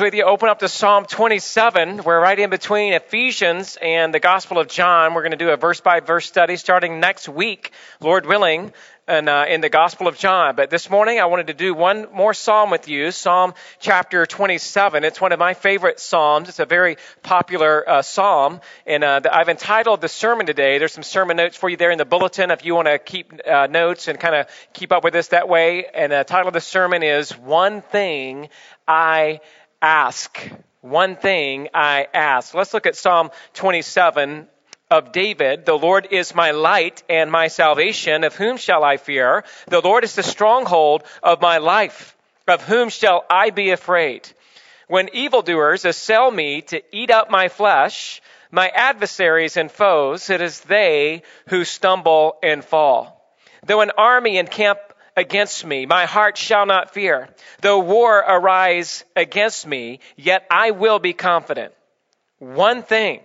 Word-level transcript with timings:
with 0.00 0.14
you, 0.14 0.24
open 0.24 0.48
up 0.48 0.58
to 0.58 0.68
Psalm 0.68 1.04
27. 1.04 2.02
We're 2.02 2.20
right 2.20 2.38
in 2.38 2.50
between 2.50 2.94
Ephesians 2.94 3.78
and 3.80 4.12
the 4.12 4.18
Gospel 4.18 4.58
of 4.58 4.66
John. 4.66 5.14
We're 5.14 5.22
going 5.22 5.32
to 5.32 5.36
do 5.36 5.50
a 5.50 5.56
verse 5.56 5.80
by 5.80 6.00
verse 6.00 6.26
study 6.26 6.56
starting 6.56 7.00
next 7.00 7.28
week, 7.28 7.70
Lord 8.00 8.26
willing, 8.26 8.72
and, 9.06 9.28
uh, 9.28 9.44
in 9.48 9.60
the 9.60 9.68
Gospel 9.68 10.08
of 10.08 10.18
John. 10.18 10.56
But 10.56 10.70
this 10.70 10.90
morning 10.90 11.20
I 11.20 11.26
wanted 11.26 11.46
to 11.48 11.54
do 11.54 11.74
one 11.74 12.08
more 12.12 12.34
psalm 12.34 12.70
with 12.70 12.88
you, 12.88 13.10
Psalm 13.10 13.54
chapter 13.78 14.26
27. 14.26 15.04
It's 15.04 15.20
one 15.20 15.32
of 15.32 15.38
my 15.38 15.54
favorite 15.54 16.00
psalms. 16.00 16.48
It's 16.48 16.58
a 16.58 16.66
very 16.66 16.96
popular 17.22 17.88
uh, 17.88 18.02
psalm, 18.02 18.60
and 18.86 19.04
uh, 19.04 19.20
I've 19.30 19.48
entitled 19.48 20.00
the 20.00 20.08
sermon 20.08 20.46
today. 20.46 20.78
There's 20.78 20.92
some 20.92 21.04
sermon 21.04 21.36
notes 21.36 21.56
for 21.56 21.68
you 21.68 21.76
there 21.76 21.90
in 21.90 21.98
the 21.98 22.04
bulletin 22.04 22.50
if 22.50 22.64
you 22.64 22.74
want 22.74 22.88
to 22.88 22.98
keep 22.98 23.32
uh, 23.46 23.68
notes 23.68 24.08
and 24.08 24.18
kind 24.18 24.34
of 24.34 24.46
keep 24.72 24.92
up 24.92 25.04
with 25.04 25.12
this 25.12 25.28
that 25.28 25.48
way. 25.48 25.86
And 25.94 26.10
the 26.10 26.24
title 26.24 26.48
of 26.48 26.54
the 26.54 26.60
sermon 26.60 27.02
is 27.02 27.30
One 27.38 27.82
Thing 27.82 28.48
I 28.86 29.40
ask. 29.84 30.40
One 30.80 31.16
thing 31.16 31.68
I 31.74 32.08
ask. 32.12 32.54
Let's 32.54 32.72
look 32.72 32.86
at 32.86 32.96
Psalm 32.96 33.30
27 33.52 34.48
of 34.90 35.12
David. 35.12 35.66
The 35.66 35.76
Lord 35.76 36.08
is 36.10 36.34
my 36.34 36.52
light 36.52 37.02
and 37.08 37.30
my 37.30 37.48
salvation. 37.48 38.24
Of 38.24 38.34
whom 38.34 38.56
shall 38.56 38.82
I 38.82 38.96
fear? 38.96 39.44
The 39.66 39.82
Lord 39.82 40.04
is 40.04 40.14
the 40.14 40.22
stronghold 40.22 41.04
of 41.22 41.42
my 41.42 41.58
life. 41.58 42.16
Of 42.48 42.62
whom 42.62 42.88
shall 42.88 43.26
I 43.28 43.50
be 43.50 43.70
afraid? 43.70 44.26
When 44.88 45.14
evildoers 45.14 45.84
assail 45.84 46.30
me 46.30 46.62
to 46.62 46.82
eat 46.90 47.10
up 47.10 47.30
my 47.30 47.48
flesh, 47.48 48.22
my 48.50 48.68
adversaries 48.68 49.58
and 49.58 49.70
foes, 49.70 50.30
it 50.30 50.40
is 50.40 50.60
they 50.60 51.22
who 51.48 51.64
stumble 51.64 52.38
and 52.42 52.64
fall. 52.64 53.22
Though 53.66 53.82
an 53.82 53.92
army 53.98 54.38
encamp 54.38 54.78
against 55.16 55.64
me, 55.64 55.86
my 55.86 56.06
heart 56.06 56.36
shall 56.36 56.66
not 56.66 56.92
fear. 56.92 57.28
Though 57.60 57.80
war 57.80 58.18
arise 58.18 59.04
against 59.14 59.66
me, 59.66 60.00
yet 60.16 60.46
I 60.50 60.72
will 60.72 60.98
be 60.98 61.12
confident. 61.12 61.72
One 62.38 62.82
thing 62.82 63.20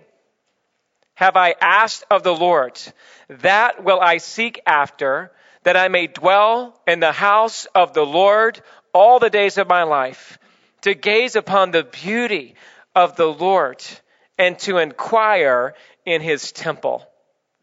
have 1.14 1.36
I 1.36 1.54
asked 1.60 2.04
of 2.10 2.22
the 2.22 2.34
Lord, 2.34 2.80
that 3.28 3.84
will 3.84 4.00
I 4.00 4.18
seek 4.18 4.60
after, 4.64 5.30
that 5.64 5.76
I 5.76 5.88
may 5.88 6.06
dwell 6.06 6.80
in 6.86 7.00
the 7.00 7.12
house 7.12 7.66
of 7.74 7.92
the 7.92 8.06
Lord 8.06 8.60
all 8.94 9.18
the 9.18 9.28
days 9.28 9.58
of 9.58 9.68
my 9.68 9.82
life, 9.82 10.38
to 10.82 10.94
gaze 10.94 11.36
upon 11.36 11.70
the 11.70 11.84
beauty 11.84 12.54
of 12.94 13.16
the 13.16 13.26
Lord 13.26 13.84
and 14.38 14.58
to 14.60 14.78
inquire 14.78 15.74
in 16.06 16.22
his 16.22 16.52
temple. 16.52 17.06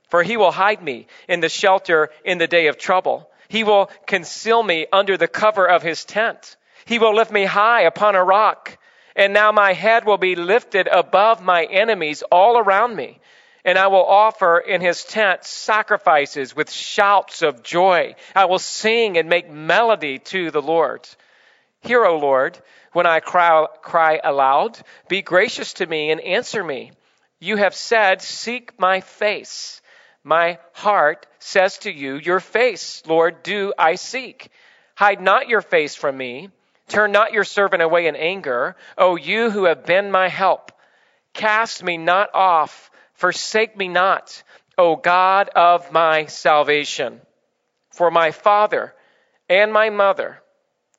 For 0.09 0.21
he 0.21 0.37
will 0.37 0.51
hide 0.51 0.81
me 0.81 1.07
in 1.27 1.39
the 1.39 1.49
shelter 1.49 2.11
in 2.23 2.37
the 2.37 2.47
day 2.47 2.67
of 2.67 2.77
trouble. 2.77 3.29
He 3.47 3.63
will 3.63 3.89
conceal 4.05 4.61
me 4.61 4.87
under 4.91 5.17
the 5.17 5.27
cover 5.27 5.67
of 5.67 5.83
his 5.83 6.05
tent. 6.05 6.57
He 6.85 6.99
will 6.99 7.15
lift 7.15 7.31
me 7.31 7.45
high 7.45 7.81
upon 7.81 8.15
a 8.15 8.23
rock. 8.23 8.77
And 9.15 9.33
now 9.33 9.51
my 9.51 9.73
head 9.73 10.05
will 10.05 10.17
be 10.17 10.35
lifted 10.35 10.87
above 10.87 11.41
my 11.41 11.63
enemies 11.65 12.23
all 12.31 12.57
around 12.57 12.95
me. 12.95 13.19
And 13.65 13.77
I 13.77 13.87
will 13.87 14.05
offer 14.05 14.59
in 14.59 14.79
his 14.79 15.03
tent 15.03 15.43
sacrifices 15.43 16.55
with 16.55 16.71
shouts 16.71 17.41
of 17.41 17.63
joy. 17.63 18.15
I 18.35 18.45
will 18.45 18.59
sing 18.59 19.17
and 19.17 19.27
make 19.27 19.49
melody 19.49 20.19
to 20.19 20.51
the 20.51 20.61
Lord. 20.61 21.07
Hear, 21.81 22.05
O 22.05 22.17
Lord, 22.17 22.59
when 22.93 23.05
I 23.05 23.19
cry, 23.19 23.65
cry 23.81 24.21
aloud. 24.23 24.79
Be 25.09 25.21
gracious 25.21 25.73
to 25.73 25.85
me 25.85 26.11
and 26.11 26.21
answer 26.21 26.63
me. 26.63 26.91
You 27.39 27.57
have 27.57 27.75
said, 27.75 28.21
Seek 28.21 28.79
my 28.79 29.01
face. 29.01 29.81
My 30.27 30.59
heart 30.73 31.25
says 31.39 31.77
to 31.79 31.89
you, 31.91 32.15
Your 32.15 32.41
face, 32.41 33.01
Lord, 33.07 33.43
do 33.43 33.73
I 33.77 33.95
seek. 33.95 34.49
Hide 34.93 35.21
not 35.21 35.47
your 35.47 35.61
face 35.61 35.95
from 35.95 36.17
me. 36.17 36.49
Turn 36.89 37.13
not 37.13 37.31
your 37.31 37.45
servant 37.45 37.81
away 37.81 38.07
in 38.07 38.17
anger. 38.17 38.75
O 38.97 39.15
you 39.15 39.49
who 39.49 39.63
have 39.63 39.85
been 39.85 40.11
my 40.11 40.27
help, 40.27 40.73
cast 41.33 41.81
me 41.81 41.95
not 41.95 42.29
off. 42.33 42.91
Forsake 43.13 43.77
me 43.77 43.87
not, 43.87 44.43
O 44.77 44.97
God 44.97 45.47
of 45.55 45.93
my 45.93 46.25
salvation. 46.25 47.21
For 47.91 48.11
my 48.11 48.31
father 48.31 48.93
and 49.47 49.71
my 49.71 49.91
mother 49.91 50.43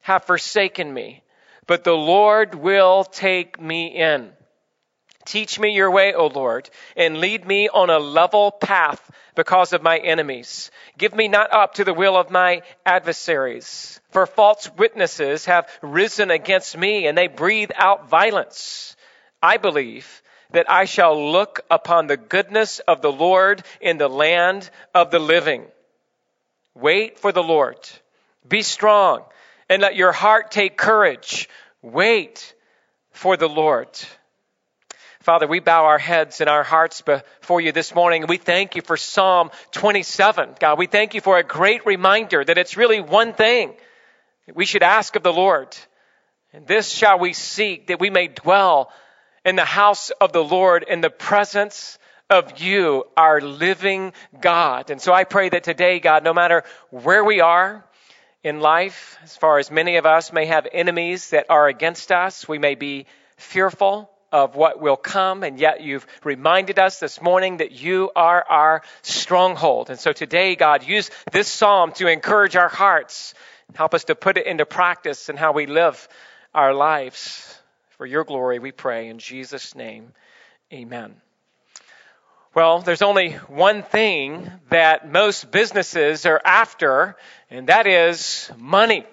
have 0.01 0.25
forsaken 0.25 0.91
me, 0.91 1.23
but 1.67 1.85
the 1.85 1.93
Lord 1.93 2.55
will 2.55 3.05
take 3.05 3.61
me 3.61 3.89
in. 3.89 4.31
Teach 5.27 5.61
me 5.61 5.75
your 5.75 5.91
way, 5.91 6.15
O 6.15 6.29
Lord, 6.29 6.71
and 6.97 7.19
lead 7.19 7.47
me 7.47 7.69
on 7.69 7.91
a 7.91 7.99
level 7.99 8.51
path 8.51 9.08
because 9.39 9.73
of 9.73 9.85
my 9.85 9.99
enemies. 9.99 10.73
Give 10.99 11.15
me 11.15 11.29
not 11.29 11.55
up 11.55 11.75
to 11.75 11.85
the 11.85 11.95
will 11.95 12.17
of 12.17 12.29
my 12.29 12.63
adversaries. 12.85 14.01
For 14.11 14.27
false 14.27 14.69
witnesses 14.77 15.45
have 15.45 15.71
risen 15.81 16.33
against 16.33 16.77
me 16.77 17.07
and 17.07 17.17
they 17.17 17.29
breathe 17.29 17.71
out 17.77 18.09
violence. 18.09 18.97
I 19.41 19.59
believe 19.59 20.25
that 20.51 20.69
I 20.69 20.87
shall 20.87 21.31
look 21.31 21.61
upon 21.71 22.09
the 22.09 22.17
goodness 22.17 22.81
of 22.81 23.01
the 23.01 23.13
Lord 23.13 23.63
in 23.81 23.97
the 23.97 24.09
land 24.09 24.69
of 24.93 25.13
the 25.13 25.21
living. 25.21 25.67
Wait 26.75 27.21
for 27.21 27.31
the 27.31 27.43
Lord. 27.45 27.79
Be 28.49 28.63
strong 28.63 29.23
and 29.69 29.81
let 29.81 29.95
your 29.95 30.11
heart 30.11 30.51
take 30.51 30.77
courage. 30.77 31.49
Wait 31.81 32.57
for 33.13 33.37
the 33.37 33.49
Lord. 33.49 33.89
Father, 35.29 35.47
we 35.47 35.61
bow 35.61 35.85
our 35.85 35.99
heads 35.99 36.41
and 36.41 36.49
our 36.49 36.63
hearts 36.63 37.03
before 37.03 37.61
you 37.61 37.71
this 37.71 37.95
morning. 37.95 38.25
We 38.27 38.39
thank 38.39 38.77
you 38.77 38.81
for 38.81 38.97
Psalm 38.97 39.51
27. 39.73 40.55
God, 40.59 40.79
we 40.79 40.87
thank 40.87 41.13
you 41.13 41.21
for 41.21 41.37
a 41.37 41.43
great 41.43 41.85
reminder 41.85 42.43
that 42.43 42.57
it's 42.57 42.79
really 42.79 43.03
one 43.03 43.35
thing 43.35 43.75
we 44.55 44.65
should 44.65 44.83
ask 44.83 45.17
of 45.17 45.23
the 45.23 45.31
Lord. 45.31 45.77
And 46.55 46.67
this 46.67 46.89
shall 46.89 47.19
we 47.19 47.35
seek 47.35 47.89
that 47.89 48.01
we 48.01 48.09
may 48.09 48.29
dwell 48.29 48.91
in 49.45 49.55
the 49.55 49.67
house 49.67 50.09
of 50.19 50.33
the 50.33 50.43
Lord 50.43 50.83
in 50.83 51.03
the 51.03 51.11
presence 51.11 51.99
of 52.31 52.63
you, 52.63 53.05
our 53.15 53.43
living 53.43 54.15
God. 54.41 54.89
And 54.89 54.99
so 54.99 55.13
I 55.13 55.25
pray 55.25 55.51
that 55.51 55.63
today, 55.63 56.01
God, 56.01 56.25
no 56.25 56.33
matter 56.33 56.65
where 56.89 57.23
we 57.23 57.43
are, 57.43 57.85
in 58.43 58.61
life, 58.61 59.19
as 59.25 59.37
far 59.37 59.59
as 59.59 59.71
many 59.71 59.97
of 59.97 60.07
us 60.07 60.33
may 60.33 60.47
have 60.47 60.67
enemies 60.73 61.31
that 61.31 61.51
are 61.51 61.69
against 61.69 62.13
us, 62.13 62.49
we 62.49 62.57
may 62.57 62.77
be 62.77 63.05
fearful 63.37 64.09
of 64.33 64.57
what 64.57 64.81
will 64.81 64.97
come, 64.97 65.43
and 65.43 65.59
yet 65.59 65.83
you've 65.83 66.07
reminded 66.25 66.79
us 66.79 67.01
this 67.01 67.21
morning 67.21 67.59
that 67.59 67.73
you 67.73 68.11
are 68.15 68.45
our 68.49 68.83
stronghold. 69.03 69.91
And 69.91 69.99
so 69.99 70.13
today, 70.13 70.55
God, 70.57 70.87
use 70.87 71.11
this 71.33 71.49
psalm 71.49 71.93
to 71.93 72.09
encourage 72.09 72.57
our 72.57 72.69
hearts. 72.69 73.35
Help 73.75 73.95
us 73.95 74.05
to 74.05 74.15
put 74.15 74.37
it 74.37 74.47
into 74.47 74.67
practice 74.67 75.29
in 75.29 75.37
how 75.37 75.53
we 75.53 75.67
live 75.67 76.09
our 76.55 76.75
lives. 76.75 77.45
For 77.99 78.07
your 78.07 78.25
glory, 78.25 78.59
we 78.59 78.71
pray 78.71 79.09
in 79.09 79.19
Jesus' 79.19 79.75
name. 79.75 80.13
Amen. 80.73 81.17
Well, 82.55 82.81
there's 82.81 83.03
only 83.03 83.33
one 83.33 83.83
thing 83.83 84.51
that 84.71 85.11
most 85.11 85.51
businesses 85.51 86.27
are 86.27 86.41
after, 86.45 87.17
and 87.51 87.69
that 87.69 87.87
is 87.87 88.51
money. 88.57 89.05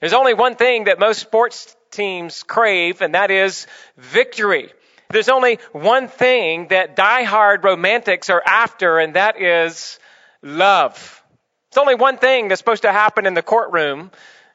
There's 0.00 0.12
only 0.12 0.34
one 0.34 0.56
thing 0.56 0.84
that 0.84 0.98
most 0.98 1.20
sports 1.20 1.76
teams 1.94 2.42
crave, 2.42 3.00
and 3.00 3.14
that 3.14 3.30
is 3.30 3.66
victory. 3.96 4.70
There's 5.10 5.28
only 5.28 5.58
one 5.72 6.08
thing 6.08 6.68
that 6.68 6.96
die-hard 6.96 7.62
romantics 7.64 8.30
are 8.30 8.42
after, 8.44 8.98
and 8.98 9.14
that 9.14 9.40
is 9.40 9.98
love. 10.42 11.22
It's 11.68 11.78
only 11.78 11.94
one 11.94 12.18
thing 12.18 12.48
that's 12.48 12.60
supposed 12.60 12.82
to 12.82 12.92
happen 12.92 13.26
in 13.26 13.34
the 13.34 13.42
courtroom, 13.42 14.10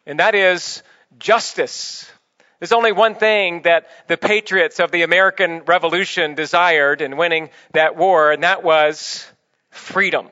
and 0.06 0.20
that 0.20 0.36
is 0.36 0.84
justice. 1.18 2.12
There's 2.60 2.74
only 2.74 2.92
one 2.92 3.16
thing 3.16 3.62
that 3.64 3.88
the 4.08 4.18
patriots 4.18 4.80
of 4.80 4.92
the 4.92 5.04
American 5.04 5.64
Revolution 5.66 6.36
desired 6.36 7.02
in 7.02 7.16
winning 7.16 7.50
that 7.74 7.96
war, 7.96 8.32
and 8.32 8.44
that 8.44 8.64
was 8.64 9.26
freedom. 9.70 10.30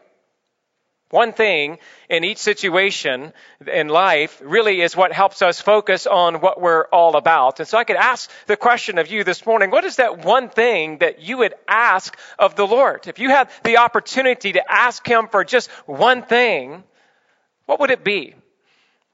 One 1.09 1.31
thing 1.31 1.77
in 2.09 2.25
each 2.25 2.39
situation 2.39 3.31
in 3.65 3.87
life 3.87 4.41
really 4.43 4.81
is 4.81 4.95
what 4.95 5.13
helps 5.13 5.41
us 5.41 5.61
focus 5.61 6.05
on 6.05 6.41
what 6.41 6.59
we're 6.59 6.85
all 6.87 7.15
about. 7.15 7.59
And 7.59 7.67
so 7.67 7.77
I 7.77 7.85
could 7.85 7.95
ask 7.95 8.29
the 8.45 8.57
question 8.57 8.97
of 8.97 9.09
you 9.09 9.23
this 9.23 9.45
morning, 9.45 9.71
what 9.71 9.85
is 9.85 9.97
that 9.97 10.25
one 10.25 10.49
thing 10.49 10.97
that 10.97 11.21
you 11.21 11.37
would 11.37 11.53
ask 11.65 12.17
of 12.37 12.55
the 12.55 12.67
Lord? 12.67 13.07
If 13.07 13.19
you 13.19 13.29
had 13.29 13.49
the 13.63 13.77
opportunity 13.77 14.53
to 14.53 14.71
ask 14.71 15.07
Him 15.07 15.29
for 15.29 15.45
just 15.45 15.69
one 15.85 16.23
thing, 16.23 16.83
what 17.67 17.79
would 17.79 17.91
it 17.91 18.03
be? 18.03 18.35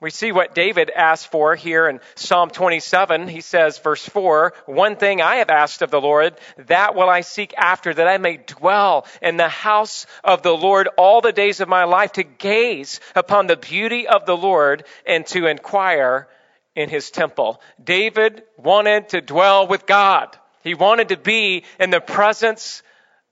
We 0.03 0.09
see 0.09 0.33
what 0.33 0.53
David 0.53 0.91
asked 0.93 1.31
for 1.31 1.55
here 1.55 1.87
in 1.87 2.01
Psalm 2.15 2.49
27. 2.49 3.29
He 3.29 3.39
says, 3.39 3.77
verse 3.77 4.05
4, 4.05 4.53
One 4.65 4.97
thing 4.97 5.21
I 5.21 5.37
have 5.37 5.49
asked 5.49 5.81
of 5.81 5.91
the 5.91 6.01
Lord, 6.01 6.37
that 6.67 6.93
will 6.93 7.09
I 7.09 7.21
seek 7.21 7.53
after, 7.57 7.93
that 7.93 8.05
I 8.09 8.17
may 8.17 8.35
dwell 8.35 9.07
in 9.21 9.37
the 9.37 9.47
house 9.47 10.05
of 10.21 10.41
the 10.41 10.51
Lord 10.51 10.89
all 10.97 11.21
the 11.21 11.31
days 11.31 11.61
of 11.61 11.69
my 11.69 11.85
life, 11.85 12.11
to 12.13 12.23
gaze 12.23 12.99
upon 13.15 13.47
the 13.47 13.55
beauty 13.55 14.05
of 14.05 14.25
the 14.25 14.35
Lord 14.35 14.83
and 15.07 15.25
to 15.27 15.47
inquire 15.47 16.27
in 16.75 16.89
his 16.89 17.09
temple. 17.09 17.61
David 17.81 18.43
wanted 18.57 19.07
to 19.09 19.21
dwell 19.21 19.67
with 19.67 19.85
God. 19.85 20.37
He 20.65 20.73
wanted 20.73 21.09
to 21.09 21.17
be 21.17 21.63
in 21.79 21.91
the 21.91 22.01
presence 22.01 22.83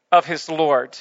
of 0.09 0.25
his 0.25 0.47
Lord. 0.47 0.97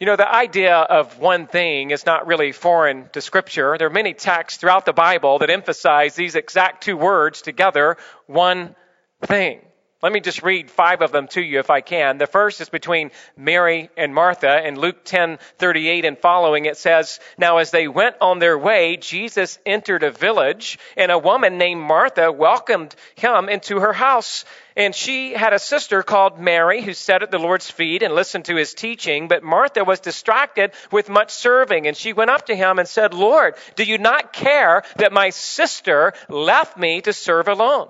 You 0.00 0.06
know, 0.06 0.16
the 0.16 0.28
idea 0.28 0.74
of 0.74 1.18
one 1.20 1.46
thing 1.46 1.90
is 1.90 2.04
not 2.04 2.26
really 2.26 2.50
foreign 2.50 3.08
to 3.12 3.20
Scripture. 3.20 3.76
There 3.78 3.86
are 3.86 3.90
many 3.90 4.12
texts 4.12 4.58
throughout 4.58 4.86
the 4.86 4.92
Bible 4.92 5.38
that 5.38 5.50
emphasize 5.50 6.16
these 6.16 6.34
exact 6.34 6.82
two 6.82 6.96
words 6.96 7.42
together 7.42 7.96
one 8.26 8.74
thing. 9.22 9.60
Let 10.02 10.12
me 10.12 10.20
just 10.20 10.42
read 10.42 10.70
five 10.70 11.00
of 11.00 11.12
them 11.12 11.28
to 11.28 11.40
you 11.40 11.60
if 11.60 11.70
I 11.70 11.80
can. 11.80 12.18
The 12.18 12.26
first 12.26 12.60
is 12.60 12.68
between 12.68 13.10
Mary 13.36 13.88
and 13.96 14.12
Martha. 14.12 14.66
In 14.66 14.78
Luke 14.78 15.04
10, 15.04 15.38
38 15.58 16.04
and 16.04 16.18
following, 16.18 16.66
it 16.66 16.76
says, 16.76 17.20
Now 17.38 17.58
as 17.58 17.70
they 17.70 17.88
went 17.88 18.16
on 18.20 18.38
their 18.38 18.58
way, 18.58 18.98
Jesus 18.98 19.58
entered 19.64 20.02
a 20.02 20.10
village, 20.10 20.78
and 20.96 21.10
a 21.10 21.18
woman 21.18 21.56
named 21.56 21.80
Martha 21.80 22.30
welcomed 22.30 22.94
him 23.14 23.48
into 23.48 23.78
her 23.78 23.94
house. 23.94 24.44
And 24.76 24.94
she 24.94 25.32
had 25.32 25.52
a 25.52 25.58
sister 25.58 26.02
called 26.02 26.38
Mary 26.38 26.82
who 26.82 26.94
sat 26.94 27.22
at 27.22 27.30
the 27.30 27.38
Lord's 27.38 27.70
feet 27.70 28.02
and 28.02 28.14
listened 28.14 28.46
to 28.46 28.56
his 28.56 28.74
teaching. 28.74 29.28
But 29.28 29.44
Martha 29.44 29.84
was 29.84 30.00
distracted 30.00 30.72
with 30.90 31.08
much 31.08 31.30
serving. 31.30 31.86
And 31.86 31.96
she 31.96 32.12
went 32.12 32.30
up 32.30 32.46
to 32.46 32.56
him 32.56 32.78
and 32.78 32.88
said, 32.88 33.14
Lord, 33.14 33.54
do 33.76 33.84
you 33.84 33.98
not 33.98 34.32
care 34.32 34.82
that 34.96 35.12
my 35.12 35.30
sister 35.30 36.12
left 36.28 36.76
me 36.76 37.00
to 37.02 37.12
serve 37.12 37.46
alone? 37.46 37.88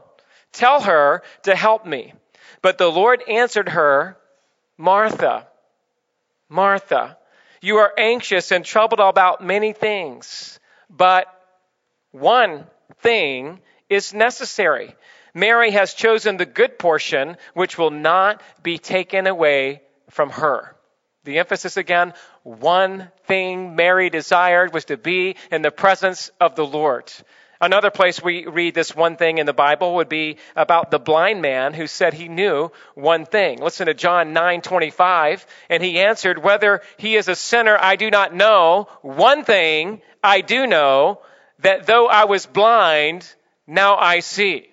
Tell 0.52 0.80
her 0.82 1.22
to 1.44 1.56
help 1.56 1.86
me. 1.86 2.12
But 2.60 2.78
the 2.78 2.90
Lord 2.90 3.22
answered 3.28 3.70
her, 3.70 4.16
Martha, 4.76 5.46
Martha, 6.48 7.16
you 7.60 7.78
are 7.78 7.92
anxious 7.96 8.52
and 8.52 8.64
troubled 8.64 9.00
about 9.00 9.42
many 9.42 9.72
things, 9.72 10.58
but 10.90 11.26
one 12.10 12.66
thing 12.98 13.60
is 13.88 14.12
necessary. 14.12 14.94
Mary 15.34 15.72
has 15.72 15.94
chosen 15.94 16.36
the 16.36 16.46
good 16.46 16.78
portion, 16.78 17.36
which 17.54 17.76
will 17.76 17.90
not 17.90 18.40
be 18.62 18.78
taken 18.78 19.26
away 19.26 19.82
from 20.10 20.30
her. 20.30 20.76
The 21.24 21.38
emphasis 21.38 21.76
again, 21.76 22.14
one 22.42 23.10
thing 23.26 23.74
Mary 23.74 24.10
desired 24.10 24.72
was 24.72 24.84
to 24.86 24.96
be 24.96 25.36
in 25.50 25.62
the 25.62 25.70
presence 25.70 26.30
of 26.40 26.54
the 26.54 26.66
Lord. 26.66 27.10
Another 27.60 27.90
place 27.90 28.22
we 28.22 28.46
read 28.46 28.74
this 28.74 28.94
one 28.94 29.16
thing 29.16 29.38
in 29.38 29.46
the 29.46 29.54
Bible 29.54 29.94
would 29.94 30.08
be 30.08 30.36
about 30.54 30.90
the 30.90 30.98
blind 30.98 31.40
man 31.40 31.72
who 31.72 31.86
said 31.86 32.12
he 32.12 32.28
knew 32.28 32.70
one 32.94 33.24
thing. 33.24 33.58
Listen 33.58 33.86
to 33.86 33.94
John 33.94 34.34
9:25, 34.34 35.46
and 35.70 35.82
he 35.82 36.00
answered, 36.00 36.38
"Whether 36.42 36.82
he 36.98 37.16
is 37.16 37.28
a 37.28 37.34
sinner, 37.34 37.78
I 37.80 37.96
do 37.96 38.10
not 38.10 38.34
know. 38.34 38.88
One 39.00 39.44
thing 39.44 40.02
I 40.22 40.42
do 40.42 40.66
know, 40.66 41.22
that 41.60 41.86
though 41.86 42.06
I 42.06 42.24
was 42.24 42.44
blind, 42.44 43.26
now 43.66 43.96
I 43.96 44.20
see." 44.20 44.68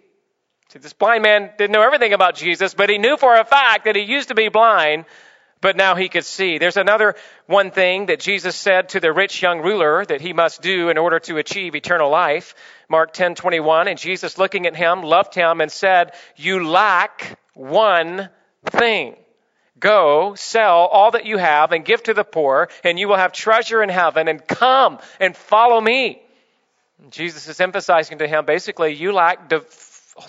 See, 0.72 0.80
this 0.80 0.94
blind 0.94 1.22
man 1.22 1.52
didn't 1.58 1.74
know 1.74 1.82
everything 1.82 2.14
about 2.14 2.36
Jesus, 2.36 2.74
but 2.74 2.90
he 2.90 2.98
knew 2.98 3.18
for 3.18 3.36
a 3.36 3.44
fact 3.44 3.84
that 3.84 3.98
he 3.98 4.04
used 4.04 4.30
to 4.30 4.36
be 4.36 4.48
blind, 4.48 5.04
but 5.60 5.76
now 5.76 5.96
he 5.96 6.08
could 6.08 6.24
see. 6.24 6.60
There's 6.60 6.78
another 6.78 7.16
one 7.46 7.72
thing 7.72 8.06
that 8.06 8.22
Jesus 8.22 8.56
said 8.56 8.88
to 8.90 9.02
the 9.02 9.12
rich 9.12 9.42
young 9.42 9.60
ruler 9.60 10.06
that 10.06 10.22
he 10.22 10.32
must 10.32 10.62
do 10.62 10.88
in 10.88 10.98
order 10.98 11.20
to 11.20 11.36
achieve 11.36 11.76
eternal 11.76 12.10
life. 12.10 12.56
Mark 12.88 13.12
10:21 13.12 13.90
and 13.90 14.00
Jesus 14.00 14.38
looking 14.38 14.66
at 14.66 14.78
him 14.78 15.04
loved 15.04 15.36
him 15.36 15.60
and 15.60 15.70
said, 15.70 16.14
"You 16.38 16.66
lack 16.66 17.38
one 17.54 18.30
thing. 18.68 19.18
Go, 19.78 20.36
sell 20.36 20.86
all 20.86 21.12
that 21.12 21.26
you 21.26 21.38
have 21.38 21.74
and 21.74 21.84
give 21.84 22.04
to 22.04 22.14
the 22.14 22.24
poor, 22.24 22.70
and 22.86 22.98
you 22.98 23.10
will 23.10 23.18
have 23.18 23.34
treasure 23.34 23.84
in 23.84 23.90
heaven 23.90 24.30
and 24.30 24.48
come 24.48 25.00
and 25.20 25.36
follow 25.36 25.82
me." 25.82 26.22
Jesus 27.10 27.50
is 27.50 27.60
emphasizing 27.60 28.20
to 28.20 28.28
him 28.28 28.46
basically, 28.46 28.94
you 28.94 29.12
lack 29.12 29.50
de- 29.50 29.66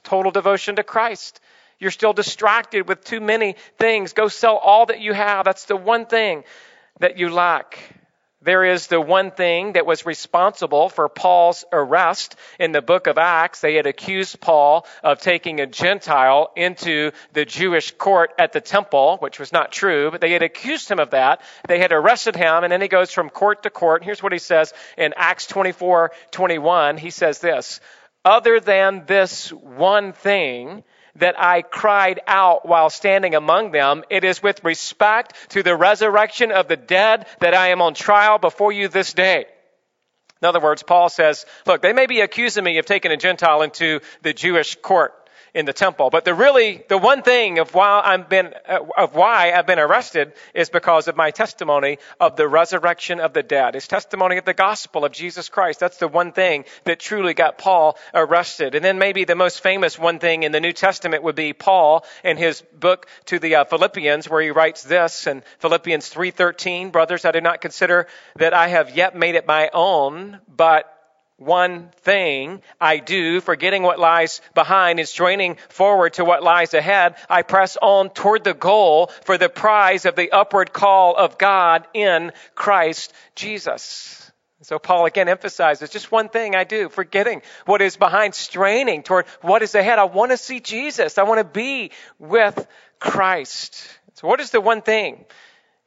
total 0.03 0.31
devotion 0.31 0.77
to 0.77 0.83
Christ. 0.83 1.41
You're 1.79 1.91
still 1.91 2.13
distracted 2.13 2.89
with 2.89 3.05
too 3.05 3.21
many 3.21 3.57
things. 3.79 4.13
Go 4.13 4.29
sell 4.29 4.57
all 4.57 4.87
that 4.87 5.01
you 5.01 5.13
have. 5.13 5.45
That's 5.45 5.65
the 5.65 5.77
one 5.77 6.07
thing 6.07 6.45
that 7.01 7.19
you 7.19 7.29
lack. 7.29 7.79
There 8.45 8.65
is 8.65 8.89
the 8.89 9.01
one 9.01 9.31
thing 9.31 9.75
that 9.75 9.87
was 9.87 10.05
responsible 10.05 10.89
for 10.89 11.09
Paul's 11.09 11.65
arrest 11.73 12.35
in 12.59 12.73
the 12.73 12.83
book 12.83 13.07
of 13.07 13.17
Acts. 13.17 13.61
They 13.61 13.77
had 13.77 13.87
accused 13.87 14.41
Paul 14.41 14.85
of 15.05 15.21
taking 15.21 15.61
a 15.61 15.67
Gentile 15.67 16.51
into 16.57 17.13
the 17.33 17.45
Jewish 17.45 17.93
court 17.93 18.33
at 18.41 18.53
the 18.53 18.61
temple, 18.61 19.19
which 19.21 19.39
was 19.39 19.53
not 19.53 19.71
true, 19.71 20.11
but 20.11 20.21
they 20.21 20.33
had 20.33 20.43
accused 20.43 20.91
him 20.91 20.99
of 20.99 21.11
that. 21.11 21.41
They 21.69 21.79
had 21.79 21.93
arrested 21.93 22.35
him, 22.35 22.65
and 22.65 22.73
then 22.73 22.83
he 22.83 22.89
goes 22.89 23.13
from 23.13 23.31
court 23.31 23.63
to 23.63 23.71
court. 23.71 24.03
Here's 24.03 24.23
what 24.23 24.33
he 24.33 24.41
says 24.41 24.73
in 24.99 25.15
Acts 25.17 25.47
24 25.47 26.11
21. 26.33 26.97
He 26.97 27.11
says 27.11 27.39
this 27.39 27.79
Other 28.25 28.61
than 28.61 29.05
this 29.07 29.51
one 29.53 30.13
thing, 30.13 30.85
that 31.17 31.39
I 31.39 31.63
cried 31.63 32.21
out 32.27 32.67
while 32.67 32.91
standing 32.91 33.35
among 33.35 33.71
them. 33.73 34.03
It 34.09 34.25
is 34.25 34.43
with 34.43 34.65
respect 34.65 35.51
to 35.51 35.63
the 35.63 35.77
resurrection 35.77 36.53
of 36.53 36.69
the 36.69 36.77
dead 36.77 37.27
that 37.41 37.55
I 37.55 37.69
am 37.69 37.83
on 37.83 37.95
trial 37.95 38.39
before 38.39 38.73
you 38.73 38.89
this 38.89 39.13
day. 39.13 39.47
In 40.41 40.49
other 40.49 40.61
words, 40.61 40.83
Paul 40.83 41.09
says, 41.09 41.47
look, 41.67 41.83
they 41.83 41.93
may 41.93 42.07
be 42.07 42.21
accusing 42.21 42.65
me 42.65 42.79
of 42.79 42.87
taking 42.87 43.13
a 43.13 43.17
Gentile 43.17 43.63
into 43.63 44.01
the 44.23 44.33
Jewish 44.33 44.77
court 44.77 45.13
in 45.55 45.67
the 45.67 45.73
temple. 45.73 46.09
But 46.11 46.25
the 46.25 46.35
really, 46.35 46.83
the 46.89 46.97
one 46.97 47.23
thing 47.23 47.59
of 47.59 47.75
why 47.75 48.01
I've 48.05 48.29
been, 48.29 48.55
uh, 48.67 48.81
of 48.97 49.15
why 49.15 49.53
I've 49.53 49.67
been 49.67 49.79
arrested 49.79 50.33
is 50.55 50.71
because 50.71 51.09
of 51.09 51.17
my 51.17 51.31
testimony 51.31 51.99
of 52.19 52.37
the 52.37 52.49
resurrection 52.49 53.21
of 53.21 53.35
the 53.35 53.43
dead. 53.43 53.75
His 53.75 53.87
testimony 53.87 54.39
of 54.39 54.45
the 54.45 54.55
gospel 54.55 55.05
of 55.05 55.13
Jesus 55.13 55.49
Christ. 55.51 55.81
That's 55.81 55.99
the 55.99 56.09
one 56.09 56.33
thing 56.33 56.65
that 56.85 57.01
truly 57.01 57.35
got 57.35 57.59
Paul 57.59 57.99
arrested. 58.15 58.75
And 58.75 58.85
then 58.85 58.99
maybe 58.99 59.25
the 59.25 59.35
most 59.35 59.63
famous 59.63 59.99
one 59.99 60.19
thing 60.19 60.43
in 60.43 60.53
the 60.53 60.61
New 60.61 60.73
Testament 60.73 61.23
would 61.23 61.37
be 61.37 61.53
Paul 61.53 62.05
in 62.25 62.39
his 62.39 62.63
book 62.79 63.07
to 63.27 63.39
the 63.39 63.57
uh, 63.57 63.65
Philippians 63.65 64.31
where 64.31 64.43
he 64.43 64.51
writes 64.51 64.83
this 64.83 65.27
in 65.27 65.43
Philippians 65.59 66.09
3:13, 66.13 66.93
brothers, 66.93 67.25
I 67.25 67.33
do 67.33 67.41
not 67.41 67.61
consider 67.61 68.07
that 68.37 68.55
I 68.55 68.69
have 68.69 68.97
yet 68.97 69.15
made 69.15 69.35
it 69.35 69.47
my 69.47 69.71
own, 69.73 70.41
but 70.49 70.92
one 71.45 71.91
thing 72.03 72.63
I 72.81 72.99
do, 72.99 73.41
forgetting 73.41 73.83
what 73.83 73.99
lies 73.99 74.41
behind 74.55 74.99
and 74.99 75.09
straining 75.09 75.57
forward 75.69 76.15
to 76.15 76.25
what 76.25 76.43
lies 76.43 76.75
ahead, 76.75 77.17
I 77.29 77.43
press 77.43 77.77
on 77.81 78.11
toward 78.11 78.45
the 78.45 78.55
goal 78.55 79.11
for 79.25 79.39
the 79.39 79.49
prize 79.49 80.07
of 80.07 80.17
the 80.17 80.31
upward 80.33 80.73
call 80.73 81.17
of 81.17 81.39
God 81.39 81.87
in 81.95 82.33
Christ 82.55 83.13
Jesus. 83.35 84.31
So 84.63 84.79
Paul 84.79 85.07
again 85.07 85.29
emphasizes 85.29 85.91
just 85.91 86.13
one 86.13 86.29
thing 86.29 86.55
I 86.55 86.63
do, 86.63 86.89
forgetting 86.89 87.43
what 87.67 87.83
is 87.83 87.97
behind, 87.97 88.35
straining 88.35 89.03
toward 89.03 89.27
what 89.41 89.63
is 89.63 89.75
ahead. 89.75 89.99
I 89.99 90.05
want 90.05 90.31
to 90.31 90.37
see 90.37 90.61
Jesus. 90.61 91.19
I 91.19 91.25
want 91.25 91.39
to 91.39 91.45
be 91.45 91.91
with 92.21 92.67
Christ. 93.01 93.85
So 94.15 94.29
what 94.29 94.41
is 94.41 94.51
the 94.51 94.61
one 94.61 94.83
thing 94.83 95.25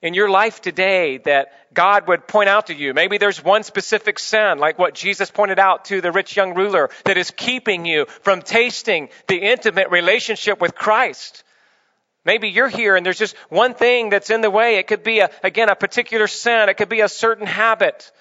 in 0.02 0.14
your 0.14 0.30
life 0.30 0.62
today 0.62 1.18
that 1.20 1.48
God 1.74 2.08
would 2.08 2.28
point 2.28 2.50
out 2.50 2.68
to 2.68 2.76
you. 2.76 2.94
Maybe 2.94 3.18
there's 3.18 3.44
one 3.44 3.64
specific 3.64 4.20
sin, 4.20 4.60
like 4.60 4.78
what 4.78 4.94
Jesus 4.94 5.32
pointed 5.32 5.60
out 5.60 5.86
to 5.86 6.02
the 6.02 6.12
rich 6.12 6.36
young 6.36 6.54
ruler, 6.54 6.90
that 7.06 7.18
is 7.18 7.32
keeping 7.32 7.86
you 7.86 8.06
from 8.22 8.42
tasting 8.42 9.10
the 9.28 9.38
intimate 9.38 9.90
relationship 9.90 10.62
with 10.62 10.76
Christ. 10.76 11.44
Maybe 12.24 12.50
you're 12.50 12.70
here 12.70 12.96
and 12.96 13.06
there's 13.06 13.20
just 13.20 13.36
one 13.50 13.74
thing 13.74 14.10
that's 14.10 14.30
in 14.30 14.42
the 14.42 14.50
way. 14.50 14.78
It 14.78 14.88
could 14.88 15.04
be, 15.04 15.20
a, 15.20 15.30
again, 15.44 15.70
a 15.70 15.76
particular 15.76 16.28
sin. 16.28 16.70
It 16.70 16.78
could 16.78 16.90
be 16.90 17.02
a 17.02 17.10
certain 17.10 17.46
habit. 17.46 18.12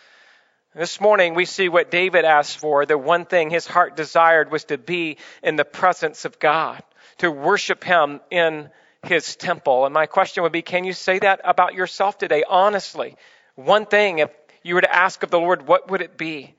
This 0.75 1.01
morning 1.01 1.35
we 1.35 1.45
see 1.45 1.69
what 1.69 1.91
David 1.91 2.25
asked 2.25 2.59
for. 2.59 2.85
The 2.85 2.99
one 2.99 3.25
thing 3.25 3.49
his 3.49 3.67
heart 3.67 3.97
desired 3.97 4.51
was 4.51 4.65
to 4.65 4.77
be 4.77 5.19
in 5.43 5.57
the 5.57 5.65
presence 5.65 6.25
of 6.25 6.39
God, 6.39 6.83
to 7.19 7.31
worship 7.31 7.85
Him 7.85 8.21
in 8.31 8.71
his 9.07 9.37
temple. 9.37 9.85
And 9.85 9.95
my 9.95 10.07
question 10.07 10.43
would 10.43 10.53
be, 10.53 10.63
can 10.63 10.85
you 10.85 10.93
say 10.93 11.19
that 11.19 11.41
about 11.45 11.75
yourself 11.75 12.19
today, 12.19 12.45
honestly? 12.49 13.17
One 13.55 13.87
thing, 13.87 14.19
if 14.19 14.31
you 14.63 14.75
were 14.75 14.81
to 14.81 14.95
ask 14.95 15.23
of 15.23 15.31
the 15.31 15.39
Lord, 15.39 15.67
what 15.67 15.91
would 15.91 16.01
it 16.01 16.17
be? 16.17 16.55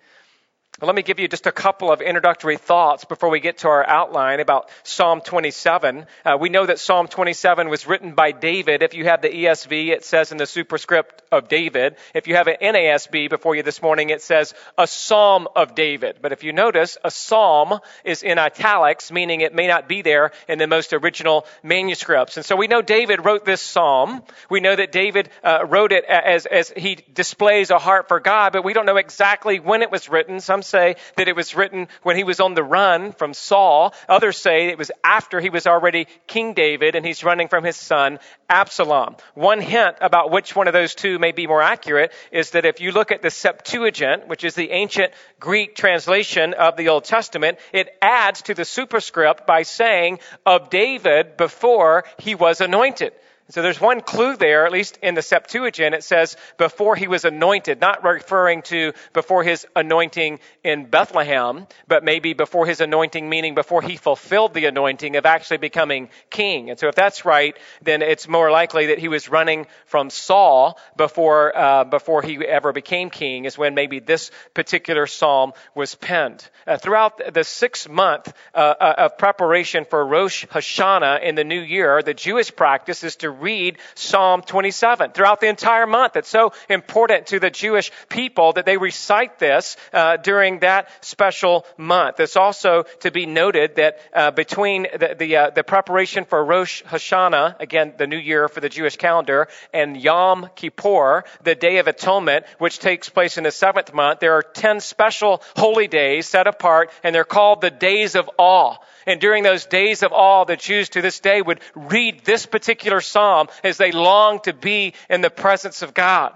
Let 0.81 0.93
me 0.93 1.03
give 1.03 1.21
you 1.21 1.29
just 1.29 1.47
a 1.47 1.53
couple 1.53 1.89
of 1.89 2.01
introductory 2.01 2.57
thoughts 2.57 3.05
before 3.05 3.29
we 3.29 3.39
get 3.39 3.59
to 3.59 3.69
our 3.69 3.87
outline 3.87 4.41
about 4.41 4.69
Psalm 4.83 5.21
27. 5.21 6.05
Uh, 6.25 6.37
we 6.37 6.49
know 6.49 6.65
that 6.65 6.79
Psalm 6.79 7.07
27 7.07 7.69
was 7.69 7.87
written 7.87 8.13
by 8.13 8.33
David. 8.33 8.83
If 8.83 8.93
you 8.93 9.05
have 9.05 9.21
the 9.21 9.29
ESV, 9.29 9.87
it 9.87 10.03
says 10.03 10.33
in 10.33 10.37
the 10.37 10.45
superscript 10.45 11.21
of 11.31 11.47
David. 11.47 11.95
If 12.13 12.27
you 12.27 12.35
have 12.35 12.47
an 12.47 12.57
NASB 12.61 13.29
before 13.29 13.55
you 13.55 13.63
this 13.63 13.81
morning, 13.81 14.09
it 14.09 14.21
says 14.21 14.53
a 14.77 14.85
Psalm 14.85 15.47
of 15.55 15.75
David. 15.75 16.17
But 16.21 16.33
if 16.33 16.43
you 16.43 16.51
notice, 16.51 16.97
a 17.05 17.09
Psalm 17.09 17.79
is 18.03 18.21
in 18.21 18.37
italics, 18.37 19.13
meaning 19.13 19.39
it 19.39 19.55
may 19.55 19.67
not 19.67 19.87
be 19.87 20.01
there 20.01 20.33
in 20.49 20.59
the 20.59 20.67
most 20.67 20.91
original 20.91 21.45
manuscripts. 21.63 22.35
And 22.35 22.45
so 22.45 22.57
we 22.57 22.67
know 22.67 22.81
David 22.81 23.23
wrote 23.23 23.45
this 23.45 23.61
Psalm. 23.61 24.23
We 24.49 24.59
know 24.59 24.75
that 24.75 24.91
David 24.91 25.29
uh, 25.41 25.65
wrote 25.65 25.93
it 25.93 26.03
as, 26.03 26.45
as 26.45 26.73
he 26.75 26.95
displays 27.13 27.69
a 27.69 27.79
heart 27.79 28.09
for 28.09 28.19
God, 28.19 28.51
but 28.51 28.65
we 28.65 28.73
don't 28.73 28.85
know 28.85 28.97
exactly 28.97 29.61
when 29.61 29.81
it 29.81 29.89
was 29.89 30.09
written. 30.09 30.41
Some 30.41 30.63
say 30.65 30.95
that 31.15 31.27
it 31.27 31.35
was 31.35 31.55
written 31.55 31.87
when 32.03 32.17
he 32.17 32.23
was 32.23 32.39
on 32.39 32.53
the 32.53 32.63
run 32.63 33.11
from 33.11 33.33
Saul. 33.33 33.93
Others 34.09 34.37
say 34.37 34.67
it 34.67 34.77
was 34.77 34.91
after 35.03 35.39
he 35.39 35.49
was 35.49 35.67
already 35.67 36.07
King 36.27 36.53
David 36.53 36.95
and 36.95 37.05
he's 37.05 37.23
running 37.23 37.47
from 37.47 37.63
his 37.63 37.75
son 37.75 38.19
Absalom. 38.49 39.15
One 39.33 39.61
hint 39.61 39.97
about 40.01 40.31
which 40.31 40.55
one 40.55 40.67
of 40.67 40.73
those 40.73 40.95
two 40.95 41.19
may 41.19 41.31
be 41.31 41.47
more 41.47 41.61
accurate 41.61 42.11
is 42.31 42.51
that 42.51 42.65
if 42.65 42.81
you 42.81 42.91
look 42.91 43.11
at 43.11 43.21
the 43.21 43.31
Septuagint, 43.31 44.27
which 44.27 44.43
is 44.43 44.55
the 44.55 44.71
ancient 44.71 45.13
Greek 45.39 45.75
translation 45.75 46.53
of 46.53 46.77
the 46.77 46.89
Old 46.89 47.05
Testament, 47.05 47.59
it 47.73 47.89
adds 48.01 48.43
to 48.43 48.53
the 48.53 48.65
superscript 48.65 49.47
by 49.47 49.63
saying 49.63 50.19
of 50.45 50.69
David 50.69 51.37
before 51.37 52.05
he 52.17 52.35
was 52.35 52.61
anointed 52.61 53.13
So 53.49 53.61
there's 53.61 53.79
one 53.79 54.01
clue 54.01 54.35
there, 54.35 54.65
at 54.65 54.71
least 54.71 54.97
in 55.03 55.13
the 55.13 55.21
Septuagint. 55.21 55.93
It 55.93 56.03
says 56.03 56.35
before 56.57 56.95
he 56.95 57.07
was 57.07 57.25
anointed, 57.25 57.79
not 57.79 58.03
referring 58.03 58.63
to 58.63 58.93
before 59.13 59.43
his 59.43 59.67
anointing 59.75 60.39
in 60.63 60.85
Bethlehem, 60.85 61.67
but 61.87 62.03
maybe 62.03 62.33
before 62.33 62.65
his 62.65 62.81
anointing, 62.81 63.29
meaning 63.29 63.53
before 63.53 63.83
he 63.83 63.97
fulfilled 63.97 64.55
the 64.55 64.65
anointing 64.65 65.15
of 65.15 65.27
actually 65.27 65.57
becoming 65.57 66.09
king. 66.31 66.71
And 66.71 66.79
so 66.79 66.87
if 66.87 66.95
that's 66.95 67.23
right, 67.23 67.55
then 67.83 68.01
it's 68.01 68.27
more 68.27 68.49
likely 68.49 68.87
that 68.87 68.97
he 68.97 69.09
was 69.09 69.29
running 69.29 69.67
from 69.85 70.09
Saul 70.09 70.79
before, 70.97 71.55
uh, 71.55 71.83
before 71.83 72.23
he 72.23 72.43
ever 72.43 72.73
became 72.73 73.11
king 73.11 73.45
is 73.45 73.59
when 73.59 73.75
maybe 73.75 73.99
this 73.99 74.31
particular 74.55 75.05
psalm 75.05 75.53
was 75.75 75.93
penned. 75.93 76.49
Uh, 76.65 76.77
throughout 76.77 77.21
the 77.31 77.43
six 77.43 77.87
month 77.87 78.33
uh, 78.55 78.57
uh 78.57 78.93
of 78.97 79.17
preparation 79.19 79.85
for 79.85 80.03
Rosh 80.03 80.45
Hashanah 80.47 81.21
in 81.21 81.35
the 81.35 81.43
new 81.43 81.61
year, 81.61 82.01
the 82.01 82.15
Jewish 82.15 82.55
practice 82.55 83.03
is 83.03 83.17
to 83.17 83.34
read 83.39 83.77
Psalm 83.95 84.41
27 84.41 85.11
throughout 85.11 85.41
the 85.41 85.47
entire 85.47 85.87
month. 85.87 86.15
It's 86.15 86.29
so 86.29 86.53
important 86.69 87.27
to 87.27 87.39
the 87.39 87.49
Jewish 87.49 87.91
people 88.09 88.53
that 88.53 88.65
they 88.65 88.77
recite 88.77 89.39
this 89.39 89.77
uh, 89.93 90.17
during 90.17 90.59
that 90.59 90.89
special 91.01 91.65
month. 91.77 92.19
It's 92.19 92.35
also 92.35 92.83
to 93.01 93.11
be 93.11 93.25
noted 93.25 93.75
that 93.75 93.99
uh, 94.13 94.31
between 94.31 94.83
the 94.83 95.15
the, 95.17 95.37
uh, 95.37 95.49
the, 95.49 95.63
preparation 95.63 96.25
for 96.25 96.43
Rosh 96.43 96.83
Hashanah, 96.83 97.59
again 97.59 97.93
the 97.97 98.07
new 98.07 98.17
year 98.17 98.47
for 98.47 98.59
the 98.59 98.69
Jewish 98.69 98.97
calendar, 98.97 99.47
and 99.73 99.97
Yom 99.97 100.49
Kippur, 100.55 101.23
the 101.43 101.55
Day 101.55 101.77
of 101.77 101.87
Atonement, 101.87 102.45
which 102.59 102.79
takes 102.79 103.09
place 103.09 103.37
in 103.37 103.43
the 103.43 103.51
seventh 103.51 103.93
month, 103.93 104.19
there 104.19 104.33
are 104.33 104.43
ten 104.43 104.79
special 104.79 105.41
holy 105.55 105.87
days 105.87 106.27
set 106.27 106.47
apart, 106.47 106.91
and 107.03 107.13
they're 107.13 107.23
called 107.23 107.61
the 107.61 107.71
days 107.71 108.15
of 108.15 108.29
awe. 108.37 108.77
And 109.07 109.21
during 109.21 109.43
those 109.43 109.65
days 109.65 110.01
of 110.01 110.11
awe, 110.13 110.45
the 110.45 110.55
Jews 110.55 110.89
to 110.89 111.01
this 111.01 111.19
day 111.19 111.41
would 111.41 111.59
read 111.75 112.25
this 112.25 112.45
particular 112.45 113.01
psalm 113.01 113.24
as 113.63 113.77
they 113.77 113.91
long 113.91 114.39
to 114.41 114.53
be 114.53 114.93
in 115.09 115.21
the 115.21 115.29
presence 115.29 115.81
of 115.81 115.93
God. 115.93 116.31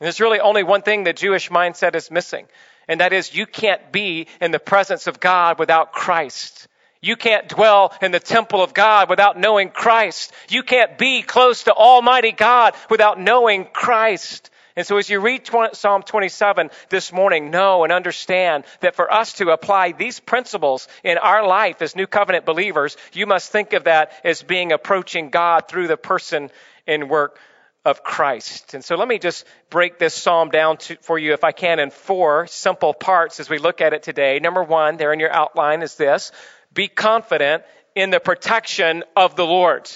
And 0.00 0.04
there's 0.06 0.20
really 0.20 0.40
only 0.40 0.62
one 0.62 0.82
thing 0.82 1.04
the 1.04 1.12
Jewish 1.12 1.50
mindset 1.50 1.94
is 1.94 2.10
missing, 2.10 2.46
and 2.86 3.00
that 3.00 3.12
is 3.12 3.34
you 3.34 3.46
can't 3.46 3.92
be 3.92 4.28
in 4.40 4.50
the 4.50 4.58
presence 4.58 5.06
of 5.06 5.20
God 5.20 5.58
without 5.58 5.92
Christ. 5.92 6.68
You 7.00 7.16
can't 7.16 7.48
dwell 7.48 7.92
in 8.02 8.10
the 8.10 8.20
temple 8.20 8.62
of 8.62 8.74
God 8.74 9.08
without 9.08 9.38
knowing 9.38 9.70
Christ. 9.70 10.32
You 10.48 10.62
can't 10.62 10.98
be 10.98 11.22
close 11.22 11.64
to 11.64 11.72
Almighty 11.72 12.32
God 12.32 12.74
without 12.90 13.20
knowing 13.20 13.66
Christ. 13.72 14.50
And 14.78 14.86
so 14.86 14.96
as 14.96 15.10
you 15.10 15.18
read 15.18 15.44
Psalm 15.72 16.04
27 16.04 16.70
this 16.88 17.12
morning, 17.12 17.50
know 17.50 17.82
and 17.82 17.92
understand 17.92 18.62
that 18.78 18.94
for 18.94 19.12
us 19.12 19.32
to 19.32 19.50
apply 19.50 19.90
these 19.90 20.20
principles 20.20 20.86
in 21.02 21.18
our 21.18 21.44
life 21.44 21.82
as 21.82 21.96
new 21.96 22.06
covenant 22.06 22.46
believers, 22.46 22.96
you 23.12 23.26
must 23.26 23.50
think 23.50 23.72
of 23.72 23.84
that 23.84 24.12
as 24.22 24.44
being 24.44 24.70
approaching 24.70 25.30
God 25.30 25.66
through 25.66 25.88
the 25.88 25.96
person 25.96 26.50
and 26.86 27.10
work 27.10 27.40
of 27.84 28.04
Christ. 28.04 28.74
And 28.74 28.84
so 28.84 28.94
let 28.94 29.08
me 29.08 29.18
just 29.18 29.44
break 29.68 29.98
this 29.98 30.14
psalm 30.14 30.50
down 30.50 30.76
to, 30.76 30.96
for 31.00 31.18
you, 31.18 31.32
if 31.32 31.42
I 31.42 31.50
can, 31.50 31.80
in 31.80 31.90
four 31.90 32.46
simple 32.46 32.94
parts 32.94 33.40
as 33.40 33.50
we 33.50 33.58
look 33.58 33.80
at 33.80 33.94
it 33.94 34.04
today. 34.04 34.38
Number 34.38 34.62
one, 34.62 34.96
there 34.96 35.12
in 35.12 35.18
your 35.18 35.32
outline 35.32 35.82
is 35.82 35.96
this 35.96 36.30
be 36.72 36.86
confident 36.86 37.64
in 37.96 38.10
the 38.10 38.20
protection 38.20 39.02
of 39.16 39.34
the 39.34 39.44
Lord. 39.44 39.90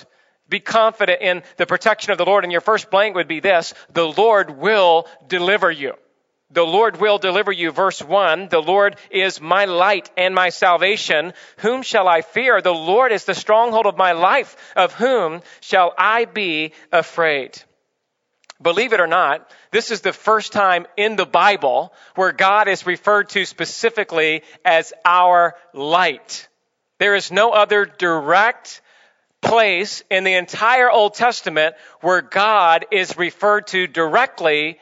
Be 0.53 0.61
confident 0.61 1.23
in 1.23 1.43
the 1.57 1.65
protection 1.65 2.13
of 2.13 2.19
the 2.19 2.27
Lord. 2.27 2.45
And 2.45 2.53
your 2.53 2.61
first 2.61 2.91
blank 2.91 3.15
would 3.15 3.27
be 3.27 3.41
this 3.41 3.73
the 3.95 4.07
Lord 4.07 4.51
will 4.51 5.09
deliver 5.27 5.71
you. 5.71 5.95
The 6.51 6.63
Lord 6.63 7.01
will 7.01 7.17
deliver 7.17 7.51
you. 7.51 7.71
Verse 7.71 8.03
1 8.03 8.49
The 8.51 8.61
Lord 8.61 8.97
is 9.11 9.41
my 9.41 9.65
light 9.65 10.11
and 10.15 10.35
my 10.35 10.51
salvation. 10.51 11.33
Whom 11.61 11.81
shall 11.81 12.07
I 12.07 12.21
fear? 12.21 12.61
The 12.61 12.75
Lord 12.75 13.13
is 13.13 13.25
the 13.25 13.35
stronghold 13.35 13.87
of 13.87 13.97
my 13.97 14.13
life. 14.13 14.55
Of 14.77 14.93
whom 14.93 15.41
shall 15.63 15.95
I 15.97 16.27
be 16.27 16.75
afraid? 16.93 17.59
Believe 18.61 18.93
it 18.93 19.01
or 19.01 19.07
not, 19.07 19.51
this 19.71 19.91
is 19.91 20.03
the 20.03 20.13
first 20.13 20.53
time 20.53 20.87
in 20.99 21.17
the 21.17 21.25
Bible 21.25 21.95
where 22.15 22.33
God 22.33 22.69
is 22.69 22.87
referred 22.87 23.31
to 23.31 23.47
specifically 23.47 24.43
as 24.67 24.93
our 25.03 25.55
light. 25.73 26.47
There 26.99 27.15
is 27.15 27.33
no 27.33 27.53
other 27.53 27.87
direct 27.87 28.83
place 29.43 30.03
in 30.11 30.25
the 30.25 30.35
entire 30.35 30.91
Old 30.91 31.15
Testament 31.15 31.75
where 32.01 32.23
God 32.23 32.87
is 32.91 33.19
referred 33.19 33.67
to 33.69 33.87
directly 33.87 34.79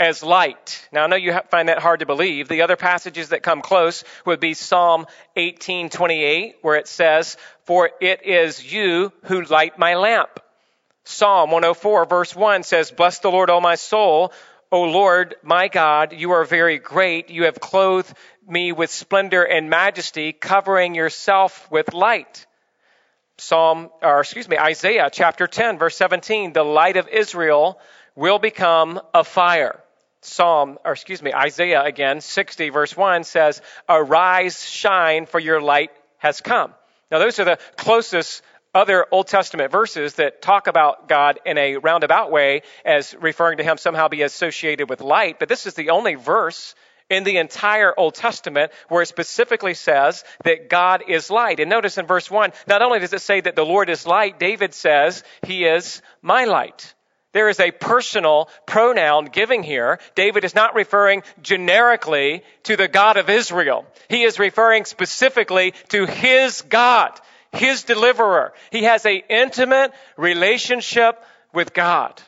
as 0.00 0.22
light. 0.22 0.88
Now 0.92 1.04
I 1.04 1.06
know 1.06 1.16
you 1.16 1.38
find 1.50 1.68
that 1.68 1.78
hard 1.78 2.00
to 2.00 2.06
believe. 2.06 2.48
The 2.48 2.62
other 2.62 2.76
passages 2.76 3.28
that 3.28 3.42
come 3.42 3.60
close 3.60 4.04
would 4.24 4.40
be 4.40 4.54
Psalm 4.54 5.06
18:28 5.36 6.56
where 6.62 6.76
it 6.76 6.88
says, 6.88 7.36
"For 7.64 7.90
it 8.00 8.24
is 8.24 8.72
you 8.72 9.12
who 9.24 9.42
light 9.42 9.78
my 9.78 9.94
lamp." 9.94 10.40
Psalm 11.04 11.50
104 11.50 12.06
verse 12.06 12.34
1 12.34 12.62
says, 12.62 12.90
"Bless 12.90 13.18
the 13.18 13.30
Lord, 13.30 13.50
O 13.50 13.60
my 13.60 13.74
soul, 13.74 14.32
O 14.72 14.82
Lord, 14.82 15.36
my 15.42 15.68
God, 15.68 16.12
you 16.12 16.32
are 16.32 16.44
very 16.44 16.78
great. 16.78 17.30
You 17.30 17.44
have 17.44 17.60
clothed 17.60 18.12
me 18.46 18.72
with 18.72 18.90
splendor 18.90 19.44
and 19.44 19.70
majesty, 19.70 20.32
covering 20.32 20.94
yourself 20.94 21.70
with 21.70 21.92
light." 21.94 22.46
Psalm, 23.38 23.90
or 24.00 24.20
excuse 24.20 24.48
me, 24.48 24.56
Isaiah 24.56 25.10
chapter 25.12 25.46
10, 25.46 25.78
verse 25.78 25.96
17, 25.96 26.52
the 26.52 26.62
light 26.62 26.96
of 26.96 27.08
Israel 27.08 27.80
will 28.14 28.38
become 28.38 29.00
a 29.12 29.24
fire. 29.24 29.80
Psalm, 30.20 30.78
or 30.84 30.92
excuse 30.92 31.20
me, 31.20 31.32
Isaiah 31.34 31.82
again, 31.82 32.20
60, 32.20 32.70
verse 32.70 32.96
1 32.96 33.24
says, 33.24 33.60
Arise, 33.88 34.64
shine, 34.64 35.26
for 35.26 35.38
your 35.38 35.60
light 35.60 35.90
has 36.18 36.40
come. 36.40 36.72
Now, 37.10 37.18
those 37.18 37.38
are 37.38 37.44
the 37.44 37.58
closest 37.76 38.42
other 38.74 39.06
Old 39.10 39.26
Testament 39.26 39.70
verses 39.70 40.14
that 40.14 40.40
talk 40.40 40.66
about 40.66 41.08
God 41.08 41.38
in 41.44 41.58
a 41.58 41.76
roundabout 41.76 42.32
way 42.32 42.62
as 42.84 43.14
referring 43.20 43.58
to 43.58 43.64
him 43.64 43.76
somehow 43.76 44.08
be 44.08 44.22
associated 44.22 44.88
with 44.88 45.00
light, 45.00 45.38
but 45.38 45.48
this 45.48 45.66
is 45.66 45.74
the 45.74 45.90
only 45.90 46.14
verse 46.14 46.74
in 47.10 47.24
the 47.24 47.36
entire 47.36 47.92
Old 47.96 48.14
Testament 48.14 48.72
where 48.88 49.02
it 49.02 49.06
specifically 49.06 49.74
says 49.74 50.24
that 50.44 50.68
God 50.68 51.04
is 51.08 51.30
light. 51.30 51.60
And 51.60 51.70
notice 51.70 51.98
in 51.98 52.06
verse 52.06 52.30
1, 52.30 52.52
not 52.66 52.82
only 52.82 52.98
does 52.98 53.12
it 53.12 53.20
say 53.20 53.40
that 53.40 53.56
the 53.56 53.64
Lord 53.64 53.90
is 53.90 54.06
light, 54.06 54.38
David 54.38 54.74
says, 54.74 55.22
He 55.46 55.64
is 55.64 56.02
my 56.22 56.44
light. 56.44 56.94
There 57.34 57.48
is 57.48 57.58
a 57.58 57.72
personal 57.72 58.48
pronoun 58.64 59.26
giving 59.26 59.64
here. 59.64 59.98
David 60.14 60.44
is 60.44 60.54
not 60.54 60.76
referring 60.76 61.24
generically 61.42 62.44
to 62.62 62.76
the 62.76 62.86
God 62.86 63.16
of 63.16 63.28
Israel. 63.28 63.86
He 64.08 64.22
is 64.22 64.38
referring 64.38 64.84
specifically 64.84 65.74
to 65.88 66.06
his 66.06 66.62
God, 66.62 67.20
his 67.52 67.82
deliverer. 67.82 68.54
He 68.70 68.84
has 68.84 69.04
an 69.04 69.22
intimate 69.28 69.92
relationship 70.16 71.20
with 71.52 71.74
God. 71.74 72.22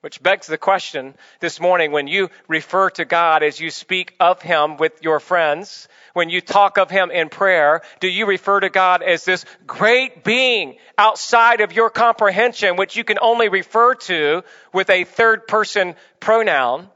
Which 0.00 0.22
begs 0.22 0.46
the 0.46 0.58
question 0.58 1.16
this 1.40 1.58
morning 1.58 1.90
when 1.90 2.06
you 2.06 2.30
refer 2.46 2.88
to 2.90 3.04
God 3.04 3.42
as 3.42 3.58
you 3.58 3.70
speak 3.70 4.14
of 4.20 4.40
Him 4.40 4.76
with 4.76 5.02
your 5.02 5.18
friends, 5.18 5.88
when 6.12 6.30
you 6.30 6.40
talk 6.40 6.78
of 6.78 6.88
Him 6.88 7.10
in 7.10 7.28
prayer, 7.28 7.82
do 7.98 8.06
you 8.06 8.26
refer 8.26 8.60
to 8.60 8.70
God 8.70 9.02
as 9.02 9.24
this 9.24 9.44
great 9.66 10.22
being 10.22 10.76
outside 10.96 11.62
of 11.62 11.72
your 11.72 11.90
comprehension, 11.90 12.76
which 12.76 12.94
you 12.94 13.02
can 13.02 13.18
only 13.20 13.48
refer 13.48 13.96
to 13.96 14.44
with 14.72 14.88
a 14.88 15.02
third 15.02 15.48
person 15.48 15.96
pronoun? 16.20 16.88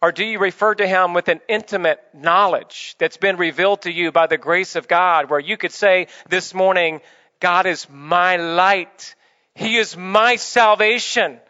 Or 0.00 0.10
do 0.10 0.24
you 0.24 0.38
refer 0.38 0.74
to 0.74 0.86
Him 0.86 1.12
with 1.12 1.28
an 1.28 1.40
intimate 1.50 2.00
knowledge 2.14 2.94
that's 2.98 3.18
been 3.18 3.36
revealed 3.36 3.82
to 3.82 3.92
you 3.92 4.10
by 4.10 4.26
the 4.26 4.38
grace 4.38 4.74
of 4.74 4.88
God, 4.88 5.28
where 5.28 5.40
you 5.40 5.58
could 5.58 5.72
say 5.72 6.06
this 6.30 6.54
morning, 6.54 7.02
God 7.40 7.66
is 7.66 7.86
my 7.90 8.36
light. 8.36 9.16
He 9.54 9.76
is 9.76 9.98
my 9.98 10.36
salvation. 10.36 11.40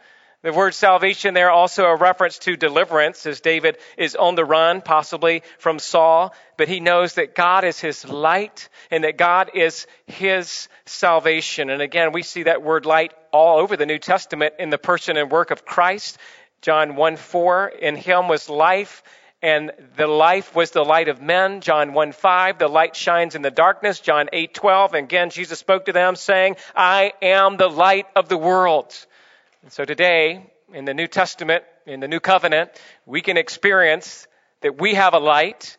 The 0.43 0.53
word 0.53 0.73
salvation 0.73 1.35
there 1.35 1.51
also 1.51 1.85
a 1.85 1.97
reference 1.97 2.39
to 2.41 2.57
deliverance 2.57 3.27
as 3.27 3.41
David 3.41 3.77
is 3.97 4.15
on 4.15 4.37
the 4.37 4.45
run, 4.45 4.83
possibly 4.83 5.43
from 5.59 5.81
Saul, 5.81 6.33
but 6.57 6.69
he 6.69 6.79
knows 6.79 7.15
that 7.15 7.35
God 7.35 7.65
is 7.65 7.81
his 7.81 8.09
light 8.09 8.69
and 8.93 9.03
that 9.03 9.19
God 9.19 9.51
is 9.55 9.89
his 10.07 10.69
salvation. 10.87 11.71
And 11.71 11.83
again, 11.83 12.13
we 12.13 12.23
see 12.23 12.45
that 12.45 12.63
word 12.63 12.87
light 12.87 13.13
all 13.33 13.59
over 13.59 13.77
the 13.77 13.85
New 13.85 13.99
Testament 13.99 14.55
in 14.61 14.71
the 14.71 14.79
person 14.79 15.17
and 15.17 15.29
work 15.29 15.51
of 15.51 15.65
Christ. 15.65 16.19
John 16.63 16.95
1 16.95 17.17
4, 17.17 17.69
in 17.69 17.97
him 17.97 18.29
was 18.29 18.49
life 18.49 19.03
and 19.43 19.73
the 19.97 20.07
life 20.07 20.55
was 20.55 20.71
the 20.71 20.85
light 20.85 21.09
of 21.09 21.21
men. 21.21 21.63
John 21.63 21.95
1 21.95 22.13
5, 22.13 22.59
the 22.59 22.69
light 22.69 22.95
shines 22.95 23.35
in 23.35 23.43
the 23.43 23.51
darkness. 23.51 23.99
John 23.99 24.29
8 24.33 24.55
12, 24.55 24.95
and 24.95 25.05
again, 25.05 25.31
Jesus 25.31 25.59
spoke 25.59 25.87
to 25.87 25.93
them 25.93 26.15
saying, 26.15 26.57
I 26.77 27.13
am 27.23 27.57
the 27.57 27.69
light 27.69 28.07
of 28.15 28.29
the 28.29 28.39
world. 28.39 28.95
And 29.63 29.73
so 29.73 29.85
today, 29.85 30.51
in 30.73 30.85
the 30.85 30.95
New 30.95 31.07
Testament, 31.07 31.65
in 31.87 32.01
the 32.01 32.09
New 32.09 32.21
Covenant, 32.21 32.71
we 33.07 33.21
can 33.21 33.37
experience 33.37 34.27
that 34.61 34.81
we 34.81 34.95
have 34.95 35.15
a 35.15 35.19
light, 35.19 35.77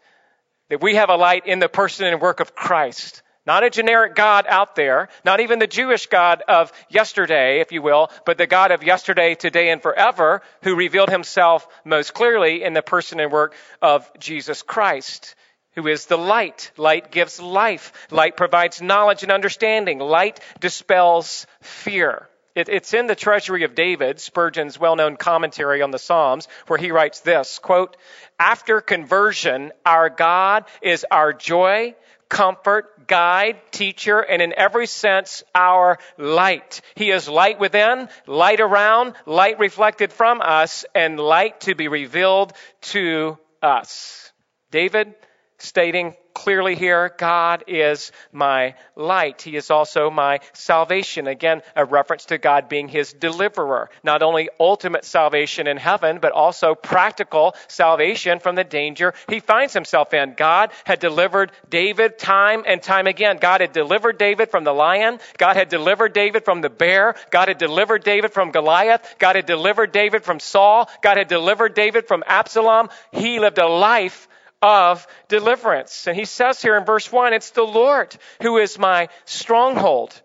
that 0.70 0.82
we 0.82 0.96
have 0.96 1.10
a 1.10 1.16
light 1.16 1.46
in 1.48 1.60
the 1.60 1.70
person 1.70 2.06
and 2.06 2.22
work 2.22 2.40
of 2.40 2.56
Christ. 2.56 3.22
Not 3.46 3.64
a 3.64 3.70
generic 3.70 4.16
God 4.16 4.46
out 4.48 4.76
there, 4.76 5.10
not 5.26 5.40
even 5.40 5.60
the 5.60 5.66
Jewish 5.66 6.08
God 6.08 6.44
of 6.48 6.72
yesterday, 6.90 7.62
if 7.62 7.72
you 7.72 7.82
will, 7.82 8.12
but 8.26 8.38
the 8.38 8.46
God 8.46 8.72
of 8.72 8.84
yesterday, 8.84 9.34
today, 9.34 9.70
and 9.70 9.82
forever, 9.82 10.42
who 10.62 10.76
revealed 10.76 11.10
himself 11.10 11.68
most 11.86 12.14
clearly 12.14 12.64
in 12.64 12.74
the 12.74 12.82
person 12.82 13.20
and 13.20 13.32
work 13.32 13.56
of 13.82 14.10
Jesus 14.20 14.62
Christ, 14.62 15.36
who 15.74 15.88
is 15.88 16.06
the 16.06 16.18
light. 16.18 16.72
Light 16.78 17.12
gives 17.12 17.40
life. 17.40 17.94
Light 18.12 18.38
provides 18.38 18.82
knowledge 18.82 19.24
and 19.24 19.32
understanding. 19.32 20.00
Light 20.00 20.40
dispels 20.60 21.48
fear. 21.62 22.28
It, 22.56 22.70
it's 22.70 22.94
in 22.94 23.08
the 23.08 23.16
Treasury 23.16 23.64
of 23.64 23.76
David, 23.76 24.20
Spurgeon's 24.20 24.80
well-known 24.80 25.18
commentary 25.18 25.82
on 25.82 25.92
the 25.92 26.00
Psalms, 26.00 26.48
where 26.68 26.80
he 26.80 26.92
writes 26.92 27.20
this, 27.20 27.60
quote, 27.60 27.96
After 28.40 28.82
conversion, 28.82 29.72
our 29.86 30.10
God 30.10 30.66
is 30.82 31.06
our 31.10 31.32
joy, 31.34 31.96
comfort, 32.28 33.08
guide, 33.08 33.60
teacher, 33.72 34.20
and 34.20 34.42
in 34.42 34.54
every 34.56 34.88
sense, 34.88 35.44
our 35.54 35.98
light. 36.18 36.82
He 36.96 37.12
is 37.12 37.28
light 37.28 37.60
within, 37.60 38.08
light 38.28 38.62
around, 38.62 39.14
light 39.26 39.60
reflected 39.60 40.14
from 40.14 40.42
us, 40.42 40.86
and 40.94 41.20
light 41.20 41.62
to 41.62 41.76
be 41.76 41.88
revealed 41.88 42.54
to 42.82 43.38
us. 43.62 44.32
David 44.72 45.16
stating 45.60 46.16
clearly 46.34 46.76
here, 46.76 47.14
God 47.18 47.66
is 47.68 48.14
my 48.32 48.76
light. 48.96 49.42
He 49.42 49.58
is 49.58 49.70
also 49.70 50.10
my 50.10 50.40
salvation. 50.54 51.28
Again, 51.28 51.62
a 51.76 51.84
reference 51.84 52.26
to 52.26 52.38
God 52.38 52.70
being 52.70 52.88
his 52.88 53.12
deliverer. 53.12 53.90
Not 54.04 54.24
only 54.24 54.50
ultimate 54.58 55.04
salvation 55.04 55.68
in 55.68 55.76
heaven, 55.76 56.20
but 56.22 56.32
also 56.32 56.76
practical 56.76 57.56
salvation 57.68 58.40
from 58.40 58.56
the 58.56 58.64
danger 58.64 59.14
he 59.28 59.42
finds 59.42 59.74
himself 59.74 60.14
in. 60.14 60.34
God 60.36 60.72
had 60.86 61.00
delivered 61.00 61.52
David 61.70 62.18
time 62.18 62.64
and 62.66 62.82
time 62.82 63.08
again. 63.08 63.38
God 63.38 63.60
had 63.60 63.74
delivered 63.74 64.18
David 64.18 64.50
from 64.50 64.64
the 64.64 64.74
lion. 64.74 65.20
God 65.38 65.58
had 65.58 65.68
delivered 65.68 66.14
David 66.14 66.46
from 66.46 66.62
the 66.62 66.70
bear. 66.70 67.16
God 67.32 67.50
had 67.50 67.58
delivered 67.58 68.06
David 68.06 68.32
from 68.32 68.52
Goliath. 68.52 69.16
God 69.20 69.36
had 69.36 69.46
delivered 69.46 69.92
David 69.92 70.24
from 70.24 70.40
Saul. 70.40 70.90
God 71.02 71.18
had 71.18 71.28
delivered 71.28 71.74
David 71.74 72.08
from 72.08 72.24
Absalom. 72.26 72.88
He 73.12 73.40
lived 73.40 73.58
a 73.58 73.68
life 73.68 74.29
of 74.62 75.08
deliverance. 75.28 76.08
And 76.08 76.18
he 76.18 76.26
says 76.26 76.62
here 76.62 76.78
in 76.78 76.86
verse 76.86 77.12
1 77.12 77.34
it's 77.34 77.52
the 77.52 77.64
Lord 77.64 78.16
who 78.42 78.58
is 78.58 78.78
my 78.78 79.10
stronghold. 79.26 80.20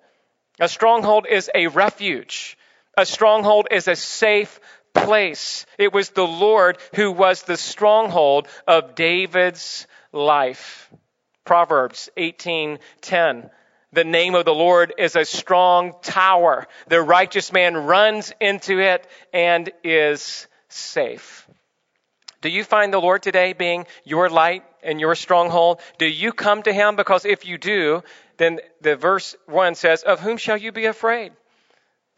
A 0.61 0.69
stronghold 0.69 1.27
is 1.29 1.51
a 1.55 1.67
refuge, 1.67 2.57
a 2.97 3.05
stronghold 3.05 3.69
is 3.71 3.89
a 3.89 3.97
safe 3.97 4.61
place. 4.95 5.67
It 5.79 5.93
was 5.93 6.11
the 6.11 6.27
Lord 6.27 6.79
who 6.95 7.11
was 7.11 7.43
the 7.43 7.57
stronghold 7.57 8.49
of 8.67 8.95
David's 8.95 9.87
life. 10.13 10.91
Proverbs 11.45 12.09
18:10 12.17 13.51
The 13.93 14.05
name 14.05 14.35
of 14.35 14.45
the 14.45 14.55
Lord 14.55 14.95
is 14.97 15.17
a 15.17 15.25
strong 15.25 15.95
tower. 16.03 16.67
The 16.89 17.03
righteous 17.03 17.53
man 17.53 17.77
runs 17.77 18.33
into 18.41 18.81
it 18.81 19.07
and 19.33 19.71
is 19.83 20.47
safe. 20.69 21.44
Do 22.45 22.51
you 22.51 22.63
find 22.63 22.93
the 22.93 23.01
Lord 23.01 23.23
today 23.23 23.55
being 23.55 23.87
your 24.05 24.29
light 24.29 24.65
and 24.83 25.01
your 25.01 25.15
stronghold? 25.15 25.81
Do 25.97 26.05
you 26.05 26.31
come 26.31 26.63
to 26.65 26.75
him? 26.75 26.95
Because 26.95 27.25
if 27.25 27.47
you 27.47 27.57
do, 27.57 28.03
then 28.37 28.61
the 28.83 28.97
verse 28.97 29.35
1 29.47 29.77
says, 29.77 30.03
Of 30.03 30.21
whom 30.21 30.37
shall 30.37 30.59
you 30.59 30.71
be 30.71 30.85
afraid? 30.85 31.33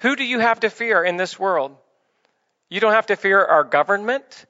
Who 0.00 0.16
do 0.16 0.24
you 0.24 0.40
have 0.40 0.58
to 0.60 0.68
fear 0.68 1.04
in 1.04 1.16
this 1.16 1.38
world? 1.38 1.76
You 2.68 2.80
don't 2.80 2.94
have 2.94 3.06
to 3.06 3.14
fear 3.14 3.40
our 3.40 3.62
government. 3.62 4.46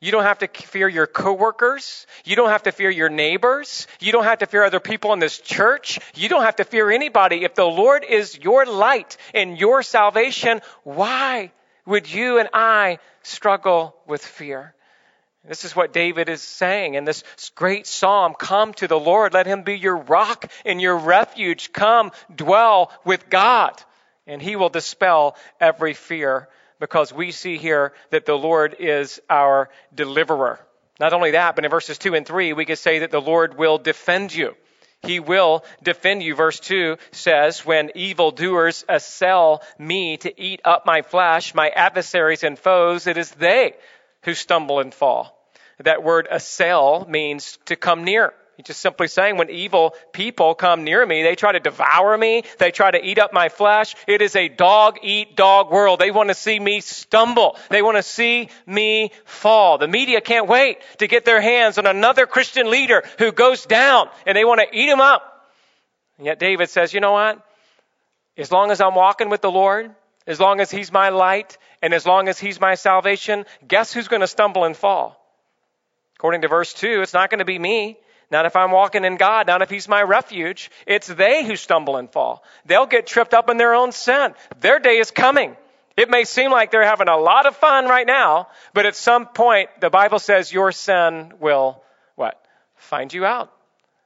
You 0.00 0.10
don't 0.10 0.24
have 0.24 0.38
to 0.38 0.48
fear 0.48 0.88
your 0.88 1.06
coworkers. 1.06 2.08
You 2.24 2.34
don't 2.34 2.50
have 2.50 2.64
to 2.64 2.72
fear 2.72 2.90
your 2.90 3.08
neighbors. 3.08 3.86
You 4.00 4.10
don't 4.10 4.24
have 4.24 4.40
to 4.40 4.46
fear 4.46 4.64
other 4.64 4.80
people 4.80 5.12
in 5.12 5.20
this 5.20 5.38
church. 5.38 6.00
You 6.16 6.28
don't 6.28 6.42
have 6.42 6.56
to 6.56 6.64
fear 6.64 6.90
anybody. 6.90 7.44
If 7.44 7.54
the 7.54 7.66
Lord 7.66 8.02
is 8.02 8.36
your 8.36 8.66
light 8.66 9.16
and 9.32 9.56
your 9.56 9.84
salvation, 9.84 10.60
why 10.82 11.52
would 11.86 12.12
you 12.12 12.40
and 12.40 12.48
I 12.52 12.98
struggle 13.22 13.94
with 14.08 14.24
fear? 14.24 14.74
This 15.46 15.64
is 15.64 15.74
what 15.74 15.92
David 15.92 16.28
is 16.28 16.42
saying 16.42 16.94
in 16.94 17.04
this 17.04 17.24
great 17.54 17.86
psalm. 17.86 18.34
Come 18.38 18.74
to 18.74 18.86
the 18.86 19.00
Lord. 19.00 19.32
Let 19.32 19.46
him 19.46 19.62
be 19.62 19.78
your 19.78 19.96
rock 19.96 20.50
and 20.66 20.80
your 20.80 20.96
refuge. 20.96 21.72
Come 21.72 22.12
dwell 22.34 22.92
with 23.04 23.30
God 23.30 23.82
and 24.26 24.40
he 24.40 24.56
will 24.56 24.68
dispel 24.68 25.36
every 25.60 25.94
fear 25.94 26.48
because 26.78 27.12
we 27.12 27.32
see 27.32 27.56
here 27.56 27.92
that 28.10 28.26
the 28.26 28.36
Lord 28.36 28.76
is 28.78 29.20
our 29.28 29.70
deliverer. 29.94 30.60
Not 30.98 31.14
only 31.14 31.32
that, 31.32 31.56
but 31.56 31.64
in 31.64 31.70
verses 31.70 31.98
2 31.98 32.14
and 32.14 32.26
3, 32.26 32.52
we 32.52 32.66
can 32.66 32.76
say 32.76 33.00
that 33.00 33.10
the 33.10 33.20
Lord 33.20 33.56
will 33.56 33.78
defend 33.78 34.34
you. 34.34 34.54
He 35.02 35.18
will 35.18 35.64
defend 35.82 36.22
you. 36.22 36.34
Verse 36.34 36.60
2 36.60 36.98
says, 37.10 37.64
When 37.64 37.90
evildoers 37.94 38.84
assail 38.86 39.62
me 39.78 40.18
to 40.18 40.40
eat 40.40 40.60
up 40.64 40.84
my 40.84 41.00
flesh, 41.00 41.54
my 41.54 41.70
adversaries 41.70 42.44
and 42.44 42.58
foes, 42.58 43.06
it 43.06 43.16
is 43.16 43.30
they 43.30 43.74
who 44.22 44.34
stumble 44.34 44.80
and 44.80 44.92
fall. 44.92 45.36
That 45.78 46.02
word 46.02 46.28
assail 46.30 47.06
means 47.08 47.58
to 47.66 47.76
come 47.76 48.04
near. 48.04 48.34
He's 48.56 48.66
just 48.66 48.80
simply 48.80 49.08
saying 49.08 49.38
when 49.38 49.48
evil 49.48 49.94
people 50.12 50.54
come 50.54 50.84
near 50.84 51.04
me, 51.06 51.22
they 51.22 51.34
try 51.34 51.52
to 51.52 51.60
devour 51.60 52.18
me. 52.18 52.44
They 52.58 52.70
try 52.70 52.90
to 52.90 53.02
eat 53.02 53.18
up 53.18 53.32
my 53.32 53.48
flesh. 53.48 53.96
It 54.06 54.20
is 54.20 54.36
a 54.36 54.48
dog 54.48 54.98
eat 55.02 55.34
dog 55.34 55.70
world. 55.70 55.98
They 55.98 56.10
want 56.10 56.28
to 56.28 56.34
see 56.34 56.60
me 56.60 56.82
stumble. 56.82 57.56
They 57.70 57.80
want 57.80 57.96
to 57.96 58.02
see 58.02 58.50
me 58.66 59.12
fall. 59.24 59.78
The 59.78 59.88
media 59.88 60.20
can't 60.20 60.46
wait 60.46 60.76
to 60.98 61.06
get 61.06 61.24
their 61.24 61.40
hands 61.40 61.78
on 61.78 61.86
another 61.86 62.26
Christian 62.26 62.70
leader 62.70 63.02
who 63.18 63.32
goes 63.32 63.64
down 63.64 64.10
and 64.26 64.36
they 64.36 64.44
want 64.44 64.60
to 64.60 64.66
eat 64.78 64.90
him 64.90 65.00
up. 65.00 65.22
And 66.18 66.26
yet 66.26 66.38
David 66.38 66.68
says, 66.68 66.92
you 66.92 67.00
know 67.00 67.12
what? 67.12 67.42
As 68.36 68.52
long 68.52 68.70
as 68.70 68.82
I'm 68.82 68.94
walking 68.94 69.30
with 69.30 69.40
the 69.40 69.50
Lord, 69.50 69.90
as 70.30 70.38
long 70.38 70.60
as 70.60 70.70
he's 70.70 70.92
my 70.92 71.08
light, 71.08 71.58
and 71.82 71.92
as 71.92 72.06
long 72.06 72.28
as 72.28 72.38
he's 72.38 72.60
my 72.60 72.74
salvation, 72.76 73.44
guess 73.66 73.92
who's 73.92 74.08
going 74.08 74.20
to 74.20 74.26
stumble 74.26 74.64
and 74.64 74.76
fall? 74.76 75.20
According 76.16 76.42
to 76.42 76.48
verse 76.48 76.72
2, 76.72 77.02
it's 77.02 77.14
not 77.14 77.30
going 77.30 77.40
to 77.40 77.44
be 77.44 77.58
me. 77.58 77.98
Not 78.30 78.46
if 78.46 78.54
I'm 78.54 78.70
walking 78.70 79.04
in 79.04 79.16
God, 79.16 79.48
not 79.48 79.60
if 79.60 79.70
He's 79.70 79.88
my 79.88 80.02
refuge. 80.02 80.70
It's 80.86 81.08
they 81.08 81.44
who 81.44 81.56
stumble 81.56 81.96
and 81.96 82.08
fall. 82.08 82.44
They'll 82.64 82.86
get 82.86 83.06
tripped 83.06 83.34
up 83.34 83.50
in 83.50 83.56
their 83.56 83.74
own 83.74 83.90
sin. 83.90 84.34
Their 84.60 84.78
day 84.78 84.98
is 84.98 85.10
coming. 85.10 85.56
It 85.96 86.08
may 86.08 86.24
seem 86.24 86.52
like 86.52 86.70
they're 86.70 86.84
having 86.84 87.08
a 87.08 87.16
lot 87.16 87.46
of 87.46 87.56
fun 87.56 87.86
right 87.86 88.06
now, 88.06 88.46
but 88.72 88.86
at 88.86 88.94
some 88.94 89.26
point, 89.26 89.68
the 89.80 89.90
Bible 89.90 90.20
says 90.20 90.52
your 90.52 90.70
sin 90.70 91.32
will, 91.40 91.82
what? 92.14 92.40
Find 92.76 93.12
you 93.12 93.24
out. 93.24 93.52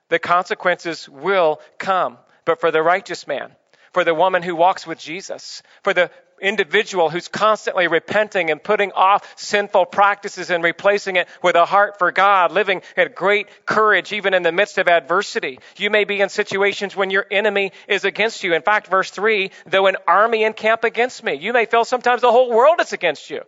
The 0.09 0.19
consequences 0.19 1.07
will 1.07 1.61
come. 1.79 2.17
But 2.47 2.61
for 2.61 2.71
the 2.71 2.83
righteous 2.83 3.27
man, 3.27 3.53
for 3.95 4.05
the 4.05 4.15
woman 4.15 4.43
who 4.43 4.55
walks 4.55 4.87
with 4.87 4.99
Jesus, 4.99 5.63
for 5.83 5.95
the 5.95 6.11
individual 6.41 7.11
who's 7.11 7.29
constantly 7.29 7.87
repenting 7.87 8.51
and 8.51 8.63
putting 8.63 8.93
off 8.93 9.33
sinful 9.37 9.87
practices 9.87 10.51
and 10.51 10.63
replacing 10.65 11.17
it 11.17 11.29
with 11.43 11.55
a 11.55 11.65
heart 11.65 11.99
for 11.99 12.13
God, 12.13 12.53
living 12.53 12.83
at 12.97 13.15
great 13.15 13.47
courage 13.65 14.13
even 14.13 14.35
in 14.35 14.43
the 14.43 14.53
midst 14.53 14.79
of 14.79 14.89
adversity. 14.89 15.61
You 15.77 15.91
may 15.91 16.05
be 16.05 16.21
in 16.21 16.29
situations 16.29 16.97
when 16.97 17.11
your 17.11 17.25
enemy 17.31 17.73
is 17.89 18.05
against 18.05 18.43
you. 18.43 18.53
In 18.53 18.63
fact, 18.63 18.89
verse 18.89 19.11
3, 19.11 19.51
though 19.67 19.87
an 19.87 19.97
army 20.07 20.45
encamp 20.45 20.85
against 20.85 21.23
me, 21.23 21.35
you 21.35 21.53
may 21.53 21.67
feel 21.67 21.85
sometimes 21.85 22.21
the 22.21 22.33
whole 22.33 22.51
world 22.51 22.81
is 22.81 22.93
against 22.93 23.31
you. 23.31 23.43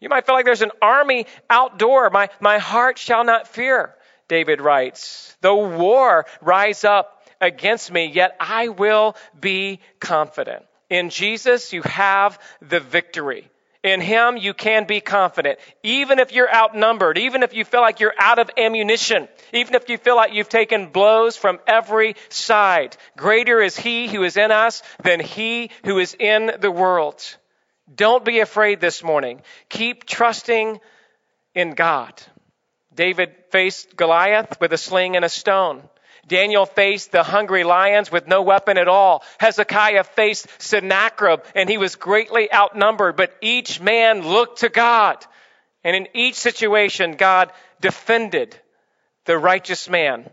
You 0.00 0.08
might 0.08 0.26
feel 0.26 0.34
like 0.34 0.44
there's 0.44 0.62
an 0.62 0.72
army 0.82 1.26
outdoor. 1.48 2.10
My, 2.10 2.28
my 2.40 2.58
heart 2.58 2.98
shall 2.98 3.24
not 3.24 3.48
fear, 3.48 3.94
David 4.28 4.60
writes. 4.60 5.36
Though 5.40 5.68
war 5.78 6.26
rise 6.42 6.84
up 6.84 7.23
against 7.44 7.92
me, 7.92 8.06
yet 8.06 8.36
I 8.40 8.68
will 8.68 9.16
be 9.38 9.80
confident. 10.00 10.64
In 10.90 11.10
Jesus, 11.10 11.72
you 11.72 11.82
have 11.82 12.38
the 12.60 12.80
victory. 12.80 13.50
In 13.82 14.00
Him, 14.00 14.38
you 14.38 14.54
can 14.54 14.86
be 14.86 15.02
confident. 15.02 15.58
Even 15.82 16.18
if 16.18 16.32
you're 16.32 16.52
outnumbered, 16.52 17.18
even 17.18 17.42
if 17.42 17.52
you 17.52 17.66
feel 17.66 17.82
like 17.82 18.00
you're 18.00 18.14
out 18.18 18.38
of 18.38 18.50
ammunition, 18.56 19.28
even 19.52 19.74
if 19.74 19.90
you 19.90 19.98
feel 19.98 20.16
like 20.16 20.32
you've 20.32 20.48
taken 20.48 20.86
blows 20.86 21.36
from 21.36 21.58
every 21.66 22.16
side, 22.30 22.96
greater 23.16 23.60
is 23.60 23.76
He 23.76 24.08
who 24.08 24.22
is 24.22 24.38
in 24.38 24.50
us 24.50 24.82
than 25.02 25.20
He 25.20 25.70
who 25.84 25.98
is 25.98 26.16
in 26.18 26.52
the 26.60 26.70
world. 26.70 27.22
Don't 27.94 28.24
be 28.24 28.40
afraid 28.40 28.80
this 28.80 29.04
morning. 29.04 29.42
Keep 29.68 30.06
trusting 30.06 30.80
in 31.54 31.74
God. 31.74 32.14
David 32.94 33.34
faced 33.50 33.96
Goliath 33.96 34.58
with 34.60 34.72
a 34.72 34.78
sling 34.78 35.16
and 35.16 35.26
a 35.26 35.28
stone. 35.28 35.82
Daniel 36.28 36.66
faced 36.66 37.12
the 37.12 37.22
hungry 37.22 37.64
lions 37.64 38.10
with 38.10 38.26
no 38.26 38.42
weapon 38.42 38.78
at 38.78 38.88
all. 38.88 39.22
Hezekiah 39.38 40.04
faced 40.04 40.46
Sennacherib 40.58 41.40
and 41.54 41.68
he 41.68 41.78
was 41.78 41.96
greatly 41.96 42.52
outnumbered, 42.52 43.16
but 43.16 43.34
each 43.40 43.80
man 43.80 44.26
looked 44.26 44.60
to 44.60 44.68
God. 44.68 45.24
And 45.82 45.94
in 45.94 46.08
each 46.14 46.36
situation, 46.36 47.16
God 47.16 47.52
defended 47.80 48.58
the 49.26 49.38
righteous 49.38 49.88
man 49.88 50.30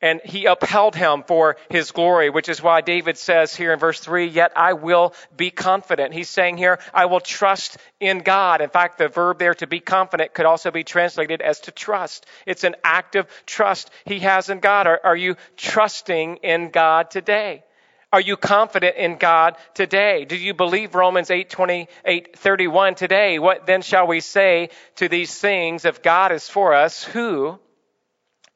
and 0.00 0.20
he 0.24 0.46
upheld 0.46 0.94
him 0.94 1.24
for 1.26 1.56
his 1.70 1.90
glory, 1.90 2.30
which 2.30 2.48
is 2.48 2.62
why 2.62 2.80
David 2.80 3.18
says 3.18 3.54
here 3.54 3.72
in 3.72 3.78
verse 3.78 4.00
3, 4.00 4.26
Yet 4.26 4.52
I 4.56 4.74
will 4.74 5.14
be 5.36 5.50
confident. 5.50 6.14
He's 6.14 6.28
saying 6.28 6.56
here, 6.56 6.78
I 6.94 7.06
will 7.06 7.20
trust 7.20 7.78
in 7.98 8.18
God. 8.20 8.60
In 8.60 8.70
fact, 8.70 8.98
the 8.98 9.08
verb 9.08 9.38
there 9.38 9.54
to 9.54 9.66
be 9.66 9.80
confident 9.80 10.34
could 10.34 10.46
also 10.46 10.70
be 10.70 10.84
translated 10.84 11.40
as 11.40 11.60
to 11.60 11.72
trust. 11.72 12.26
It's 12.46 12.64
an 12.64 12.76
active 12.84 13.26
trust 13.46 13.90
he 14.04 14.20
has 14.20 14.50
in 14.50 14.60
God. 14.60 14.86
Are, 14.86 15.00
are 15.02 15.16
you 15.16 15.36
trusting 15.56 16.36
in 16.36 16.70
God 16.70 17.10
today? 17.10 17.64
Are 18.10 18.20
you 18.20 18.38
confident 18.38 18.96
in 18.96 19.18
God 19.18 19.56
today? 19.74 20.24
Do 20.24 20.34
you 20.34 20.54
believe 20.54 20.94
Romans 20.94 21.30
8, 21.30 21.50
28, 21.50 22.38
31 22.38 22.94
today? 22.94 23.38
What 23.38 23.66
then 23.66 23.82
shall 23.82 24.06
we 24.06 24.20
say 24.20 24.70
to 24.96 25.08
these 25.08 25.36
things? 25.38 25.84
If 25.84 26.02
God 26.02 26.32
is 26.32 26.48
for 26.48 26.72
us, 26.72 27.04
who 27.04 27.58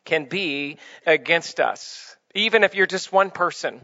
can 0.05 0.27
be 0.27 0.79
against 1.07 1.61
us. 1.61 2.17
Even 2.35 2.65
if 2.65 2.75
you're 2.75 2.87
just 2.87 3.13
one 3.13 3.31
person, 3.31 3.81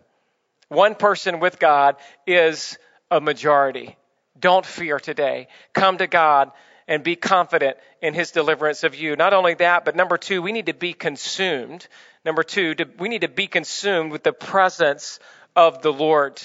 one 0.68 0.94
person 0.94 1.40
with 1.40 1.58
God 1.58 1.96
is 2.26 2.78
a 3.10 3.20
majority. 3.20 3.96
Don't 4.38 4.66
fear 4.66 4.98
today. 4.98 5.48
Come 5.72 5.98
to 5.98 6.06
God 6.06 6.52
and 6.86 7.02
be 7.02 7.16
confident 7.16 7.76
in 8.00 8.14
his 8.14 8.30
deliverance 8.30 8.84
of 8.84 8.94
you. 8.94 9.16
Not 9.16 9.34
only 9.34 9.54
that, 9.54 9.84
but 9.84 9.96
number 9.96 10.16
two, 10.16 10.40
we 10.40 10.52
need 10.52 10.66
to 10.66 10.74
be 10.74 10.94
consumed. 10.94 11.86
Number 12.24 12.42
two, 12.42 12.74
we 12.98 13.08
need 13.08 13.22
to 13.22 13.28
be 13.28 13.46
consumed 13.46 14.12
with 14.12 14.22
the 14.22 14.32
presence 14.32 15.20
of 15.54 15.82
the 15.82 15.92
Lord. 15.92 16.40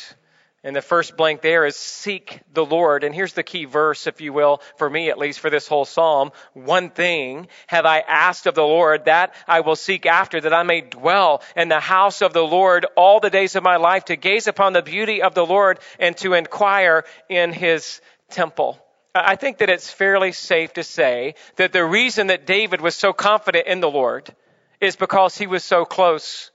And 0.66 0.74
the 0.74 0.82
first 0.82 1.18
blank 1.18 1.42
there 1.42 1.66
is 1.66 1.76
seek 1.76 2.40
the 2.54 2.66
Lord. 2.66 3.04
And 3.04 3.14
here's 3.14 3.34
the 3.34 3.44
key 3.44 3.66
verse, 3.66 4.08
if 4.08 4.22
you 4.22 4.32
will, 4.32 4.62
for 4.78 4.90
me 4.90 5.10
at 5.10 5.18
least 5.18 5.42
for 5.42 5.50
this 5.50 5.68
whole 5.68 5.84
psalm. 5.84 6.32
One 6.54 6.90
thing 6.90 7.48
have 7.68 7.86
I 7.86 8.00
asked 8.00 8.48
of 8.48 8.56
the 8.56 8.62
Lord 8.62 9.06
that 9.06 9.36
I 9.46 9.60
will 9.60 9.76
seek 9.76 10.06
after, 10.06 10.40
that 10.40 10.54
I 10.54 10.64
may 10.64 10.80
dwell 10.80 11.42
in 11.58 11.68
the 11.68 11.82
house 11.82 12.22
of 12.22 12.32
the 12.32 12.46
Lord 12.46 12.86
all 12.96 13.20
the 13.20 13.30
days 13.30 13.58
of 13.58 13.64
my 13.64 13.76
life, 13.76 14.06
to 14.06 14.16
gaze 14.16 14.48
upon 14.48 14.72
the 14.72 14.82
beauty 14.82 15.22
of 15.22 15.36
the 15.36 15.46
Lord 15.46 15.80
and 16.00 16.16
to 16.18 16.34
inquire 16.34 17.04
in 17.28 17.52
his 17.52 18.00
temple. 18.30 18.80
I 19.14 19.36
think 19.36 19.58
that 19.58 19.70
it's 19.70 19.92
fairly 19.92 20.32
safe 20.32 20.74
to 20.74 20.84
say 20.84 21.36
that 21.58 21.74
the 21.74 21.86
reason 21.86 22.28
that 22.28 22.48
David 22.48 22.80
was 22.80 22.96
so 22.96 23.12
confident 23.12 23.68
in 23.68 23.82
the 23.82 23.92
Lord 23.92 24.34
is 24.80 24.96
because 24.96 25.38
he 25.38 25.46
was 25.46 25.64
so 25.64 25.84
close 25.84 26.52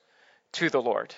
to 0.53 0.71
the 0.71 0.81
Lord. 0.81 1.14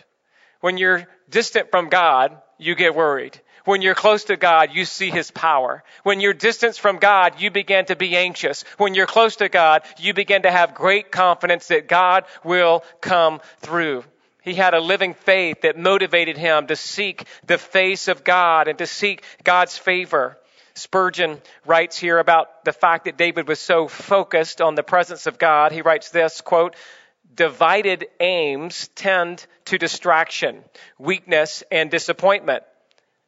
When 0.60 0.76
you're 0.76 1.06
distant 1.30 1.70
from 1.70 1.88
God, 1.88 2.36
you 2.60 2.74
get 2.74 2.94
worried. 2.94 3.40
When 3.64 3.82
you're 3.82 3.94
close 3.94 4.24
to 4.24 4.36
God, 4.36 4.70
you 4.72 4.84
see 4.84 5.10
His 5.10 5.30
power. 5.30 5.84
When 6.02 6.20
you're 6.20 6.34
distant 6.34 6.76
from 6.76 6.98
God, 6.98 7.40
you 7.40 7.50
begin 7.50 7.84
to 7.86 7.96
be 7.96 8.16
anxious. 8.16 8.64
When 8.78 8.94
you're 8.94 9.06
close 9.06 9.36
to 9.36 9.48
God, 9.48 9.82
you 9.98 10.14
begin 10.14 10.42
to 10.42 10.50
have 10.50 10.74
great 10.74 11.10
confidence 11.12 11.68
that 11.68 11.88
God 11.88 12.24
will 12.42 12.82
come 13.00 13.40
through. 13.58 14.04
He 14.42 14.54
had 14.54 14.72
a 14.72 14.80
living 14.80 15.14
faith 15.14 15.62
that 15.62 15.78
motivated 15.78 16.38
him 16.38 16.66
to 16.68 16.76
seek 16.76 17.24
the 17.46 17.58
face 17.58 18.08
of 18.08 18.24
God 18.24 18.68
and 18.68 18.78
to 18.78 18.86
seek 18.86 19.24
God's 19.44 19.76
favor. 19.76 20.38
Spurgeon 20.74 21.42
writes 21.66 21.98
here 21.98 22.18
about 22.18 22.64
the 22.64 22.72
fact 22.72 23.04
that 23.04 23.18
David 23.18 23.46
was 23.46 23.58
so 23.58 23.86
focused 23.86 24.60
on 24.60 24.74
the 24.74 24.82
presence 24.82 25.26
of 25.26 25.38
God. 25.38 25.72
He 25.72 25.82
writes 25.82 26.10
this, 26.10 26.40
quote, 26.40 26.74
divided 27.34 28.06
aims 28.18 28.88
tend 28.94 29.46
to 29.66 29.78
distraction, 29.78 30.64
weakness, 30.98 31.62
and 31.70 31.90
disappointment. 31.90 32.64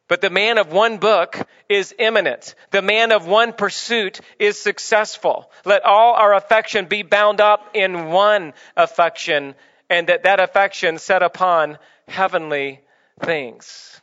But 0.07 0.21
the 0.21 0.29
man 0.29 0.57
of 0.57 0.71
one 0.71 0.97
book 0.97 1.39
is 1.69 1.95
eminent. 1.97 2.55
The 2.71 2.81
man 2.81 3.11
of 3.11 3.25
one 3.25 3.53
pursuit 3.53 4.19
is 4.37 4.59
successful. 4.59 5.49
Let 5.65 5.85
all 5.85 6.13
our 6.13 6.33
affection 6.33 6.85
be 6.85 7.03
bound 7.03 7.39
up 7.39 7.71
in 7.73 8.07
one 8.07 8.53
affection, 8.75 9.55
and 9.89 10.07
that 10.07 10.23
that 10.23 10.39
affection 10.39 10.97
set 10.97 11.23
upon 11.23 11.77
heavenly 12.07 12.81
things. 13.21 14.01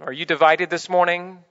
Are 0.00 0.12
you 0.12 0.26
divided 0.26 0.70
this 0.70 0.88
morning? 0.88 1.42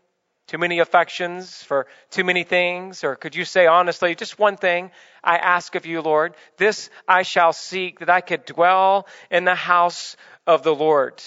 Too 0.47 0.57
many 0.57 0.79
affections 0.79 1.61
for 1.63 1.87
too 2.09 2.23
many 2.23 2.43
things? 2.43 3.03
Or 3.03 3.15
could 3.15 3.35
you 3.35 3.43
say 3.43 3.67
honestly, 3.67 4.15
just 4.15 4.39
one 4.39 4.55
thing 4.55 4.91
I 5.21 5.37
ask 5.37 5.75
of 5.75 5.85
you, 5.85 6.01
Lord? 6.01 6.35
This 6.55 6.89
I 7.07 7.23
shall 7.23 7.51
seek, 7.51 7.99
that 7.99 8.09
I 8.09 8.21
could 8.21 8.45
dwell 8.45 9.07
in 9.29 9.43
the 9.43 9.55
house 9.55 10.15
of 10.45 10.63
the 10.63 10.73
Lord. 10.73 11.21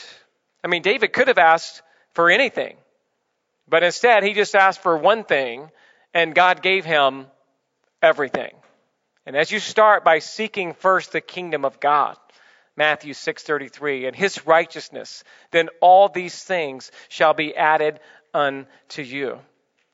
I 0.65 0.69
mean, 0.69 0.81
David 0.81 1.13
could 1.13 1.29
have 1.29 1.39
asked 1.39 1.83
for 2.15 2.31
anything, 2.31 2.77
but 3.69 3.83
instead 3.83 4.23
he 4.23 4.33
just 4.33 4.57
asked 4.57 4.81
for 4.81 4.97
one 4.97 5.25
thing, 5.25 5.71
and 6.15 6.35
God 6.35 6.63
gave 6.63 6.87
him 6.87 7.27
everything. 8.03 8.55
And 9.27 9.37
as 9.37 9.53
you 9.53 9.61
start 9.61 10.03
by 10.03 10.21
seeking 10.21 10.73
first 10.73 11.13
the 11.13 11.21
kingdom 11.21 11.67
of 11.67 11.79
God, 11.79 12.17
Matthew 12.77 13.13
6:33 13.13 14.07
and 14.07 14.17
his 14.17 14.47
righteousness 14.47 15.23
then 15.51 15.69
all 15.83 16.09
these 16.09 16.43
things 16.43 16.91
shall 17.11 17.35
be 17.35 17.55
added 17.55 18.01
unto 18.35 19.03
you. 19.03 19.39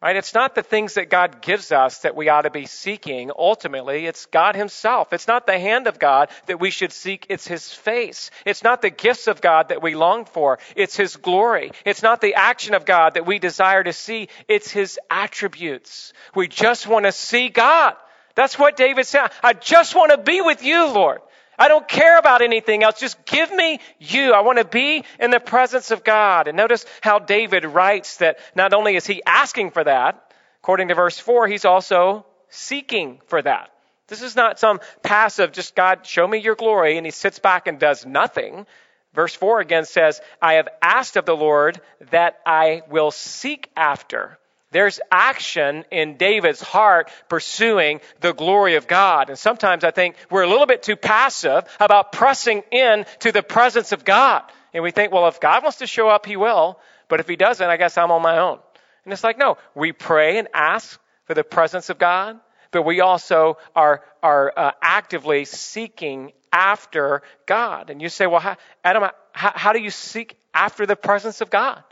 Right? 0.03 0.17
It's 0.17 0.35
not 0.35 0.55
the 0.55 0.63
things 0.63 0.95
that 0.95 1.09
God 1.09 1.41
gives 1.41 1.73
us 1.73 2.01
that 2.01 2.15
we 2.15 2.29
ought 2.29 2.43
to 2.43 2.51
be 2.51 2.67
seeking. 2.67 3.31
Ultimately, 3.37 4.07
it's 4.07 4.27
God 4.27 4.55
Himself. 4.55 5.15
It's 5.15 5.27
not 5.27 5.47
the 5.47 5.59
hand 5.59 5.87
of 5.87 5.99
God 5.99 6.29
that 6.47 6.61
we 6.61 6.71
should 6.71 6.93
seek. 6.93 7.27
It's 7.31 7.47
His 7.47 7.73
face. 7.73 8.31
It's 8.45 8.63
not 8.63 8.83
the 8.83 8.91
gifts 8.91 9.27
of 9.27 9.41
God 9.41 9.71
that 9.71 9.83
we 9.83 9.95
long 9.95 10.27
for. 10.27 10.59
It's 10.77 10.97
His 10.97 11.17
glory. 11.17 11.73
It's 11.87 12.03
not 12.03 12.21
the 12.21 12.35
action 12.35 12.75
of 12.75 12.85
God 12.85 13.15
that 13.15 13.27
we 13.27 13.39
desire 13.39 13.83
to 13.83 13.95
see. 13.95 14.29
It's 14.49 14.71
His 14.71 15.01
attributes. 15.11 16.13
We 16.35 16.47
just 16.47 16.87
want 16.87 17.07
to 17.07 17.13
see 17.13 17.49
God. 17.49 17.95
That's 18.35 18.59
what 18.59 18.77
David 18.77 19.07
said. 19.07 19.31
I 19.43 19.55
just 19.55 19.95
want 19.95 20.13
to 20.13 20.19
be 20.19 20.43
with 20.43 20.63
you, 20.63 20.89
Lord. 20.93 21.21
I 21.59 21.69
don't 21.69 21.87
care 21.87 22.19
about 22.19 22.43
anything 22.43 22.83
else. 22.83 22.99
Just 22.99 23.25
give 23.25 23.51
me 23.51 23.81
you. 23.99 24.33
I 24.33 24.41
want 24.41 24.59
to 24.59 24.65
be 24.65 25.05
in 25.19 25.31
the 25.31 25.41
presence 25.41 25.91
of 25.91 26.05
God. 26.05 26.49
And 26.49 26.57
notice 26.57 26.85
how 27.01 27.19
David 27.19 27.65
writes 27.65 28.19
that 28.19 28.39
not 28.55 28.75
only 28.75 28.97
is 28.97 29.07
he 29.07 29.23
asking 29.25 29.71
for 29.71 29.85
that, 29.85 30.33
according 30.63 30.89
to 30.89 30.95
verse 30.95 31.19
4, 31.19 31.49
he's 31.49 31.65
also 31.65 32.27
seeking 32.49 33.21
for 33.27 33.41
that. 33.43 33.71
This 34.09 34.23
is 34.23 34.37
not 34.37 34.59
some 34.59 34.81
passive, 35.03 35.53
just 35.53 35.75
God, 35.75 36.07
show 36.07 36.27
me 36.27 36.39
your 36.39 36.55
glory, 36.55 36.97
and 36.97 37.05
he 37.05 37.11
sits 37.11 37.39
back 37.39 37.67
and 37.67 37.79
does 37.79 38.07
nothing. 38.07 38.67
Verse 39.15 39.35
4 39.35 39.61
again 39.61 39.85
says, 39.85 40.21
I 40.41 40.55
have 40.55 40.69
asked 40.81 41.17
of 41.17 41.25
the 41.25 41.37
Lord 41.37 41.81
that 42.11 42.39
I 42.45 42.83
will 42.89 43.11
seek 43.11 43.71
after. 43.77 44.39
There's 44.77 45.01
action 45.11 45.87
in 45.91 46.19
David's 46.19 46.61
heart 46.61 47.11
pursuing 47.31 48.03
the 48.21 48.35
glory 48.35 48.75
of 48.75 48.87
God. 48.87 49.31
And 49.31 49.39
sometimes 49.39 49.85
I 49.85 49.91
think 49.91 50.17
we're 50.31 50.43
a 50.43 50.47
little 50.47 50.67
bit 50.67 50.83
too 50.83 50.97
passive 50.97 51.65
about 51.81 52.13
pressing 52.13 52.63
in 52.71 53.07
to 53.21 53.33
the 53.33 53.43
presence 53.43 53.93
of 53.93 54.05
God. 54.05 54.43
And 54.75 54.85
we 54.85 54.91
think, 54.91 55.15
well, 55.15 55.29
if 55.29 55.41
God 55.41 55.63
wants 55.63 55.79
to 55.79 55.87
show 55.87 56.11
up, 56.11 56.27
he 56.27 56.37
will. 56.37 56.79
But 57.09 57.21
if 57.21 57.27
he 57.27 57.37
doesn't, 57.37 57.67
I 57.67 57.79
guess 57.79 57.97
I'm 57.97 58.11
on 58.11 58.21
my 58.21 58.37
own. 58.37 58.59
And 59.05 59.15
it's 59.15 59.25
like, 59.25 59.39
no, 59.39 59.57
we 59.75 59.93
pray 59.93 60.37
and 60.37 60.47
ask 60.53 61.01
for 61.25 61.33
the 61.33 61.43
presence 61.43 61.89
of 61.89 61.97
God, 61.97 62.39
but 62.71 62.83
we 62.83 63.01
also 63.01 63.57
are, 63.75 64.05
are 64.23 64.53
uh, 64.55 64.73
actively 64.83 65.47
seeking 65.47 66.33
after 66.53 67.23
God. 67.47 67.89
And 67.89 68.03
you 68.03 68.11
say, 68.11 68.27
well, 68.27 68.41
how, 68.41 68.59
Adam, 68.85 69.05
how, 69.33 69.53
how 69.55 69.73
do 69.73 69.81
you 69.81 69.89
seek 69.89 70.37
after 70.53 70.85
the 70.85 70.97
presence 70.97 71.41
of 71.41 71.49
God? 71.49 71.83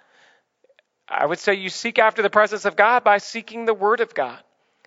I 1.16 1.26
would 1.26 1.38
say 1.38 1.54
you 1.54 1.68
seek 1.68 1.98
after 1.98 2.22
the 2.22 2.30
presence 2.30 2.64
of 2.64 2.76
God 2.76 3.04
by 3.04 3.18
seeking 3.18 3.64
the 3.64 3.74
Word 3.74 4.00
of 4.00 4.14
God, 4.14 4.38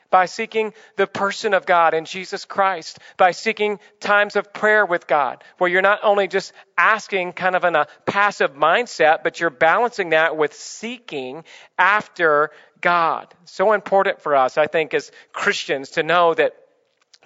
by 0.09 0.25
seeking 0.25 0.73
the 0.95 1.07
person 1.07 1.53
of 1.53 1.65
God 1.65 1.93
in 1.93 2.05
Jesus 2.05 2.45
Christ, 2.45 2.99
by 3.17 3.31
seeking 3.31 3.79
times 3.99 4.35
of 4.35 4.53
prayer 4.53 4.85
with 4.85 5.07
God, 5.07 5.43
where 5.57 5.69
you're 5.69 5.81
not 5.81 5.99
only 6.03 6.27
just 6.27 6.53
asking 6.77 7.33
kind 7.33 7.55
of 7.55 7.63
in 7.63 7.75
a 7.75 7.87
passive 8.05 8.53
mindset, 8.53 9.23
but 9.23 9.39
you're 9.39 9.49
balancing 9.49 10.09
that 10.09 10.37
with 10.37 10.53
seeking 10.53 11.43
after 11.77 12.51
God. 12.81 13.33
So 13.45 13.73
important 13.73 14.21
for 14.21 14.35
us, 14.35 14.57
I 14.57 14.67
think, 14.67 14.93
as 14.93 15.11
Christians 15.31 15.91
to 15.91 16.03
know 16.03 16.33
that 16.33 16.53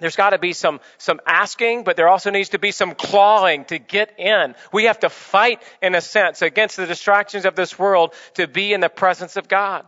there's 0.00 0.16
got 0.16 0.30
to 0.30 0.38
be 0.38 0.52
some, 0.52 0.80
some 0.98 1.20
asking, 1.26 1.84
but 1.84 1.96
there 1.96 2.08
also 2.08 2.30
needs 2.30 2.50
to 2.50 2.58
be 2.58 2.72
some 2.72 2.94
clawing 2.94 3.64
to 3.66 3.78
get 3.78 4.18
in. 4.18 4.54
We 4.72 4.84
have 4.84 5.00
to 5.00 5.10
fight, 5.10 5.62
in 5.80 5.94
a 5.94 6.00
sense, 6.00 6.42
against 6.42 6.76
the 6.76 6.86
distractions 6.86 7.44
of 7.44 7.54
this 7.54 7.78
world 7.78 8.14
to 8.34 8.48
be 8.48 8.72
in 8.72 8.80
the 8.80 8.88
presence 8.88 9.36
of 9.36 9.48
God. 9.48 9.86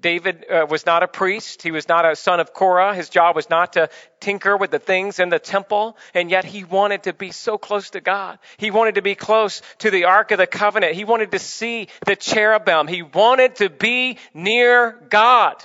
David 0.00 0.44
uh, 0.50 0.66
was 0.68 0.86
not 0.86 1.02
a 1.02 1.08
priest. 1.08 1.62
He 1.62 1.70
was 1.70 1.88
not 1.88 2.04
a 2.04 2.16
son 2.16 2.40
of 2.40 2.52
Korah. 2.52 2.94
His 2.94 3.08
job 3.08 3.34
was 3.34 3.48
not 3.48 3.74
to 3.74 3.88
tinker 4.20 4.56
with 4.56 4.70
the 4.70 4.78
things 4.78 5.18
in 5.18 5.28
the 5.28 5.38
temple. 5.38 5.96
And 6.14 6.30
yet 6.30 6.44
he 6.44 6.64
wanted 6.64 7.04
to 7.04 7.12
be 7.12 7.32
so 7.32 7.58
close 7.58 7.90
to 7.90 8.00
God. 8.00 8.38
He 8.58 8.70
wanted 8.70 8.96
to 8.96 9.02
be 9.02 9.14
close 9.14 9.62
to 9.78 9.90
the 9.90 10.04
Ark 10.04 10.32
of 10.32 10.38
the 10.38 10.46
Covenant. 10.46 10.94
He 10.94 11.04
wanted 11.04 11.32
to 11.32 11.38
see 11.38 11.88
the 12.04 12.16
cherubim. 12.16 12.86
He 12.86 13.02
wanted 13.02 13.56
to 13.56 13.70
be 13.70 14.18
near 14.34 14.92
God. 15.08 15.56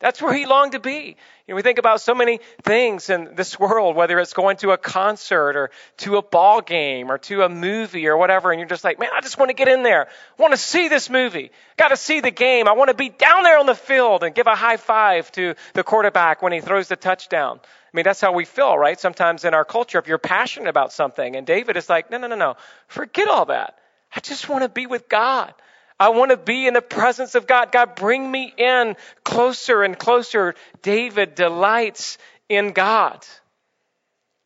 That's 0.00 0.22
where 0.22 0.34
he 0.34 0.46
longed 0.46 0.72
to 0.72 0.80
be. 0.80 1.16
You 1.48 1.52
know, 1.52 1.56
we 1.56 1.62
think 1.62 1.78
about 1.78 2.02
so 2.02 2.14
many 2.14 2.40
things 2.62 3.08
in 3.08 3.34
this 3.34 3.58
world, 3.58 3.96
whether 3.96 4.18
it's 4.18 4.34
going 4.34 4.58
to 4.58 4.72
a 4.72 4.76
concert 4.76 5.56
or 5.56 5.70
to 5.96 6.18
a 6.18 6.22
ball 6.22 6.60
game 6.60 7.10
or 7.10 7.16
to 7.16 7.42
a 7.42 7.48
movie 7.48 8.06
or 8.06 8.18
whatever, 8.18 8.52
and 8.52 8.60
you're 8.60 8.68
just 8.68 8.84
like, 8.84 8.98
man, 8.98 9.08
I 9.14 9.22
just 9.22 9.38
want 9.38 9.48
to 9.48 9.54
get 9.54 9.66
in 9.66 9.82
there. 9.82 10.08
I 10.08 10.42
want 10.42 10.52
to 10.52 10.58
see 10.58 10.88
this 10.88 11.08
movie. 11.08 11.50
Got 11.78 11.88
to 11.88 11.96
see 11.96 12.20
the 12.20 12.30
game. 12.30 12.68
I 12.68 12.72
want 12.72 12.88
to 12.88 12.94
be 12.94 13.08
down 13.08 13.44
there 13.44 13.58
on 13.58 13.64
the 13.64 13.74
field 13.74 14.24
and 14.24 14.34
give 14.34 14.46
a 14.46 14.54
high 14.54 14.76
five 14.76 15.32
to 15.32 15.54
the 15.72 15.82
quarterback 15.82 16.42
when 16.42 16.52
he 16.52 16.60
throws 16.60 16.88
the 16.88 16.96
touchdown. 16.96 17.60
I 17.62 17.96
mean, 17.96 18.04
that's 18.04 18.20
how 18.20 18.32
we 18.32 18.44
feel, 18.44 18.76
right? 18.76 19.00
Sometimes 19.00 19.46
in 19.46 19.54
our 19.54 19.64
culture, 19.64 19.98
if 19.98 20.06
you're 20.06 20.18
passionate 20.18 20.68
about 20.68 20.92
something, 20.92 21.34
and 21.34 21.46
David 21.46 21.78
is 21.78 21.88
like, 21.88 22.10
no, 22.10 22.18
no, 22.18 22.26
no, 22.26 22.36
no, 22.36 22.56
forget 22.88 23.26
all 23.26 23.46
that. 23.46 23.78
I 24.14 24.20
just 24.20 24.50
want 24.50 24.64
to 24.64 24.68
be 24.68 24.86
with 24.86 25.08
God. 25.08 25.54
I 26.00 26.10
want 26.10 26.30
to 26.30 26.36
be 26.36 26.66
in 26.66 26.74
the 26.74 26.82
presence 26.82 27.34
of 27.34 27.46
God. 27.46 27.72
God, 27.72 27.96
bring 27.96 28.30
me 28.30 28.52
in 28.56 28.96
closer 29.24 29.82
and 29.82 29.98
closer. 29.98 30.54
David 30.82 31.34
delights 31.34 32.18
in 32.48 32.72
God. 32.72 33.26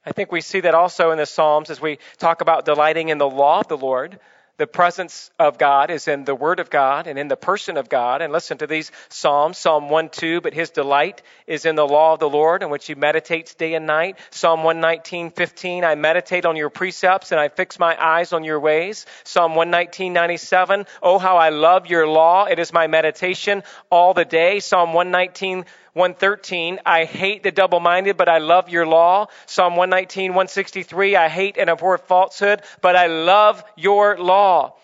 I 0.04 0.12
think 0.12 0.32
we 0.32 0.40
see 0.40 0.60
that 0.60 0.74
also 0.74 1.10
in 1.10 1.18
the 1.18 1.26
Psalms 1.26 1.70
as 1.70 1.80
we 1.80 1.98
talk 2.18 2.40
about 2.40 2.64
delighting 2.64 3.10
in 3.10 3.18
the 3.18 3.28
law 3.28 3.60
of 3.60 3.68
the 3.68 3.76
Lord. 3.76 4.18
The 4.58 4.66
presence 4.66 5.30
of 5.38 5.56
God 5.56 5.90
is 5.90 6.08
in 6.08 6.24
the 6.24 6.34
Word 6.34 6.60
of 6.60 6.68
God 6.68 7.06
and 7.06 7.18
in 7.18 7.28
the 7.28 7.38
person 7.38 7.78
of 7.78 7.88
God. 7.88 8.20
And 8.20 8.32
listen 8.32 8.58
to 8.58 8.66
these 8.66 8.92
Psalms 9.08 9.56
Psalm 9.56 9.88
1 9.88 10.10
2, 10.10 10.42
but 10.42 10.52
his 10.52 10.68
delight 10.70 11.22
is 11.46 11.64
in 11.64 11.74
the 11.74 11.86
law 11.86 12.12
of 12.12 12.20
the 12.20 12.28
Lord, 12.28 12.62
in 12.62 12.68
which 12.68 12.86
he 12.86 12.94
meditates 12.94 13.54
day 13.54 13.72
and 13.72 13.86
night. 13.86 14.18
Psalm 14.30 14.62
119 14.62 15.30
15, 15.30 15.84
I 15.84 15.94
meditate 15.94 16.44
on 16.44 16.56
your 16.56 16.68
precepts 16.68 17.32
and 17.32 17.40
I 17.40 17.48
fix 17.48 17.78
my 17.78 17.96
eyes 17.98 18.34
on 18.34 18.44
your 18.44 18.60
ways. 18.60 19.06
Psalm 19.24 19.54
119 19.54 20.12
97, 20.12 20.86
oh, 21.02 21.18
how 21.18 21.38
I 21.38 21.48
love 21.48 21.86
your 21.86 22.06
law. 22.06 22.44
It 22.44 22.58
is 22.58 22.74
my 22.74 22.88
meditation 22.88 23.62
all 23.90 24.12
the 24.12 24.26
day. 24.26 24.60
Psalm 24.60 24.92
119 24.92 25.64
113, 25.94 26.80
I 26.86 27.04
hate 27.04 27.42
the 27.42 27.50
double 27.50 27.80
minded, 27.80 28.16
but 28.16 28.28
I 28.28 28.38
love 28.38 28.70
your 28.70 28.86
law. 28.86 29.26
Psalm 29.46 29.76
119, 29.76 30.30
163, 30.30 31.16
I 31.16 31.28
hate 31.28 31.58
and 31.58 31.68
abhor 31.68 31.98
falsehood, 31.98 32.62
but 32.80 32.96
I 32.96 33.06
love 33.06 33.62
your 33.76 34.16
law. 34.16 34.74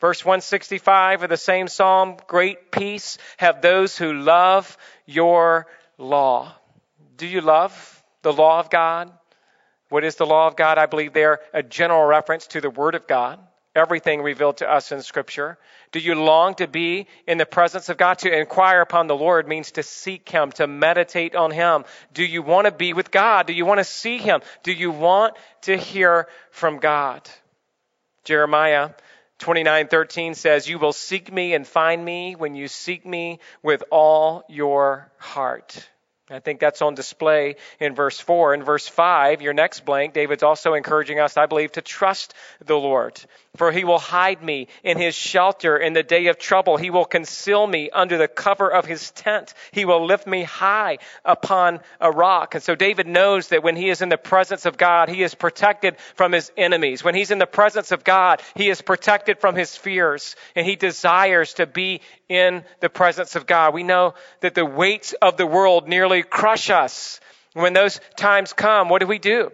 Verse 0.00 0.24
165 0.24 1.22
of 1.22 1.30
the 1.30 1.36
same 1.36 1.68
psalm, 1.68 2.16
great 2.26 2.72
peace 2.72 3.18
have 3.36 3.60
those 3.60 3.96
who 3.96 4.12
love 4.12 4.76
your 5.06 5.66
law. 5.98 6.52
Do 7.16 7.26
you 7.26 7.42
love 7.42 8.02
the 8.22 8.32
law 8.32 8.58
of 8.58 8.70
God? 8.70 9.12
What 9.88 10.04
is 10.04 10.16
the 10.16 10.26
law 10.26 10.46
of 10.46 10.56
God? 10.56 10.78
I 10.78 10.86
believe 10.86 11.12
they're 11.12 11.40
a 11.52 11.62
general 11.62 12.04
reference 12.04 12.46
to 12.48 12.60
the 12.60 12.70
Word 12.70 12.94
of 12.94 13.06
God 13.06 13.38
everything 13.74 14.22
revealed 14.22 14.58
to 14.58 14.70
us 14.70 14.92
in 14.92 15.02
Scripture? 15.02 15.58
Do 15.92 15.98
you 15.98 16.14
long 16.14 16.54
to 16.56 16.66
be 16.66 17.06
in 17.26 17.38
the 17.38 17.46
presence 17.46 17.88
of 17.88 17.96
God? 17.96 18.18
To 18.20 18.32
inquire 18.32 18.80
upon 18.80 19.06
the 19.06 19.16
Lord 19.16 19.48
means 19.48 19.72
to 19.72 19.82
seek 19.82 20.28
Him, 20.28 20.52
to 20.52 20.66
meditate 20.66 21.34
on 21.34 21.50
Him. 21.50 21.84
Do 22.12 22.24
you 22.24 22.42
want 22.42 22.66
to 22.66 22.72
be 22.72 22.92
with 22.92 23.10
God? 23.10 23.46
Do 23.46 23.52
you 23.52 23.66
want 23.66 23.78
to 23.78 23.84
see 23.84 24.18
Him? 24.18 24.40
Do 24.62 24.72
you 24.72 24.90
want 24.90 25.34
to 25.62 25.76
hear 25.76 26.28
from 26.50 26.78
God? 26.78 27.28
Jeremiah 28.24 28.90
29:13 29.40 30.34
says, 30.34 30.68
"You 30.68 30.78
will 30.78 30.92
seek 30.92 31.32
me 31.32 31.54
and 31.54 31.66
find 31.66 32.04
me 32.04 32.36
when 32.36 32.54
you 32.54 32.68
seek 32.68 33.06
me 33.06 33.40
with 33.62 33.82
all 33.90 34.44
your 34.48 35.10
heart." 35.18 35.88
I 36.32 36.38
think 36.38 36.60
that's 36.60 36.80
on 36.80 36.94
display 36.94 37.56
in 37.80 37.94
verse 37.94 38.20
4. 38.20 38.54
In 38.54 38.62
verse 38.62 38.86
5, 38.86 39.42
your 39.42 39.52
next 39.52 39.84
blank, 39.84 40.14
David's 40.14 40.44
also 40.44 40.74
encouraging 40.74 41.18
us, 41.18 41.36
I 41.36 41.46
believe, 41.46 41.72
to 41.72 41.82
trust 41.82 42.34
the 42.64 42.78
Lord. 42.78 43.20
For 43.56 43.72
he 43.72 43.82
will 43.82 43.98
hide 43.98 44.40
me 44.42 44.68
in 44.84 44.96
his 44.96 45.16
shelter 45.16 45.76
in 45.76 45.92
the 45.92 46.04
day 46.04 46.28
of 46.28 46.38
trouble. 46.38 46.76
He 46.76 46.90
will 46.90 47.04
conceal 47.04 47.66
me 47.66 47.90
under 47.90 48.16
the 48.16 48.28
cover 48.28 48.70
of 48.70 48.86
his 48.86 49.10
tent. 49.10 49.54
He 49.72 49.84
will 49.84 50.06
lift 50.06 50.24
me 50.24 50.44
high 50.44 50.98
upon 51.24 51.80
a 52.00 52.12
rock. 52.12 52.54
And 52.54 52.62
so 52.62 52.76
David 52.76 53.08
knows 53.08 53.48
that 53.48 53.64
when 53.64 53.74
he 53.74 53.90
is 53.90 54.02
in 54.02 54.08
the 54.08 54.16
presence 54.16 54.66
of 54.66 54.78
God, 54.78 55.08
he 55.08 55.24
is 55.24 55.34
protected 55.34 55.96
from 56.14 56.30
his 56.30 56.52
enemies. 56.56 57.02
When 57.02 57.16
he's 57.16 57.32
in 57.32 57.38
the 57.38 57.46
presence 57.46 57.90
of 57.90 58.04
God, 58.04 58.40
he 58.54 58.70
is 58.70 58.82
protected 58.82 59.40
from 59.40 59.56
his 59.56 59.76
fears. 59.76 60.36
And 60.54 60.64
he 60.64 60.76
desires 60.76 61.54
to 61.54 61.66
be 61.66 62.02
in 62.28 62.62
the 62.78 62.88
presence 62.88 63.34
of 63.34 63.46
God. 63.46 63.74
We 63.74 63.82
know 63.82 64.14
that 64.42 64.54
the 64.54 64.64
weights 64.64 65.12
of 65.20 65.36
the 65.36 65.46
world 65.46 65.88
nearly 65.88 66.22
crush 66.22 66.70
us. 66.70 67.18
When 67.54 67.72
those 67.72 68.00
times 68.16 68.52
come, 68.52 68.88
what 68.88 69.00
do 69.00 69.08
we 69.08 69.18
do? 69.18 69.50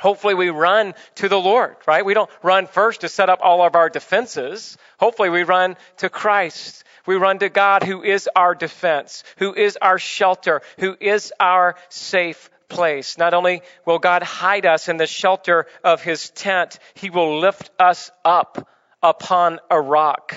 Hopefully 0.00 0.34
we 0.34 0.48
run 0.48 0.94
to 1.16 1.28
the 1.28 1.38
Lord, 1.38 1.76
right? 1.86 2.04
We 2.04 2.14
don't 2.14 2.30
run 2.42 2.66
first 2.66 3.02
to 3.02 3.08
set 3.08 3.28
up 3.28 3.40
all 3.42 3.64
of 3.64 3.76
our 3.76 3.88
defenses. 3.88 4.78
Hopefully 4.98 5.30
we 5.30 5.42
run 5.42 5.76
to 5.98 6.08
Christ. 6.08 6.84
We 7.06 7.16
run 7.16 7.38
to 7.40 7.48
God 7.48 7.82
who 7.82 8.02
is 8.02 8.28
our 8.34 8.54
defense, 8.54 9.22
who 9.36 9.54
is 9.54 9.76
our 9.80 9.98
shelter, 9.98 10.62
who 10.78 10.96
is 10.98 11.32
our 11.38 11.76
safe 11.88 12.50
place. 12.68 13.18
Not 13.18 13.34
only 13.34 13.62
will 13.84 13.98
God 13.98 14.22
hide 14.22 14.66
us 14.66 14.88
in 14.88 14.96
the 14.96 15.06
shelter 15.06 15.66
of 15.84 16.02
his 16.02 16.30
tent, 16.30 16.78
he 16.94 17.10
will 17.10 17.40
lift 17.40 17.70
us 17.78 18.10
up 18.24 18.66
upon 19.02 19.60
a 19.70 19.80
rock. 19.80 20.34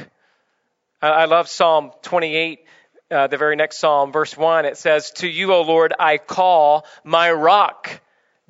I 1.01 1.25
love 1.25 1.47
Psalm 1.47 1.91
28. 2.01 2.59
Uh, 3.11 3.27
the 3.27 3.37
very 3.37 3.55
next 3.55 3.77
psalm, 3.77 4.11
verse 4.11 4.35
1, 4.35 4.65
it 4.65 4.77
says, 4.77 5.11
To 5.17 5.27
you, 5.27 5.53
O 5.53 5.61
Lord, 5.61 5.93
I 5.99 6.17
call 6.17 6.85
my 7.03 7.31
rock 7.31 8.01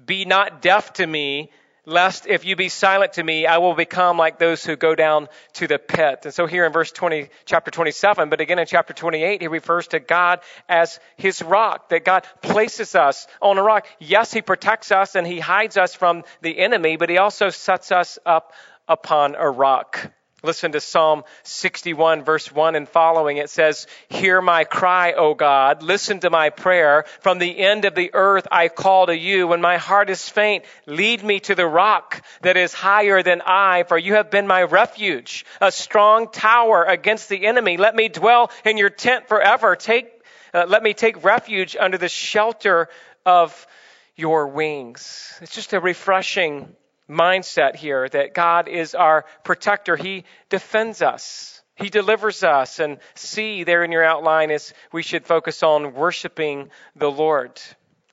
be 0.04 0.26
not 0.26 0.62
deaf 0.62 0.94
to 0.94 1.06
me, 1.06 1.52
lest 1.86 2.28
if 2.28 2.46
you 2.46 2.56
be 2.56 2.70
silent 2.70 3.14
to 3.14 3.24
me, 3.24 3.46
I 3.46 3.60
will 3.60 3.76
become 3.76 4.18
like 4.18 4.40
those 4.40 4.66
who 4.66 4.76
go 4.76 4.96
down 4.96 5.28
to 5.54 5.68
the 5.68 5.78
pit. 5.78 6.22
And 6.26 6.34
so 6.34 6.48
here 6.48 6.66
in 6.66 6.74
verse 6.74 6.92
20, 6.92 7.30
chapter 7.46 7.72
27, 7.72 8.30
but 8.30 8.42
again 8.42 8.60
in 8.60 8.66
chapter 8.66 8.94
28, 8.94 9.42
he 9.42 9.48
refers 9.48 9.88
to 9.90 10.00
God 10.00 10.40
as 10.68 11.00
his 11.16 11.42
rock, 11.42 11.90
that 11.90 12.04
God 12.04 12.26
places 12.42 12.96
us 12.96 13.28
on 13.42 13.58
a 13.58 13.64
rock. 13.64 13.88
Yes, 14.00 14.34
he 14.34 14.42
protects 14.42 14.92
us 14.92 15.16
and 15.16 15.26
he 15.28 15.40
hides 15.40 15.78
us 15.78 15.94
from 15.94 16.24
the 16.42 16.58
enemy, 16.58 16.98
but 16.98 17.10
he 17.10 17.18
also 17.18 17.50
sets 17.50 17.92
us 17.92 18.18
up 18.26 18.54
upon 18.88 19.36
a 19.36 19.50
rock. 19.50 20.12
Listen 20.46 20.72
to 20.74 20.82
Psalm 20.82 21.24
61 21.44 22.24
verse 22.24 22.52
1 22.52 22.76
and 22.76 22.88
following. 22.88 23.38
It 23.38 23.50
says, 23.50 23.88
Hear 24.10 24.42
my 24.42 24.64
cry, 24.64 25.14
O 25.14 25.34
God. 25.34 25.84
Listen 25.84 26.20
to 26.22 26.30
my 26.30 26.50
prayer. 26.50 27.06
From 27.22 27.40
the 27.40 27.60
end 27.60 27.86
of 27.86 27.96
the 27.96 28.12
earth 28.14 28.48
I 28.52 28.68
call 28.68 29.08
to 29.08 29.18
you. 29.18 29.48
When 29.48 29.62
my 29.62 29.78
heart 29.78 30.10
is 30.10 30.28
faint, 30.30 30.66
lead 30.86 31.24
me 31.24 31.40
to 31.42 31.56
the 31.56 31.66
rock 31.66 32.22
that 32.42 32.58
is 32.58 32.74
higher 32.74 33.24
than 33.24 33.42
I, 33.46 33.84
for 33.84 33.98
you 33.98 34.14
have 34.14 34.32
been 34.32 34.48
my 34.48 34.64
refuge, 34.64 35.46
a 35.60 35.72
strong 35.72 36.30
tower 36.32 36.84
against 36.84 37.30
the 37.30 37.46
enemy. 37.46 37.78
Let 37.78 37.96
me 37.96 38.08
dwell 38.08 38.52
in 38.64 38.78
your 38.78 38.90
tent 38.90 39.28
forever. 39.28 39.76
Take, 39.76 40.08
uh, 40.54 40.66
let 40.68 40.84
me 40.84 40.94
take 40.94 41.24
refuge 41.24 41.76
under 41.80 41.98
the 41.98 42.10
shelter 42.10 42.90
of 43.26 43.68
your 44.16 44.48
wings. 44.48 45.38
It's 45.42 45.54
just 45.54 45.74
a 45.74 45.80
refreshing 45.80 46.76
mindset 47.10 47.76
here 47.76 48.08
that 48.10 48.34
God 48.34 48.68
is 48.68 48.96
our 48.96 49.26
protector. 49.44 49.96
He 49.96 50.26
defends 50.50 51.02
us. 51.02 51.62
He 51.76 51.90
delivers 51.90 52.44
us. 52.44 52.80
And 52.80 53.00
C 53.16 53.64
there 53.64 53.84
in 53.84 53.92
your 53.92 54.04
outline 54.04 54.52
is 54.52 54.74
we 54.92 55.04
should 55.04 55.26
focus 55.26 55.64
on 55.64 55.94
worshiping 55.94 56.70
the 56.96 57.12
Lord. 57.12 57.62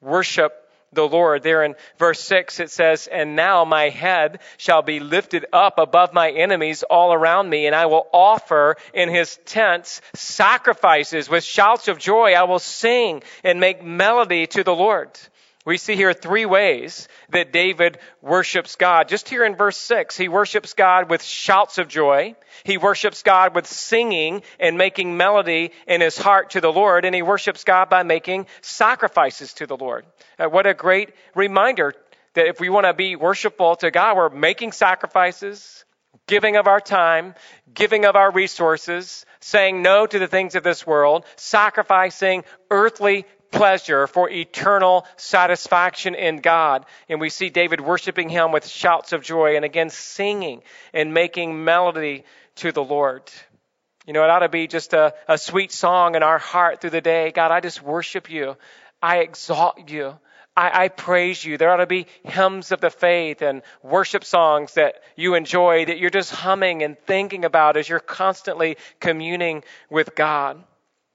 Worship 0.00 0.52
the 0.92 1.08
Lord. 1.08 1.42
There 1.42 1.62
in 1.62 1.74
verse 1.98 2.20
6 2.20 2.60
it 2.60 2.70
says, 2.70 3.06
And 3.06 3.34
now 3.36 3.64
my 3.64 3.88
head 3.88 4.40
shall 4.56 4.82
be 4.82 5.00
lifted 5.00 5.46
up 5.52 5.78
above 5.78 6.12
my 6.12 6.30
enemies 6.30 6.82
all 6.82 7.12
around 7.12 7.48
me, 7.48 7.66
and 7.66 7.74
I 7.74 7.86
will 7.86 8.06
offer 8.12 8.76
in 8.92 9.08
his 9.08 9.38
tents 9.44 10.00
sacrifices 10.14 11.28
with 11.28 11.44
shouts 11.44 11.88
of 11.88 11.98
joy. 11.98 12.32
I 12.32 12.44
will 12.44 12.58
sing 12.58 13.22
and 13.42 13.60
make 13.60 13.82
melody 13.82 14.46
to 14.48 14.64
the 14.64 14.74
Lord. 14.74 15.18
We 15.64 15.78
see 15.78 15.94
here 15.94 16.12
three 16.12 16.44
ways 16.44 17.06
that 17.30 17.52
David 17.52 17.98
worships 18.20 18.74
God. 18.74 19.08
Just 19.08 19.28
here 19.28 19.44
in 19.44 19.54
verse 19.54 19.76
6, 19.76 20.16
he 20.16 20.28
worships 20.28 20.74
God 20.74 21.08
with 21.08 21.22
shouts 21.22 21.78
of 21.78 21.86
joy. 21.86 22.34
He 22.64 22.78
worships 22.78 23.22
God 23.22 23.54
with 23.54 23.68
singing 23.68 24.42
and 24.58 24.76
making 24.76 25.16
melody 25.16 25.70
in 25.86 26.00
his 26.00 26.18
heart 26.18 26.50
to 26.50 26.60
the 26.60 26.72
Lord. 26.72 27.04
And 27.04 27.14
he 27.14 27.22
worships 27.22 27.62
God 27.62 27.88
by 27.88 28.02
making 28.02 28.46
sacrifices 28.60 29.52
to 29.54 29.66
the 29.66 29.76
Lord. 29.76 30.04
Uh, 30.36 30.46
what 30.46 30.66
a 30.66 30.74
great 30.74 31.10
reminder 31.34 31.94
that 32.34 32.46
if 32.46 32.58
we 32.58 32.68
want 32.68 32.86
to 32.86 32.94
be 32.94 33.14
worshipful 33.14 33.76
to 33.76 33.90
God, 33.92 34.16
we're 34.16 34.30
making 34.30 34.72
sacrifices, 34.72 35.84
giving 36.26 36.56
of 36.56 36.66
our 36.66 36.80
time, 36.80 37.34
giving 37.72 38.04
of 38.04 38.16
our 38.16 38.32
resources, 38.32 39.24
saying 39.38 39.80
no 39.80 40.06
to 40.06 40.18
the 40.18 40.26
things 40.26 40.56
of 40.56 40.64
this 40.64 40.84
world, 40.84 41.24
sacrificing 41.36 42.42
earthly 42.70 43.26
pleasure, 43.52 44.06
for 44.08 44.28
eternal 44.28 45.06
satisfaction 45.16 46.16
in 46.16 46.40
God. 46.40 46.84
And 47.08 47.20
we 47.20 47.30
see 47.30 47.50
David 47.50 47.80
worshiping 47.80 48.28
him 48.28 48.50
with 48.50 48.66
shouts 48.66 49.12
of 49.12 49.22
joy 49.22 49.54
and 49.56 49.64
again 49.64 49.90
singing 49.90 50.62
and 50.92 51.14
making 51.14 51.64
melody 51.64 52.24
to 52.56 52.72
the 52.72 52.82
Lord. 52.82 53.30
You 54.06 54.12
know, 54.12 54.24
it 54.24 54.30
ought 54.30 54.40
to 54.40 54.48
be 54.48 54.66
just 54.66 54.94
a, 54.94 55.14
a 55.28 55.38
sweet 55.38 55.70
song 55.70 56.16
in 56.16 56.24
our 56.24 56.38
heart 56.38 56.80
through 56.80 56.90
the 56.90 57.00
day. 57.00 57.30
God, 57.30 57.52
I 57.52 57.60
just 57.60 57.82
worship 57.82 58.30
you. 58.30 58.56
I 59.00 59.18
exalt 59.18 59.88
you. 59.88 60.18
I, 60.56 60.84
I, 60.84 60.88
praise 60.88 61.42
you. 61.42 61.56
There 61.56 61.70
ought 61.70 61.78
to 61.78 61.86
be 61.86 62.06
hymns 62.24 62.72
of 62.72 62.80
the 62.80 62.90
faith 62.90 63.40
and 63.40 63.62
worship 63.82 64.22
songs 64.22 64.74
that 64.74 64.96
you 65.16 65.34
enjoy 65.34 65.86
that 65.86 65.98
you're 65.98 66.10
just 66.10 66.30
humming 66.30 66.82
and 66.82 66.98
thinking 67.06 67.44
about 67.44 67.78
as 67.78 67.88
you're 67.88 68.00
constantly 68.00 68.76
communing 69.00 69.64
with 69.88 70.14
God. 70.14 70.62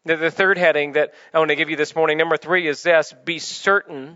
The, 0.07 0.31
third 0.31 0.57
heading 0.57 0.93
that 0.93 1.13
I 1.33 1.39
want 1.39 1.49
to 1.49 1.55
give 1.55 1.69
you 1.69 1.75
this 1.75 1.93
morning, 1.93 2.17
number 2.17 2.37
three, 2.37 2.65
is 2.67 2.81
this 2.81 3.13
be 3.25 3.39
certain 3.39 4.15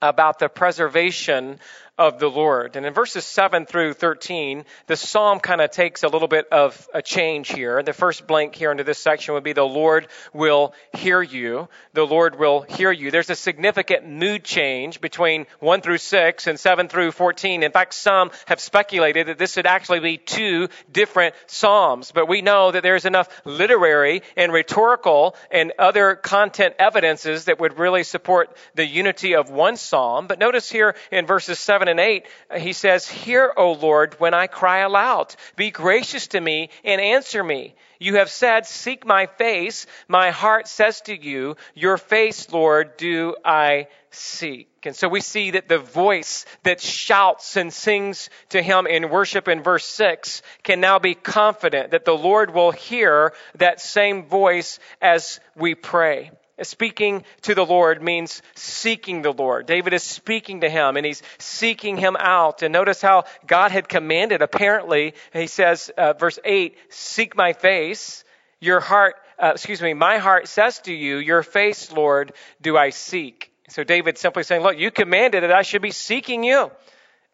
about 0.00 0.38
the 0.38 0.48
preservation 0.48 1.58
of 2.00 2.18
the 2.18 2.30
Lord. 2.30 2.76
And 2.76 2.86
in 2.86 2.94
verses 2.94 3.26
7 3.26 3.66
through 3.66 3.92
13, 3.92 4.64
the 4.86 4.96
psalm 4.96 5.38
kind 5.38 5.60
of 5.60 5.70
takes 5.70 6.02
a 6.02 6.08
little 6.08 6.28
bit 6.28 6.46
of 6.50 6.88
a 6.94 7.02
change 7.02 7.52
here. 7.52 7.82
The 7.82 7.92
first 7.92 8.26
blank 8.26 8.54
here 8.54 8.70
into 8.70 8.84
this 8.84 8.98
section 8.98 9.34
would 9.34 9.44
be 9.44 9.52
the 9.52 9.64
Lord 9.64 10.08
will 10.32 10.72
hear 10.94 11.20
you. 11.20 11.68
The 11.92 12.06
Lord 12.06 12.38
will 12.38 12.62
hear 12.62 12.90
you. 12.90 13.10
There's 13.10 13.28
a 13.28 13.34
significant 13.34 14.08
mood 14.08 14.44
change 14.44 15.02
between 15.02 15.44
1 15.58 15.82
through 15.82 15.98
6 15.98 16.46
and 16.46 16.58
7 16.58 16.88
through 16.88 17.12
14. 17.12 17.62
In 17.62 17.70
fact, 17.70 17.92
some 17.92 18.30
have 18.46 18.60
speculated 18.60 19.26
that 19.26 19.36
this 19.36 19.56
would 19.56 19.66
actually 19.66 20.00
be 20.00 20.16
two 20.16 20.68
different 20.90 21.34
psalms. 21.48 22.12
But 22.12 22.28
we 22.28 22.40
know 22.40 22.70
that 22.70 22.82
there's 22.82 23.04
enough 23.04 23.28
literary 23.44 24.22
and 24.38 24.54
rhetorical 24.54 25.36
and 25.50 25.74
other 25.78 26.14
content 26.14 26.76
evidences 26.78 27.44
that 27.44 27.60
would 27.60 27.78
really 27.78 28.04
support 28.04 28.56
the 28.74 28.86
unity 28.86 29.34
of 29.34 29.50
one 29.50 29.76
psalm. 29.76 30.28
But 30.28 30.38
notice 30.38 30.70
here 30.70 30.94
in 31.12 31.26
verses 31.26 31.58
7 31.58 31.89
and 31.90 32.00
8, 32.00 32.26
uh, 32.50 32.58
he 32.58 32.72
says, 32.72 33.06
Hear, 33.06 33.52
O 33.56 33.72
Lord, 33.72 34.14
when 34.18 34.32
I 34.32 34.46
cry 34.46 34.78
aloud. 34.78 35.34
Be 35.56 35.70
gracious 35.70 36.28
to 36.28 36.40
me 36.40 36.70
and 36.84 37.00
answer 37.00 37.44
me. 37.44 37.74
You 37.98 38.16
have 38.16 38.30
said, 38.30 38.66
Seek 38.66 39.04
my 39.04 39.26
face. 39.26 39.86
My 40.08 40.30
heart 40.30 40.68
says 40.68 41.02
to 41.02 41.14
you, 41.14 41.56
Your 41.74 41.98
face, 41.98 42.50
Lord, 42.50 42.96
do 42.96 43.36
I 43.44 43.88
seek. 44.10 44.68
And 44.84 44.96
so 44.96 45.08
we 45.08 45.20
see 45.20 45.52
that 45.52 45.68
the 45.68 45.78
voice 45.78 46.46
that 46.62 46.80
shouts 46.80 47.56
and 47.56 47.72
sings 47.72 48.30
to 48.48 48.62
him 48.62 48.86
in 48.86 49.10
worship 49.10 49.48
in 49.48 49.62
verse 49.62 49.84
6 49.84 50.42
can 50.62 50.80
now 50.80 50.98
be 50.98 51.14
confident 51.14 51.90
that 51.90 52.06
the 52.06 52.16
Lord 52.16 52.54
will 52.54 52.72
hear 52.72 53.34
that 53.56 53.80
same 53.80 54.24
voice 54.24 54.78
as 55.02 55.38
we 55.54 55.74
pray. 55.74 56.30
Speaking 56.62 57.24
to 57.42 57.54
the 57.54 57.64
Lord 57.64 58.02
means 58.02 58.42
seeking 58.54 59.22
the 59.22 59.32
Lord. 59.32 59.66
David 59.66 59.92
is 59.92 60.02
speaking 60.02 60.60
to 60.60 60.68
him 60.68 60.96
and 60.96 61.06
he's 61.06 61.22
seeking 61.38 61.96
him 61.96 62.16
out. 62.18 62.62
And 62.62 62.72
notice 62.72 63.00
how 63.00 63.24
God 63.46 63.70
had 63.70 63.88
commanded, 63.88 64.42
apparently, 64.42 65.14
he 65.32 65.46
says, 65.46 65.90
uh, 65.96 66.12
verse 66.12 66.38
8, 66.44 66.76
seek 66.90 67.36
my 67.36 67.52
face. 67.52 68.24
Your 68.60 68.80
heart, 68.80 69.16
uh, 69.38 69.52
excuse 69.54 69.80
me, 69.80 69.94
my 69.94 70.18
heart 70.18 70.48
says 70.48 70.80
to 70.80 70.92
you, 70.92 71.16
your 71.16 71.42
face, 71.42 71.90
Lord, 71.92 72.32
do 72.60 72.76
I 72.76 72.90
seek. 72.90 73.50
So 73.68 73.84
David 73.84 74.18
simply 74.18 74.42
saying, 74.42 74.62
look, 74.62 74.78
you 74.78 74.90
commanded 74.90 75.42
that 75.42 75.52
I 75.52 75.62
should 75.62 75.82
be 75.82 75.92
seeking 75.92 76.44
you. 76.44 76.70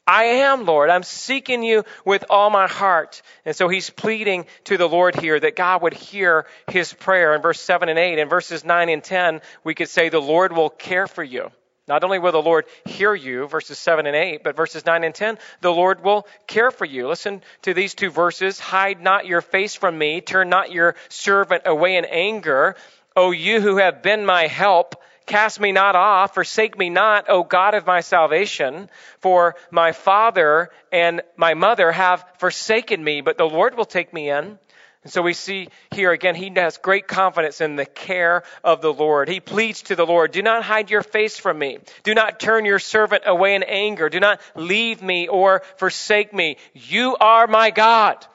I 0.06 0.24
am, 0.24 0.64
Lord. 0.64 0.88
I'm 0.88 1.02
seeking 1.02 1.62
you 1.62 1.84
with 2.04 2.24
all 2.30 2.48
my 2.48 2.68
heart. 2.68 3.22
And 3.44 3.56
so 3.56 3.68
he's 3.68 3.90
pleading 3.90 4.46
to 4.64 4.76
the 4.76 4.88
Lord 4.88 5.16
here 5.16 5.38
that 5.38 5.56
God 5.56 5.82
would 5.82 5.94
hear 5.94 6.46
his 6.70 6.92
prayer 6.92 7.34
in 7.34 7.42
verse 7.42 7.60
7 7.60 7.88
and 7.88 7.98
8. 7.98 8.18
In 8.18 8.28
verses 8.28 8.64
9 8.64 8.88
and 8.88 9.02
10, 9.02 9.40
we 9.64 9.74
could 9.74 9.88
say 9.88 10.08
the 10.08 10.20
Lord 10.20 10.52
will 10.52 10.70
care 10.70 11.08
for 11.08 11.24
you. 11.24 11.50
Not 11.88 12.02
only 12.02 12.18
will 12.18 12.32
the 12.32 12.42
Lord 12.42 12.66
hear 12.84 13.14
you, 13.14 13.46
verses 13.46 13.78
7 13.78 14.06
and 14.06 14.16
8, 14.16 14.42
but 14.42 14.56
verses 14.56 14.84
9 14.84 15.04
and 15.04 15.14
10, 15.14 15.38
the 15.60 15.72
Lord 15.72 16.02
will 16.02 16.26
care 16.46 16.72
for 16.72 16.84
you. 16.84 17.06
Listen 17.06 17.42
to 17.62 17.74
these 17.74 17.94
two 17.94 18.10
verses. 18.10 18.58
Hide 18.58 19.00
not 19.00 19.26
your 19.26 19.40
face 19.40 19.76
from 19.76 19.96
me. 19.96 20.20
Turn 20.20 20.48
not 20.48 20.72
your 20.72 20.96
servant 21.08 21.62
away 21.64 21.96
in 21.96 22.04
anger. 22.04 22.74
O 23.14 23.30
you 23.30 23.60
who 23.60 23.76
have 23.78 24.02
been 24.02 24.26
my 24.26 24.46
help, 24.46 24.96
Cast 25.26 25.58
me 25.58 25.72
not 25.72 25.96
off, 25.96 26.34
forsake 26.34 26.78
me 26.78 26.88
not, 26.88 27.28
O 27.28 27.42
God 27.42 27.74
of 27.74 27.84
my 27.84 28.00
salvation, 28.00 28.88
for 29.18 29.56
my 29.72 29.90
father 29.90 30.70
and 30.92 31.20
my 31.36 31.54
mother 31.54 31.90
have 31.90 32.24
forsaken 32.38 33.02
me, 33.02 33.20
but 33.22 33.36
the 33.36 33.44
Lord 33.44 33.76
will 33.76 33.84
take 33.84 34.12
me 34.12 34.30
in. 34.30 34.58
And 35.02 35.12
so 35.12 35.22
we 35.22 35.34
see 35.34 35.68
here 35.92 36.12
again, 36.12 36.34
he 36.34 36.52
has 36.56 36.78
great 36.78 37.06
confidence 37.06 37.60
in 37.60 37.76
the 37.76 37.86
care 37.86 38.44
of 38.64 38.80
the 38.80 38.92
Lord. 38.92 39.28
He 39.28 39.40
pleads 39.40 39.82
to 39.82 39.96
the 39.96 40.06
Lord, 40.06 40.32
do 40.32 40.42
not 40.42 40.64
hide 40.64 40.90
your 40.90 41.02
face 41.02 41.38
from 41.38 41.58
me. 41.58 41.78
Do 42.02 42.14
not 42.14 42.40
turn 42.40 42.64
your 42.64 42.80
servant 42.80 43.22
away 43.26 43.54
in 43.54 43.62
anger. 43.62 44.08
Do 44.08 44.20
not 44.20 44.40
leave 44.54 45.02
me 45.02 45.28
or 45.28 45.62
forsake 45.76 46.32
me. 46.32 46.56
You 46.72 47.16
are 47.20 47.46
my 47.46 47.70
God. 47.70 48.26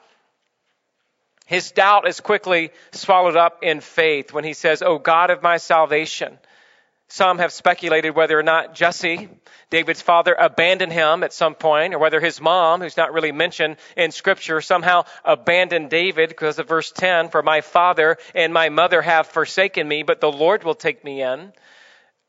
His 1.44 1.72
doubt 1.72 2.08
is 2.08 2.20
quickly 2.20 2.70
swallowed 2.92 3.36
up 3.36 3.58
in 3.62 3.80
faith 3.80 4.32
when 4.32 4.44
he 4.44 4.54
says, 4.54 4.80
O 4.80 4.98
God 4.98 5.28
of 5.28 5.42
my 5.42 5.58
salvation. 5.58 6.38
Some 7.12 7.40
have 7.40 7.52
speculated 7.52 8.16
whether 8.16 8.38
or 8.38 8.42
not 8.42 8.74
Jesse, 8.74 9.28
David's 9.68 10.00
father, 10.00 10.32
abandoned 10.32 10.94
him 10.94 11.22
at 11.22 11.34
some 11.34 11.54
point, 11.54 11.92
or 11.92 11.98
whether 11.98 12.20
his 12.20 12.40
mom, 12.40 12.80
who's 12.80 12.96
not 12.96 13.12
really 13.12 13.32
mentioned 13.32 13.76
in 13.98 14.12
Scripture, 14.12 14.62
somehow 14.62 15.02
abandoned 15.22 15.90
David 15.90 16.30
because 16.30 16.58
of 16.58 16.68
verse 16.68 16.90
10 16.90 17.28
For 17.28 17.42
my 17.42 17.60
father 17.60 18.16
and 18.34 18.54
my 18.54 18.70
mother 18.70 19.02
have 19.02 19.26
forsaken 19.26 19.86
me, 19.86 20.04
but 20.04 20.22
the 20.22 20.32
Lord 20.32 20.64
will 20.64 20.74
take 20.74 21.04
me 21.04 21.22
in. 21.22 21.52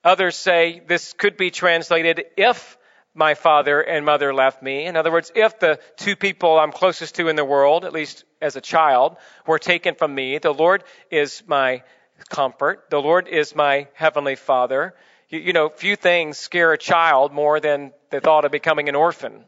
Others 0.04 0.36
say 0.36 0.82
this 0.86 1.14
could 1.14 1.38
be 1.38 1.50
translated 1.50 2.26
if 2.36 2.78
my 3.16 3.36
father 3.36 3.80
and 3.80 4.06
mother 4.06 4.34
left 4.34 4.62
me. 4.62 4.86
In 4.86 4.98
other 4.98 5.14
words, 5.14 5.32
if 5.34 5.60
the 5.60 5.80
two 5.96 6.18
people 6.18 6.60
I'm 6.60 6.74
closest 6.74 7.16
to 7.16 7.30
in 7.30 7.38
the 7.38 7.46
world, 7.46 7.86
at 7.86 7.94
least 7.94 8.26
as 8.42 8.58
a 8.58 8.62
child, 8.62 9.16
were 9.48 9.60
taken 9.60 9.96
from 9.96 10.14
me, 10.14 10.40
the 10.40 10.54
Lord 10.54 10.84
is 11.10 11.42
my 11.48 11.84
comfort. 12.30 12.90
The 12.90 13.00
Lord 13.00 13.28
is 13.28 13.56
my 13.56 13.88
heavenly 13.94 14.36
Father. 14.36 14.94
You, 15.30 15.40
you, 15.40 15.54
know, 15.54 15.70
few 15.70 15.96
things 15.96 16.38
scare 16.38 16.74
a 16.74 16.78
child 16.78 17.34
more 17.34 17.60
than 17.60 17.92
the 18.10 18.20
thought 18.20 18.46
of 18.46 18.52
becoming 18.52 18.90
an 18.90 18.96
orphan. 18.96 19.46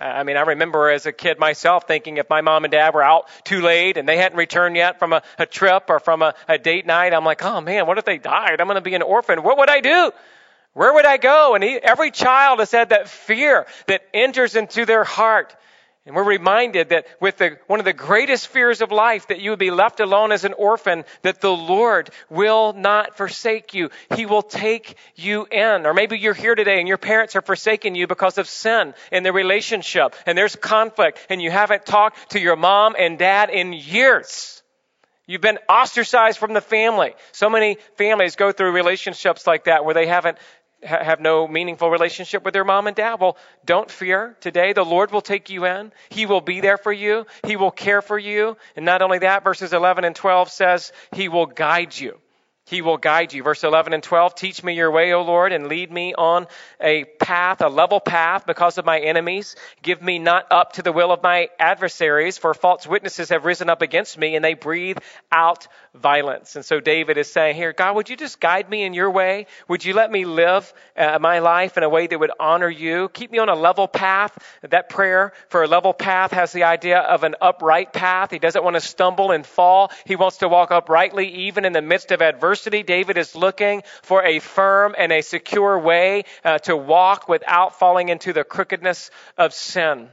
I 0.00 0.22
mean, 0.22 0.38
I 0.38 0.42
remember 0.42 0.88
as 0.88 1.04
a 1.04 1.12
kid 1.12 1.38
myself 1.38 1.86
thinking 1.86 2.16
if 2.16 2.30
my 2.30 2.40
mom 2.40 2.64
and 2.64 2.72
dad 2.72 2.94
were 2.94 3.02
out 3.02 3.28
too 3.44 3.60
late 3.60 3.98
and 3.98 4.08
they 4.08 4.16
hadn't 4.16 4.38
returned 4.38 4.76
yet 4.76 4.98
from 4.98 5.12
a, 5.12 5.22
a 5.38 5.44
trip 5.44 5.90
or 5.90 6.00
from 6.00 6.22
a, 6.22 6.34
a 6.48 6.56
date 6.56 6.86
night, 6.86 7.12
I'm 7.12 7.24
like, 7.24 7.44
oh 7.44 7.60
man, 7.60 7.86
what 7.86 7.98
if 7.98 8.06
they 8.06 8.16
died? 8.16 8.60
I'm 8.60 8.66
going 8.66 8.76
to 8.76 8.80
be 8.80 8.94
an 8.94 9.02
orphan. 9.02 9.42
What 9.42 9.58
would 9.58 9.68
I 9.68 9.80
do? 9.80 10.10
Where 10.72 10.94
would 10.94 11.04
I 11.04 11.18
go? 11.18 11.54
And 11.54 11.62
he, 11.62 11.76
every 11.76 12.10
child 12.10 12.60
has 12.60 12.70
had 12.70 12.90
that 12.90 13.08
fear 13.08 13.66
that 13.88 14.02
enters 14.14 14.56
into 14.56 14.86
their 14.86 15.04
heart. 15.04 15.54
And 16.10 16.16
we're 16.16 16.24
reminded 16.24 16.88
that 16.88 17.06
with 17.20 17.36
the, 17.36 17.56
one 17.68 17.78
of 17.78 17.84
the 17.84 17.92
greatest 17.92 18.48
fears 18.48 18.80
of 18.80 18.90
life, 18.90 19.28
that 19.28 19.38
you 19.38 19.50
would 19.50 19.60
be 19.60 19.70
left 19.70 20.00
alone 20.00 20.32
as 20.32 20.42
an 20.42 20.54
orphan, 20.54 21.04
that 21.22 21.40
the 21.40 21.52
Lord 21.52 22.10
will 22.28 22.72
not 22.72 23.16
forsake 23.16 23.74
you. 23.74 23.90
He 24.16 24.26
will 24.26 24.42
take 24.42 24.96
you 25.14 25.46
in. 25.46 25.86
Or 25.86 25.94
maybe 25.94 26.18
you're 26.18 26.34
here 26.34 26.56
today 26.56 26.80
and 26.80 26.88
your 26.88 26.98
parents 26.98 27.36
are 27.36 27.42
forsaking 27.42 27.94
you 27.94 28.08
because 28.08 28.38
of 28.38 28.48
sin 28.48 28.92
in 29.12 29.22
the 29.22 29.32
relationship 29.32 30.16
and 30.26 30.36
there's 30.36 30.56
conflict 30.56 31.24
and 31.30 31.40
you 31.40 31.52
haven't 31.52 31.86
talked 31.86 32.32
to 32.32 32.40
your 32.40 32.56
mom 32.56 32.96
and 32.98 33.16
dad 33.16 33.48
in 33.48 33.72
years. 33.72 34.64
You've 35.28 35.40
been 35.40 35.60
ostracized 35.68 36.38
from 36.38 36.54
the 36.54 36.60
family. 36.60 37.14
So 37.30 37.48
many 37.48 37.78
families 37.96 38.34
go 38.34 38.50
through 38.50 38.72
relationships 38.72 39.46
like 39.46 39.66
that 39.66 39.84
where 39.84 39.94
they 39.94 40.08
haven't 40.08 40.38
have 40.82 41.20
no 41.20 41.46
meaningful 41.46 41.90
relationship 41.90 42.44
with 42.44 42.54
their 42.54 42.64
mom 42.64 42.86
and 42.86 42.96
dad. 42.96 43.20
Well, 43.20 43.36
don't 43.64 43.90
fear. 43.90 44.36
Today, 44.40 44.72
the 44.72 44.84
Lord 44.84 45.10
will 45.10 45.20
take 45.20 45.50
you 45.50 45.66
in. 45.66 45.92
He 46.08 46.26
will 46.26 46.40
be 46.40 46.60
there 46.60 46.78
for 46.78 46.92
you. 46.92 47.26
He 47.46 47.56
will 47.56 47.70
care 47.70 48.02
for 48.02 48.18
you. 48.18 48.56
And 48.76 48.84
not 48.84 49.02
only 49.02 49.18
that, 49.18 49.44
verses 49.44 49.72
11 49.72 50.04
and 50.04 50.16
12 50.16 50.50
says, 50.50 50.92
He 51.14 51.28
will 51.28 51.46
guide 51.46 51.98
you. 51.98 52.18
He 52.70 52.82
will 52.82 52.98
guide 52.98 53.32
you. 53.32 53.42
Verse 53.42 53.64
11 53.64 53.94
and 53.94 54.02
12, 54.02 54.36
teach 54.36 54.62
me 54.62 54.74
your 54.74 54.92
way, 54.92 55.12
O 55.12 55.22
Lord, 55.22 55.50
and 55.50 55.66
lead 55.66 55.90
me 55.90 56.14
on 56.14 56.46
a 56.80 57.02
path, 57.02 57.62
a 57.62 57.68
level 57.68 57.98
path 57.98 58.46
because 58.46 58.78
of 58.78 58.84
my 58.84 59.00
enemies. 59.00 59.56
Give 59.82 60.00
me 60.00 60.20
not 60.20 60.46
up 60.52 60.74
to 60.74 60.82
the 60.82 60.92
will 60.92 61.10
of 61.10 61.20
my 61.20 61.48
adversaries, 61.58 62.38
for 62.38 62.54
false 62.54 62.86
witnesses 62.86 63.30
have 63.30 63.44
risen 63.44 63.68
up 63.68 63.82
against 63.82 64.16
me 64.16 64.36
and 64.36 64.44
they 64.44 64.54
breathe 64.54 64.98
out 65.32 65.66
violence. 65.96 66.54
And 66.54 66.64
so 66.64 66.78
David 66.78 67.18
is 67.18 67.32
saying 67.32 67.56
here, 67.56 67.72
God, 67.72 67.96
would 67.96 68.08
you 68.08 68.16
just 68.16 68.38
guide 68.38 68.70
me 68.70 68.84
in 68.84 68.94
your 68.94 69.10
way? 69.10 69.48
Would 69.66 69.84
you 69.84 69.92
let 69.92 70.12
me 70.12 70.24
live 70.24 70.72
uh, 70.96 71.18
my 71.20 71.40
life 71.40 71.76
in 71.76 71.82
a 71.82 71.88
way 71.88 72.06
that 72.06 72.20
would 72.20 72.30
honor 72.38 72.70
you? 72.70 73.08
Keep 73.08 73.32
me 73.32 73.38
on 73.38 73.48
a 73.48 73.56
level 73.56 73.88
path. 73.88 74.38
That 74.62 74.88
prayer 74.88 75.32
for 75.48 75.64
a 75.64 75.66
level 75.66 75.92
path 75.92 76.30
has 76.30 76.52
the 76.52 76.62
idea 76.62 77.00
of 77.00 77.24
an 77.24 77.34
upright 77.40 77.92
path. 77.92 78.30
He 78.30 78.38
doesn't 78.38 78.62
want 78.62 78.76
to 78.76 78.80
stumble 78.80 79.32
and 79.32 79.44
fall. 79.44 79.90
He 80.06 80.14
wants 80.14 80.36
to 80.38 80.48
walk 80.48 80.70
uprightly 80.70 81.46
even 81.46 81.64
in 81.64 81.72
the 81.72 81.82
midst 81.82 82.12
of 82.12 82.22
adversity 82.22 82.59
adversity, 82.60 82.82
David 82.82 83.16
is 83.16 83.34
looking 83.34 83.82
for 84.02 84.22
a 84.22 84.38
firm 84.38 84.94
and 84.98 85.12
a 85.12 85.22
secure 85.22 85.78
way 85.78 86.24
uh, 86.44 86.58
to 86.58 86.76
walk 86.76 87.26
without 87.26 87.78
falling 87.78 88.10
into 88.10 88.34
the 88.34 88.44
crookedness 88.44 89.10
of 89.38 89.54
sin. 89.54 90.08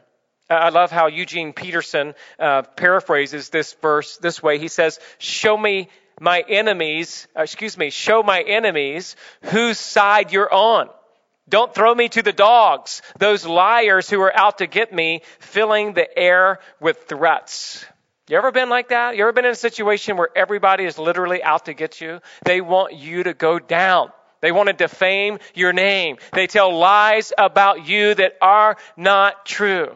Uh, 0.49 0.53
I 0.53 0.69
love 0.69 0.91
how 0.91 1.07
Eugene 1.07 1.51
Peterson 1.51 2.15
uh, 2.39 2.61
paraphrases 2.61 3.49
this 3.49 3.73
verse 3.81 4.17
this 4.17 4.41
way. 4.41 4.59
He 4.59 4.69
says, 4.69 4.99
Show 5.17 5.57
me 5.57 5.89
my 6.21 6.41
enemies, 6.47 7.27
uh, 7.37 7.41
excuse 7.41 7.77
me, 7.77 7.89
show 7.89 8.23
my 8.23 8.41
enemies 8.41 9.17
whose 9.41 9.77
side 9.77 10.31
you're 10.31 10.53
on. 10.53 10.89
Don't 11.49 11.75
throw 11.75 11.93
me 11.93 12.07
to 12.09 12.21
the 12.21 12.33
dogs, 12.33 13.01
those 13.19 13.45
liars 13.45 14.09
who 14.09 14.21
are 14.21 14.35
out 14.35 14.59
to 14.59 14.67
get 14.67 14.93
me, 14.93 15.21
filling 15.39 15.93
the 15.93 16.17
air 16.17 16.59
with 16.79 17.07
threats. 17.09 17.85
You 18.29 18.37
ever 18.37 18.51
been 18.51 18.69
like 18.69 18.89
that? 18.89 19.15
You 19.15 19.23
ever 19.23 19.31
been 19.31 19.45
in 19.45 19.51
a 19.51 19.55
situation 19.55 20.17
where 20.17 20.29
everybody 20.35 20.83
is 20.83 20.97
literally 20.97 21.41
out 21.41 21.65
to 21.65 21.73
get 21.73 22.01
you? 22.01 22.19
They 22.43 22.59
want 22.59 22.93
you 22.93 23.23
to 23.23 23.33
go 23.33 23.57
down. 23.57 24.11
They 24.41 24.51
want 24.51 24.67
to 24.67 24.73
defame 24.73 25.39
your 25.55 25.71
name. 25.71 26.17
They 26.33 26.47
tell 26.47 26.77
lies 26.77 27.31
about 27.37 27.87
you 27.87 28.13
that 28.15 28.33
are 28.41 28.77
not 28.97 29.45
true. 29.45 29.95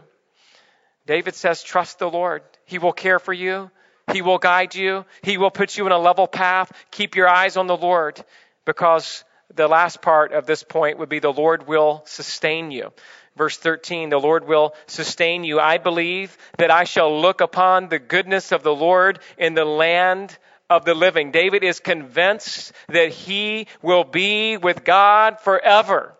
David 1.05 1.35
says, 1.35 1.61
trust 1.61 1.99
the 1.99 2.09
Lord. 2.09 2.41
He 2.65 2.79
will 2.79 2.93
care 2.93 3.19
for 3.19 3.33
you. 3.33 3.69
He 4.13 4.21
will 4.21 4.37
guide 4.37 4.75
you. 4.75 5.05
He 5.23 5.37
will 5.37 5.51
put 5.51 5.77
you 5.77 5.85
in 5.85 5.91
a 5.91 5.99
level 5.99 6.25
path. 6.25 6.71
Keep 6.89 7.15
your 7.15 7.27
eyes 7.27 7.57
on 7.57 7.67
the 7.67 7.77
Lord 7.77 8.23
because 8.65 9.25
the 9.53 9.67
last 9.67 10.01
part 10.01 10.31
of 10.31 10.45
this 10.45 10.63
point 10.63 10.99
would 10.99 11.09
be 11.09 11.19
the 11.19 11.33
Lord 11.33 11.67
will 11.67 12.03
sustain 12.05 12.71
you. 12.71 12.93
Verse 13.35 13.57
13, 13.57 14.09
the 14.09 14.19
Lord 14.19 14.47
will 14.47 14.73
sustain 14.87 15.43
you. 15.43 15.59
I 15.59 15.77
believe 15.77 16.37
that 16.57 16.71
I 16.71 16.83
shall 16.83 17.21
look 17.21 17.41
upon 17.41 17.87
the 17.87 17.99
goodness 17.99 18.51
of 18.51 18.61
the 18.61 18.75
Lord 18.75 19.19
in 19.37 19.53
the 19.53 19.65
land 19.65 20.37
of 20.69 20.85
the 20.85 20.93
living. 20.93 21.31
David 21.31 21.63
is 21.63 21.79
convinced 21.79 22.73
that 22.89 23.09
he 23.09 23.67
will 23.81 24.03
be 24.03 24.57
with 24.57 24.83
God 24.83 25.39
forever. 25.39 26.13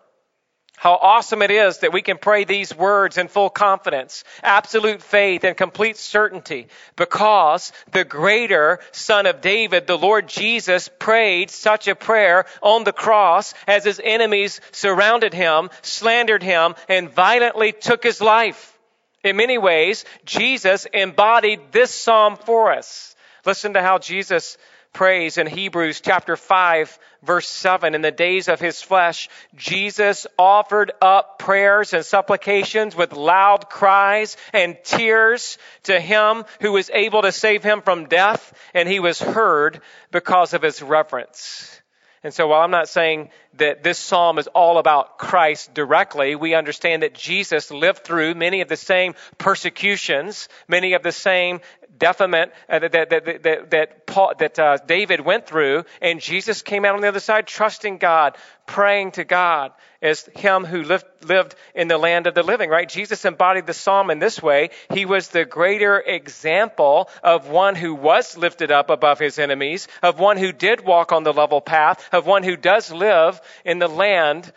How 0.82 0.98
awesome 1.00 1.42
it 1.42 1.52
is 1.52 1.78
that 1.78 1.92
we 1.92 2.02
can 2.02 2.18
pray 2.18 2.42
these 2.42 2.74
words 2.74 3.16
in 3.16 3.28
full 3.28 3.50
confidence, 3.50 4.24
absolute 4.42 5.00
faith, 5.00 5.44
and 5.44 5.56
complete 5.56 5.96
certainty 5.96 6.66
because 6.96 7.70
the 7.92 8.02
greater 8.02 8.80
Son 8.90 9.26
of 9.26 9.40
David, 9.40 9.86
the 9.86 9.96
Lord 9.96 10.26
Jesus, 10.26 10.90
prayed 10.98 11.52
such 11.52 11.86
a 11.86 11.94
prayer 11.94 12.46
on 12.60 12.82
the 12.82 12.92
cross 12.92 13.54
as 13.68 13.84
his 13.84 14.00
enemies 14.02 14.60
surrounded 14.72 15.32
him, 15.32 15.70
slandered 15.82 16.42
him, 16.42 16.74
and 16.88 17.14
violently 17.14 17.70
took 17.70 18.02
his 18.02 18.20
life. 18.20 18.76
In 19.22 19.36
many 19.36 19.58
ways, 19.58 20.04
Jesus 20.24 20.88
embodied 20.92 21.60
this 21.70 21.94
psalm 21.94 22.34
for 22.34 22.72
us. 22.72 23.14
Listen 23.44 23.74
to 23.74 23.82
how 23.82 23.98
Jesus 23.98 24.58
prays 24.92 25.38
in 25.38 25.46
Hebrews 25.46 26.00
chapter 26.00 26.36
5 26.36 26.98
verse 27.22 27.48
7 27.48 27.94
in 27.94 28.02
the 28.02 28.10
days 28.10 28.48
of 28.48 28.60
his 28.60 28.82
flesh 28.82 29.30
Jesus 29.54 30.26
offered 30.38 30.92
up 31.00 31.38
prayers 31.38 31.94
and 31.94 32.04
supplications 32.04 32.94
with 32.94 33.12
loud 33.12 33.70
cries 33.70 34.36
and 34.52 34.76
tears 34.84 35.56
to 35.84 35.98
him 35.98 36.44
who 36.60 36.72
was 36.72 36.90
able 36.92 37.22
to 37.22 37.32
save 37.32 37.62
him 37.62 37.80
from 37.80 38.08
death 38.08 38.52
and 38.74 38.88
he 38.88 39.00
was 39.00 39.18
heard 39.18 39.80
because 40.10 40.52
of 40.52 40.62
his 40.62 40.82
reverence. 40.82 41.80
And 42.24 42.32
so 42.32 42.46
while 42.46 42.60
I'm 42.60 42.70
not 42.70 42.88
saying 42.88 43.30
that 43.54 43.82
this 43.82 43.98
psalm 43.98 44.38
is 44.38 44.46
all 44.46 44.78
about 44.78 45.18
Christ 45.18 45.74
directly, 45.74 46.36
we 46.36 46.54
understand 46.54 47.02
that 47.02 47.14
Jesus 47.14 47.72
lived 47.72 48.04
through 48.04 48.36
many 48.36 48.60
of 48.60 48.68
the 48.68 48.76
same 48.76 49.14
persecutions, 49.38 50.48
many 50.68 50.92
of 50.92 51.02
the 51.02 51.10
same 51.10 51.60
deferment 52.02 52.50
uh, 52.68 52.80
that, 52.80 53.10
that, 53.10 53.42
that, 53.42 53.70
that, 53.70 54.06
Paul, 54.06 54.32
that 54.40 54.58
uh, 54.58 54.78
David 54.84 55.20
went 55.20 55.46
through, 55.46 55.84
and 56.02 56.20
Jesus 56.20 56.60
came 56.60 56.84
out 56.84 56.96
on 56.96 57.00
the 57.00 57.06
other 57.06 57.20
side 57.20 57.46
trusting 57.46 57.98
God, 57.98 58.36
praying 58.66 59.12
to 59.12 59.24
God 59.24 59.72
as 60.02 60.28
him 60.34 60.64
who 60.64 60.82
lived, 60.82 61.04
lived 61.22 61.54
in 61.76 61.86
the 61.86 61.96
land 61.96 62.26
of 62.26 62.34
the 62.34 62.42
living, 62.42 62.68
right? 62.68 62.88
Jesus 62.88 63.24
embodied 63.24 63.66
the 63.66 63.72
psalm 63.72 64.10
in 64.10 64.18
this 64.18 64.42
way. 64.42 64.70
He 64.92 65.06
was 65.06 65.28
the 65.28 65.44
greater 65.44 66.00
example 66.00 67.08
of 67.22 67.48
one 67.48 67.76
who 67.76 67.94
was 67.94 68.36
lifted 68.36 68.72
up 68.72 68.90
above 68.90 69.20
his 69.20 69.38
enemies, 69.38 69.86
of 70.02 70.18
one 70.18 70.38
who 70.38 70.52
did 70.52 70.84
walk 70.84 71.12
on 71.12 71.22
the 71.22 71.32
level 71.32 71.60
path, 71.60 72.08
of 72.12 72.26
one 72.26 72.42
who 72.42 72.56
does 72.56 72.90
live 72.90 73.40
in 73.64 73.78
the 73.78 73.88
land 73.88 74.52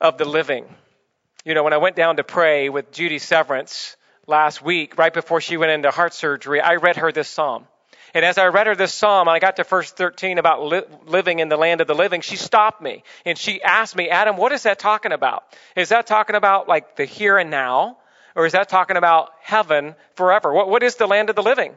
of 0.00 0.16
the 0.16 0.24
living. 0.24 0.64
You 1.44 1.52
know, 1.52 1.64
when 1.64 1.74
I 1.74 1.78
went 1.78 1.96
down 1.96 2.16
to 2.16 2.24
pray 2.24 2.70
with 2.70 2.92
Judy 2.92 3.18
Severance, 3.18 3.96
last 4.28 4.62
week, 4.62 4.98
right 4.98 5.12
before 5.12 5.40
she 5.40 5.56
went 5.56 5.72
into 5.72 5.90
heart 5.90 6.14
surgery, 6.14 6.60
I 6.60 6.74
read 6.74 6.96
her 6.96 7.10
this 7.10 7.28
psalm. 7.28 7.66
And 8.14 8.24
as 8.24 8.38
I 8.38 8.46
read 8.46 8.66
her 8.66 8.74
this 8.74 8.94
psalm, 8.94 9.28
I 9.28 9.38
got 9.38 9.56
to 9.56 9.64
verse 9.64 9.90
13 9.90 10.38
about 10.38 10.64
li- 10.64 10.82
living 11.06 11.40
in 11.40 11.48
the 11.48 11.56
land 11.56 11.80
of 11.80 11.86
the 11.86 11.94
living, 11.94 12.20
she 12.20 12.36
stopped 12.36 12.80
me 12.80 13.02
and 13.26 13.36
she 13.36 13.62
asked 13.62 13.96
me, 13.96 14.08
Adam, 14.08 14.36
what 14.36 14.52
is 14.52 14.62
that 14.62 14.78
talking 14.78 15.12
about? 15.12 15.44
Is 15.76 15.90
that 15.90 16.06
talking 16.06 16.36
about 16.36 16.68
like 16.68 16.96
the 16.96 17.04
here 17.04 17.36
and 17.36 17.50
now? 17.50 17.98
Or 18.34 18.46
is 18.46 18.52
that 18.52 18.68
talking 18.68 18.96
about 18.96 19.30
heaven 19.42 19.94
forever? 20.14 20.52
What, 20.52 20.68
what 20.68 20.82
is 20.82 20.96
the 20.96 21.06
land 21.06 21.28
of 21.28 21.36
the 21.36 21.42
living? 21.42 21.76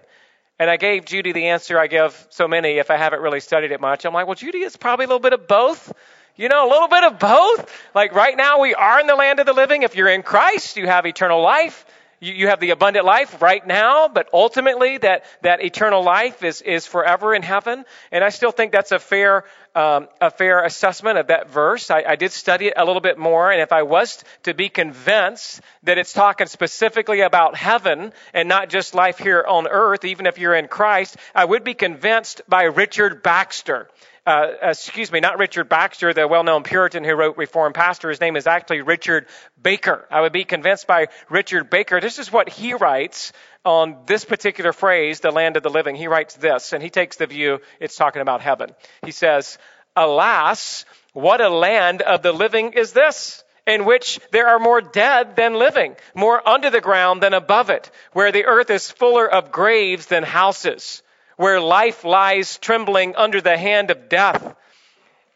And 0.60 0.70
I 0.70 0.78
gave 0.78 1.06
Judy 1.06 1.32
the 1.32 1.48
answer 1.48 1.80
I 1.80 1.88
give 1.88 2.28
so 2.30 2.48
many 2.48 2.78
if 2.78 2.92
I 2.92 2.98
haven't 2.98 3.22
really 3.22 3.40
studied 3.40 3.72
it 3.72 3.82
much. 3.82 4.06
I'm 4.06 4.14
like, 4.14 4.28
well, 4.28 4.36
Judy, 4.36 4.60
it's 4.60 4.78
probably 4.78 5.06
a 5.06 5.08
little 5.08 5.20
bit 5.20 5.34
of 5.34 5.48
both. 5.48 5.92
You 6.36 6.50
know, 6.50 6.68
a 6.68 6.70
little 6.70 6.88
bit 6.88 7.04
of 7.04 7.20
both. 7.20 7.82
Like 7.96 8.14
right 8.14 8.38
now, 8.38 8.62
we 8.62 8.74
are 8.76 9.00
in 9.00 9.08
the 9.08 9.16
land 9.16 9.40
of 9.40 9.48
the 9.48 9.54
living. 9.54 9.82
If 9.82 9.96
you're 9.96 10.08
in 10.08 10.22
Christ, 10.22 10.78
you 10.78 10.86
have 10.86 11.06
eternal 11.06 11.42
life 11.42 11.86
you, 12.22 12.34
you 12.34 12.48
have 12.48 12.62
the 12.62 12.70
abundant 12.70 13.06
life 13.06 13.42
right 13.42 13.66
now, 13.66 14.08
but 14.08 14.30
ultimately 14.32 14.98
that, 15.00 15.26
that 15.42 15.62
eternal 15.62 16.04
life 16.04 16.44
is, 16.44 16.62
is 16.62 16.86
forever 16.86 17.36
in 17.36 17.42
heaven. 17.42 17.84
And 18.12 18.24
I 18.24 18.30
still 18.30 18.52
think 18.52 18.72
that's 18.72 18.94
a 18.94 19.00
fair, 19.00 19.44
um, 19.76 20.08
a 20.22 20.32
fair 20.32 20.64
assessment 20.64 21.18
of 21.18 21.28
that 21.28 21.50
verse. 21.50 21.92
I, 21.92 22.04
I 22.08 22.16
did 22.16 22.32
study 22.32 22.68
it 22.68 22.74
a 22.78 22.86
little 22.86 23.02
bit 23.02 23.18
more, 23.18 23.52
and 23.52 23.62
if 23.62 23.74
I 23.74 23.84
was 23.84 24.24
to 24.44 24.54
be 24.54 24.70
convinced 24.70 25.60
that 25.84 25.98
it's 25.98 26.14
talking 26.14 26.48
specifically 26.48 27.22
about 27.22 27.56
heaven 27.56 28.14
and 28.34 28.48
not 28.48 28.70
just 28.70 28.94
life 28.94 29.18
here 29.18 29.44
on 29.46 29.68
earth, 29.68 30.06
even 30.06 30.28
if 30.28 30.38
you're 30.38 30.56
in 30.56 30.68
Christ, 30.68 31.18
I 31.36 31.44
would 31.44 31.64
be 31.64 31.74
convinced 31.74 32.42
by 32.48 32.64
Richard 32.64 33.24
Baxter 33.24 33.90
uh, 34.26 34.48
excuse 34.62 35.12
me, 35.12 35.20
not 35.20 35.40
Richard 35.40 35.68
Baxter, 35.68 36.14
the 36.14 36.28
well-known 36.28 36.64
Puritan 36.64 37.04
who 37.04 37.16
wrote 37.16 37.38
Reformed 37.38 37.74
Pastor. 37.74 38.10
His 38.10 38.22
name 38.22 38.36
is 38.36 38.46
actually 38.46 38.82
Richard 38.82 39.26
Baker. 39.62 40.08
I 40.12 40.22
would 40.22 40.32
be 40.32 40.44
convinced 40.44 40.86
by 40.86 41.08
Richard 41.30 41.70
Baker. 41.70 42.00
This 42.00 42.20
is 42.20 42.32
what 42.32 42.48
he 42.48 42.74
writes 42.74 43.34
on 43.66 43.98
this 44.06 44.24
particular 44.24 44.74
phrase, 44.74 45.20
the 45.20 45.32
land 45.32 45.58
of 45.58 45.64
the 45.64 45.70
living. 45.70 45.96
He 45.96 46.08
writes 46.08 46.36
this, 46.36 46.74
and 46.74 46.84
he 46.84 46.90
takes 46.90 47.18
the 47.18 47.26
view 47.26 47.60
it's 47.80 47.96
talking 47.96 48.22
about 48.22 48.42
heaven. 48.42 48.72
He 49.04 49.12
says, 49.12 49.58
Alas, 49.96 50.86
what 51.14 51.42
a 51.42 51.50
land 51.50 52.02
of 52.02 52.22
the 52.22 52.32
living 52.32 52.74
is 52.74 52.94
this? 52.94 53.44
in 53.68 53.86
which 53.86 54.20
there 54.32 54.48
are 54.48 54.58
more 54.58 54.82
dead 54.82 55.36
than 55.36 55.54
living, 55.54 55.96
more 56.16 56.48
under 56.50 56.72
the 56.72 56.82
ground 56.82 57.22
than 57.22 57.36
above 57.36 57.70
it, 57.70 57.92
where 58.12 58.32
the 58.32 58.46
earth 58.46 58.72
is 58.72 58.90
fuller 58.90 59.32
of 59.32 59.52
graves 59.52 60.08
than 60.08 60.24
houses, 60.24 61.04
where 61.42 61.60
life 61.60 62.04
lies 62.04 62.60
trembling 62.60 63.16
under 63.16 63.42
the 63.42 63.58
hand 63.58 63.90
of 63.90 64.10
death, 64.10 64.56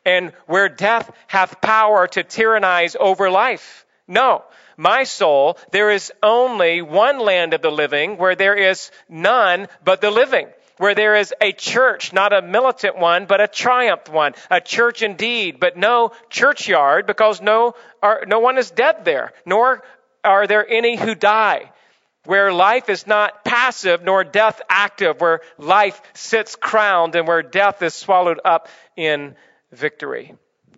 and 0.05 0.31
where 0.45 0.69
death 0.69 1.11
hath 1.25 1.59
power 1.61 2.05
to 2.05 2.23
tyrannize 2.23 2.95
over 2.99 3.31
life. 3.31 3.87
No, 4.07 4.43
my 4.77 5.03
soul, 5.03 5.57
there 5.71 5.89
is 5.89 6.13
only 6.21 6.83
one 6.83 7.17
land 7.17 7.55
of 7.55 7.63
the 7.63 7.71
living 7.71 8.17
where 8.17 8.35
there 8.35 8.53
is 8.53 8.91
none 9.09 9.67
but 9.83 9.99
the 9.99 10.11
living 10.11 10.47
where 10.77 10.93
there 10.93 11.15
is 11.15 11.33
a 11.41 11.53
church, 11.53 12.13
not 12.13 12.33
a 12.33 12.41
militant 12.41 12.99
one, 12.99 13.25
but 13.25 13.41
a 13.41 13.47
triumph 13.47 14.07
one, 14.07 14.33
a 14.51 14.61
church 14.61 15.01
indeed, 15.01 15.59
but 15.59 15.75
no 15.75 16.11
churchyard 16.29 17.07
because 17.07 17.41
no, 17.41 17.73
are, 18.03 18.25
no 18.27 18.39
one 18.39 18.59
is 18.59 18.69
dead 18.69 19.05
there, 19.05 19.33
nor 19.43 19.81
are 20.23 20.45
there 20.45 20.69
any 20.69 20.97
who 20.97 21.15
die 21.15 21.71
where 22.25 22.51
life 22.51 22.89
is 22.89 23.07
not 23.07 23.43
passive 23.43 24.03
nor 24.03 24.23
death 24.23 24.61
active, 24.69 25.21
where 25.21 25.41
life 25.57 26.01
sits 26.13 26.55
crowned 26.55 27.15
and 27.15 27.27
where 27.27 27.41
death 27.41 27.81
is 27.81 27.93
swallowed 27.93 28.39
up 28.43 28.67
in 28.95 29.35
victory. 29.71 30.35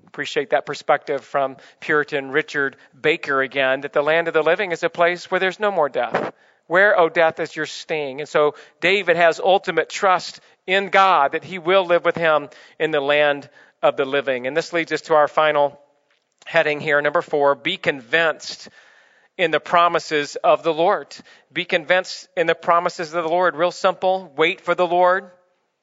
Appreciate 0.07 0.49
that 0.49 0.65
perspective 0.65 1.23
from 1.23 1.57
Puritan 1.79 2.31
Richard 2.31 2.75
Baker 2.99 3.41
again, 3.41 3.81
that 3.81 3.93
the 3.93 4.01
land 4.01 4.27
of 4.27 4.33
the 4.33 4.41
living 4.41 4.71
is 4.71 4.83
a 4.83 4.89
place 4.89 5.29
where 5.29 5.39
there's 5.39 5.59
no 5.59 5.71
more 5.71 5.89
death. 5.89 6.33
Where, 6.65 6.99
O 6.99 7.05
oh, 7.05 7.09
death, 7.09 7.39
is 7.39 7.55
your 7.55 7.65
sting? 7.65 8.19
And 8.19 8.27
so 8.27 8.55
David 8.81 9.15
has 9.15 9.39
ultimate 9.39 9.89
trust 9.89 10.41
in 10.65 10.89
God 10.89 11.31
that 11.31 11.43
he 11.43 11.59
will 11.59 11.85
live 11.85 12.03
with 12.03 12.17
him 12.17 12.49
in 12.77 12.91
the 12.91 12.99
land 12.99 13.49
of 13.81 13.95
the 13.95 14.05
living. 14.05 14.47
And 14.47 14.57
this 14.57 14.73
leads 14.73 14.91
us 14.91 15.01
to 15.03 15.13
our 15.13 15.27
final 15.27 15.79
heading 16.45 16.79
here. 16.79 17.01
Number 17.01 17.21
four, 17.21 17.55
be 17.55 17.77
convinced 17.77 18.69
in 19.38 19.51
the 19.51 19.59
promises 19.59 20.35
of 20.38 20.63
the 20.63 20.73
Lord. 20.73 21.15
Be 21.53 21.65
convinced 21.65 22.27
in 22.35 22.47
the 22.47 22.55
promises 22.55 23.13
of 23.13 23.23
the 23.23 23.29
Lord. 23.29 23.55
Real 23.55 23.71
simple. 23.71 24.31
Wait 24.35 24.61
for 24.61 24.75
the 24.75 24.88
Lord. 24.88 25.31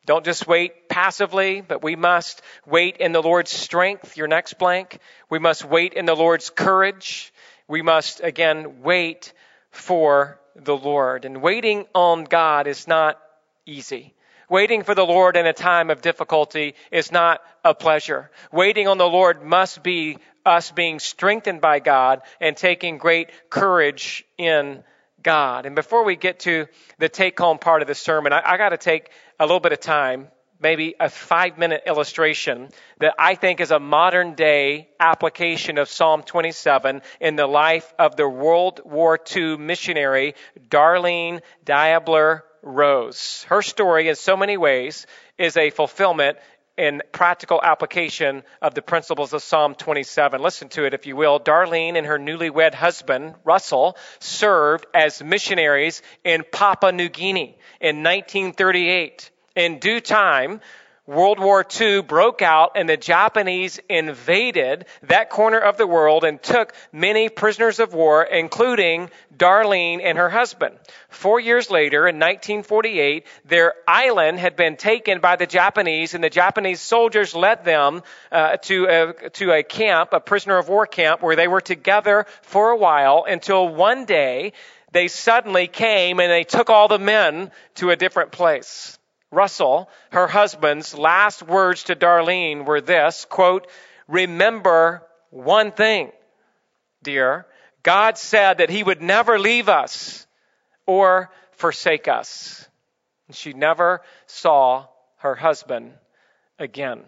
Don't 0.06 0.24
just 0.24 0.46
wait 0.46 0.88
passively, 0.88 1.62
but 1.62 1.82
we 1.82 1.96
must 1.96 2.42
wait 2.66 2.98
in 2.98 3.12
the 3.12 3.22
Lord's 3.22 3.50
strength. 3.50 4.16
Your 4.16 4.28
next 4.28 4.58
blank. 4.58 4.98
We 5.30 5.38
must 5.38 5.64
wait 5.64 5.94
in 5.94 6.04
the 6.04 6.16
Lord's 6.16 6.50
courage. 6.50 7.32
We 7.68 7.80
must, 7.80 8.20
again, 8.22 8.82
wait 8.82 9.32
for 9.70 10.38
the 10.56 10.76
Lord. 10.76 11.24
And 11.24 11.40
waiting 11.40 11.86
on 11.94 12.24
God 12.24 12.66
is 12.66 12.86
not 12.86 13.18
easy. 13.64 14.14
Waiting 14.48 14.82
for 14.82 14.94
the 14.94 15.06
Lord 15.06 15.36
in 15.36 15.46
a 15.46 15.52
time 15.52 15.90
of 15.90 16.02
difficulty 16.02 16.74
is 16.90 17.10
not 17.10 17.40
a 17.64 17.74
pleasure. 17.74 18.30
Waiting 18.52 18.88
on 18.88 18.98
the 18.98 19.08
Lord 19.08 19.42
must 19.42 19.82
be 19.82 20.18
us 20.44 20.70
being 20.70 20.98
strengthened 20.98 21.60
by 21.60 21.78
God 21.78 22.22
and 22.40 22.56
taking 22.56 22.98
great 22.98 23.30
courage 23.48 24.24
in 24.36 24.84
God. 25.22 25.66
And 25.66 25.74
before 25.74 26.04
we 26.04 26.16
get 26.16 26.40
to 26.40 26.66
the 26.98 27.08
take 27.08 27.38
home 27.38 27.58
part 27.58 27.82
of 27.82 27.88
the 27.88 27.94
sermon, 27.94 28.32
I, 28.32 28.42
I 28.44 28.56
got 28.56 28.70
to 28.70 28.76
take 28.76 29.10
a 29.40 29.44
little 29.44 29.60
bit 29.60 29.72
of 29.72 29.80
time, 29.80 30.28
maybe 30.60 30.94
a 31.00 31.08
five 31.08 31.56
minute 31.58 31.84
illustration 31.86 32.68
that 33.00 33.14
I 33.18 33.34
think 33.34 33.60
is 33.60 33.70
a 33.70 33.80
modern 33.80 34.34
day 34.34 34.88
application 35.00 35.78
of 35.78 35.88
Psalm 35.88 36.22
27 36.22 37.02
in 37.20 37.36
the 37.36 37.46
life 37.46 37.92
of 37.98 38.16
the 38.16 38.28
World 38.28 38.80
War 38.84 39.18
II 39.34 39.56
missionary 39.56 40.34
Darlene 40.68 41.40
Deibler 41.64 42.42
Rose. 42.64 43.44
Her 43.48 43.62
story, 43.62 44.08
in 44.08 44.16
so 44.16 44.36
many 44.36 44.56
ways, 44.56 45.06
is 45.38 45.56
a 45.56 45.70
fulfillment 45.70 46.38
in 46.76 47.02
practical 47.12 47.60
application 47.62 48.42
of 48.60 48.74
the 48.74 48.82
principles 48.82 49.32
of 49.32 49.42
Psalm 49.42 49.74
27. 49.74 50.42
Listen 50.42 50.68
to 50.70 50.84
it, 50.84 50.94
if 50.94 51.06
you 51.06 51.14
will. 51.14 51.38
Darlene 51.38 51.96
and 51.96 52.06
her 52.06 52.18
newlywed 52.18 52.74
husband, 52.74 53.34
Russell, 53.44 53.96
served 54.18 54.86
as 54.92 55.22
missionaries 55.22 56.02
in 56.24 56.42
Papua 56.50 56.92
New 56.92 57.08
Guinea 57.08 57.56
in 57.80 58.02
1938. 58.02 59.30
In 59.54 59.78
due 59.78 60.00
time, 60.00 60.60
World 61.06 61.38
War 61.38 61.66
II 61.80 62.00
broke 62.00 62.40
out 62.40 62.72
and 62.76 62.88
the 62.88 62.96
Japanese 62.96 63.78
invaded 63.90 64.86
that 65.02 65.28
corner 65.28 65.58
of 65.58 65.76
the 65.76 65.86
world 65.86 66.24
and 66.24 66.42
took 66.42 66.72
many 66.92 67.28
prisoners 67.28 67.78
of 67.78 67.92
war, 67.92 68.22
including 68.22 69.10
Darlene 69.36 70.00
and 70.02 70.16
her 70.16 70.30
husband. 70.30 70.78
Four 71.10 71.40
years 71.40 71.70
later, 71.70 72.08
in 72.08 72.16
1948, 72.16 73.26
their 73.44 73.74
island 73.86 74.38
had 74.38 74.56
been 74.56 74.76
taken 74.78 75.20
by 75.20 75.36
the 75.36 75.46
Japanese, 75.46 76.14
and 76.14 76.24
the 76.24 76.30
Japanese 76.30 76.80
soldiers 76.80 77.34
led 77.34 77.66
them 77.66 78.02
uh, 78.32 78.56
to, 78.62 78.86
a, 78.86 79.30
to 79.30 79.52
a 79.52 79.62
camp, 79.62 80.14
a 80.14 80.20
prisoner 80.20 80.56
of 80.56 80.70
war 80.70 80.86
camp, 80.86 81.20
where 81.20 81.36
they 81.36 81.48
were 81.48 81.60
together 81.60 82.24
for 82.40 82.70
a 82.70 82.76
while 82.78 83.26
until 83.28 83.68
one 83.68 84.06
day 84.06 84.54
they 84.92 85.08
suddenly 85.08 85.66
came 85.66 86.18
and 86.18 86.30
they 86.30 86.44
took 86.44 86.70
all 86.70 86.88
the 86.88 86.98
men 86.98 87.50
to 87.74 87.90
a 87.90 87.96
different 87.96 88.32
place. 88.32 88.98
Russell, 89.30 89.88
her 90.10 90.26
husband's 90.26 90.96
last 90.96 91.42
words 91.42 91.84
to 91.84 91.96
Darlene 91.96 92.64
were 92.64 92.80
this, 92.80 93.24
quote, 93.24 93.66
remember 94.06 95.02
one 95.30 95.72
thing, 95.72 96.12
dear. 97.02 97.46
God 97.82 98.16
said 98.16 98.58
that 98.58 98.70
he 98.70 98.82
would 98.82 99.02
never 99.02 99.38
leave 99.38 99.68
us 99.68 100.26
or 100.86 101.30
forsake 101.52 102.08
us. 102.08 102.66
She 103.32 103.52
never 103.52 104.02
saw 104.26 104.86
her 105.18 105.34
husband 105.34 105.92
again. 106.58 107.04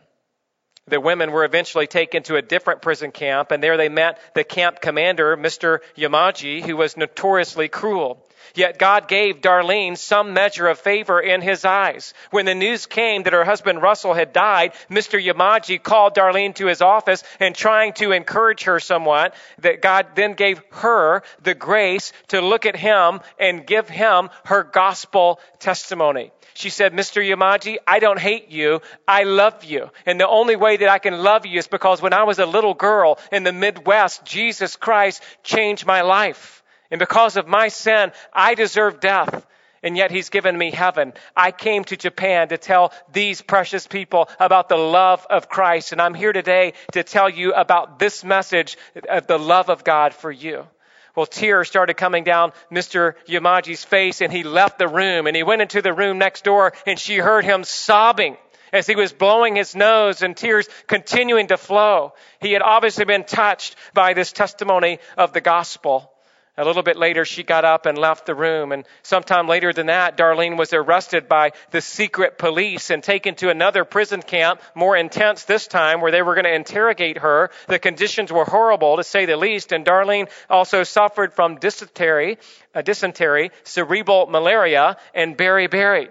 The 0.89 1.01
women 1.01 1.33
were 1.33 1.45
eventually 1.45 1.87
taken 1.87 2.23
to 2.25 2.37
a 2.37 2.43
different 2.43 2.81
prison 2.81 3.11
camp, 3.11 3.51
and 3.51 3.63
there 3.63 3.77
they 3.77 3.89
met 3.89 4.21
the 4.35 4.45
camp 4.45 4.81
commander, 4.81 5.37
Mr. 5.37 5.81
Yamaji, 5.97 6.63
who 6.63 6.77
was 6.77 6.97
notoriously 6.97 7.69
cruel. 7.69 8.25
Yet 8.55 8.79
God 8.79 9.09
gave 9.09 9.41
Darlene 9.41 9.97
some 9.97 10.33
measure 10.33 10.69
of 10.69 10.79
favor 10.79 11.21
in 11.21 11.41
his 11.41 11.65
eyes. 11.65 12.15
When 12.31 12.47
the 12.47 12.55
news 12.55 12.87
came 12.87 13.25
that 13.25 13.33
her 13.33 13.45
husband 13.45 13.83
Russell 13.83 14.15
had 14.15 14.33
died, 14.33 14.73
Mr. 14.91 15.23
Yamaji 15.23 15.83
called 15.83 16.15
Darlene 16.15 16.55
to 16.57 16.67
his 16.67 16.83
office 16.83 17.23
and 17.41 17.55
trying 17.55 17.93
to 17.95 18.13
encourage 18.13 18.65
her 18.65 18.81
somewhat, 18.81 19.35
that 19.59 19.83
God 19.83 20.09
then 20.15 20.35
gave 20.35 20.63
her 20.71 21.23
the 21.43 21.55
grace 21.55 22.13
to 22.29 22.41
look 22.41 22.67
at 22.67 22.77
him 22.77 23.21
and 23.39 23.67
give 23.67 23.89
him 23.89 24.31
her 24.45 24.63
gospel 24.63 25.41
testimony. 25.59 26.33
She 26.57 26.71
said, 26.71 26.95
Mr. 26.95 27.23
Yamaji, 27.23 27.77
I 27.87 27.99
don't 27.99 28.19
hate 28.19 28.49
you. 28.49 28.81
I 29.07 29.25
love 29.25 29.63
you. 29.65 29.91
And 30.07 30.19
the 30.19 30.27
only 30.27 30.57
way 30.57 30.79
that 30.79 30.89
I 30.89 30.99
can 30.99 31.19
love 31.23 31.45
you 31.45 31.59
is 31.59 31.67
because 31.67 32.01
when 32.01 32.15
I 32.15 32.23
was 32.23 32.39
a 32.39 32.47
little 32.47 32.73
girl 32.73 33.19
in 33.31 33.43
the 33.43 33.53
Midwest, 33.53 34.25
Jesus 34.25 34.75
Christ 34.77 35.23
changed 35.43 35.85
my 35.85 36.01
life. 36.01 36.63
And 36.91 36.99
because 36.99 37.37
of 37.37 37.47
my 37.47 37.69
sin, 37.69 38.13
I 38.33 38.55
deserve 38.55 39.01
death. 39.01 39.47
And 39.83 39.97
yet 39.97 40.11
he's 40.11 40.31
given 40.31 40.57
me 40.57 40.71
heaven. 40.71 41.13
I 41.37 41.53
came 41.53 41.85
to 41.85 41.97
Japan 41.97 42.49
to 42.49 42.59
tell 42.59 42.93
these 43.13 43.43
precious 43.43 43.87
people 43.87 44.29
about 44.41 44.69
the 44.69 44.77
love 44.77 45.25
of 45.29 45.49
Christ. 45.49 45.93
And 45.93 46.01
I'm 46.01 46.15
here 46.15 46.33
today 46.33 46.73
to 46.93 47.05
tell 47.05 47.29
you 47.29 47.53
about 47.53 47.99
this 47.99 48.25
message 48.25 48.79
of 49.09 49.27
the 49.27 49.39
love 49.39 49.69
of 49.69 49.85
God 49.85 50.13
for 50.15 50.33
you. 50.33 50.67
Well, 51.15 51.27
tears 51.27 51.69
started 51.69 51.95
coming 51.95 52.25
down 52.25 52.53
Mr. 52.71 53.15
Yamaji's 53.27 53.85
face 53.85 54.21
and 54.21 54.33
he 54.33 54.43
left 54.43 54.79
the 54.79 54.89
room 54.89 55.27
and 55.27 55.35
he 55.35 55.43
went 55.43 55.63
into 55.63 55.81
the 55.81 55.95
room 55.95 56.19
next 56.19 56.45
door 56.45 56.75
and 56.87 56.99
she 56.99 57.17
heard 57.17 57.45
him 57.45 57.65
sobbing 57.65 58.37
as 58.73 58.87
he 58.87 58.97
was 58.97 59.13
blowing 59.13 59.57
his 59.57 59.75
nose 59.75 60.21
and 60.21 60.37
tears 60.37 60.69
continuing 60.87 61.47
to 61.47 61.57
flow. 61.57 62.13
He 62.41 62.53
had 62.53 62.63
obviously 62.63 63.07
been 63.07 63.25
touched 63.25 63.77
by 63.95 64.13
this 64.13 64.33
testimony 64.33 64.99
of 65.17 65.33
the 65.33 65.41
gospel. 65.41 66.13
A 66.59 66.65
little 66.65 66.83
bit 66.83 66.97
later, 66.97 67.27
she 67.27 67.43
got 67.43 67.67
up 67.67 67.85
and 67.85 67.99
left 67.99 68.25
the 68.25 68.35
room. 68.35 68.73
And 68.73 68.87
sometime 69.03 69.47
later 69.47 69.75
than 69.75 69.87
that, 69.87 70.17
Darlene 70.17 70.57
was 70.57 70.73
arrested 70.73 71.29
by 71.29 71.53
the 71.71 71.83
secret 71.83 72.39
police 72.39 72.89
and 72.89 73.03
taken 73.03 73.35
to 73.37 73.51
another 73.51 73.85
prison 73.85 74.23
camp, 74.23 74.63
more 74.75 74.97
intense 74.97 75.45
this 75.45 75.67
time, 75.67 76.01
where 76.01 76.11
they 76.11 76.23
were 76.23 76.35
going 76.35 76.47
to 76.47 76.55
interrogate 76.55 77.19
her. 77.19 77.51
The 77.69 77.79
conditions 77.79 78.33
were 78.33 78.47
horrible, 78.47 78.97
to 78.97 79.05
say 79.05 79.27
the 79.27 79.37
least. 79.37 79.73
And 79.73 79.85
Darlene 79.85 80.31
also 80.49 80.83
suffered 80.83 81.35
from 81.35 81.57
dysentery, 81.57 82.39
uh, 82.75 82.81
dysentery 82.81 83.51
cerebral 83.65 84.27
malaria, 84.27 84.97
and 85.15 85.37
beriberi. 85.37 86.09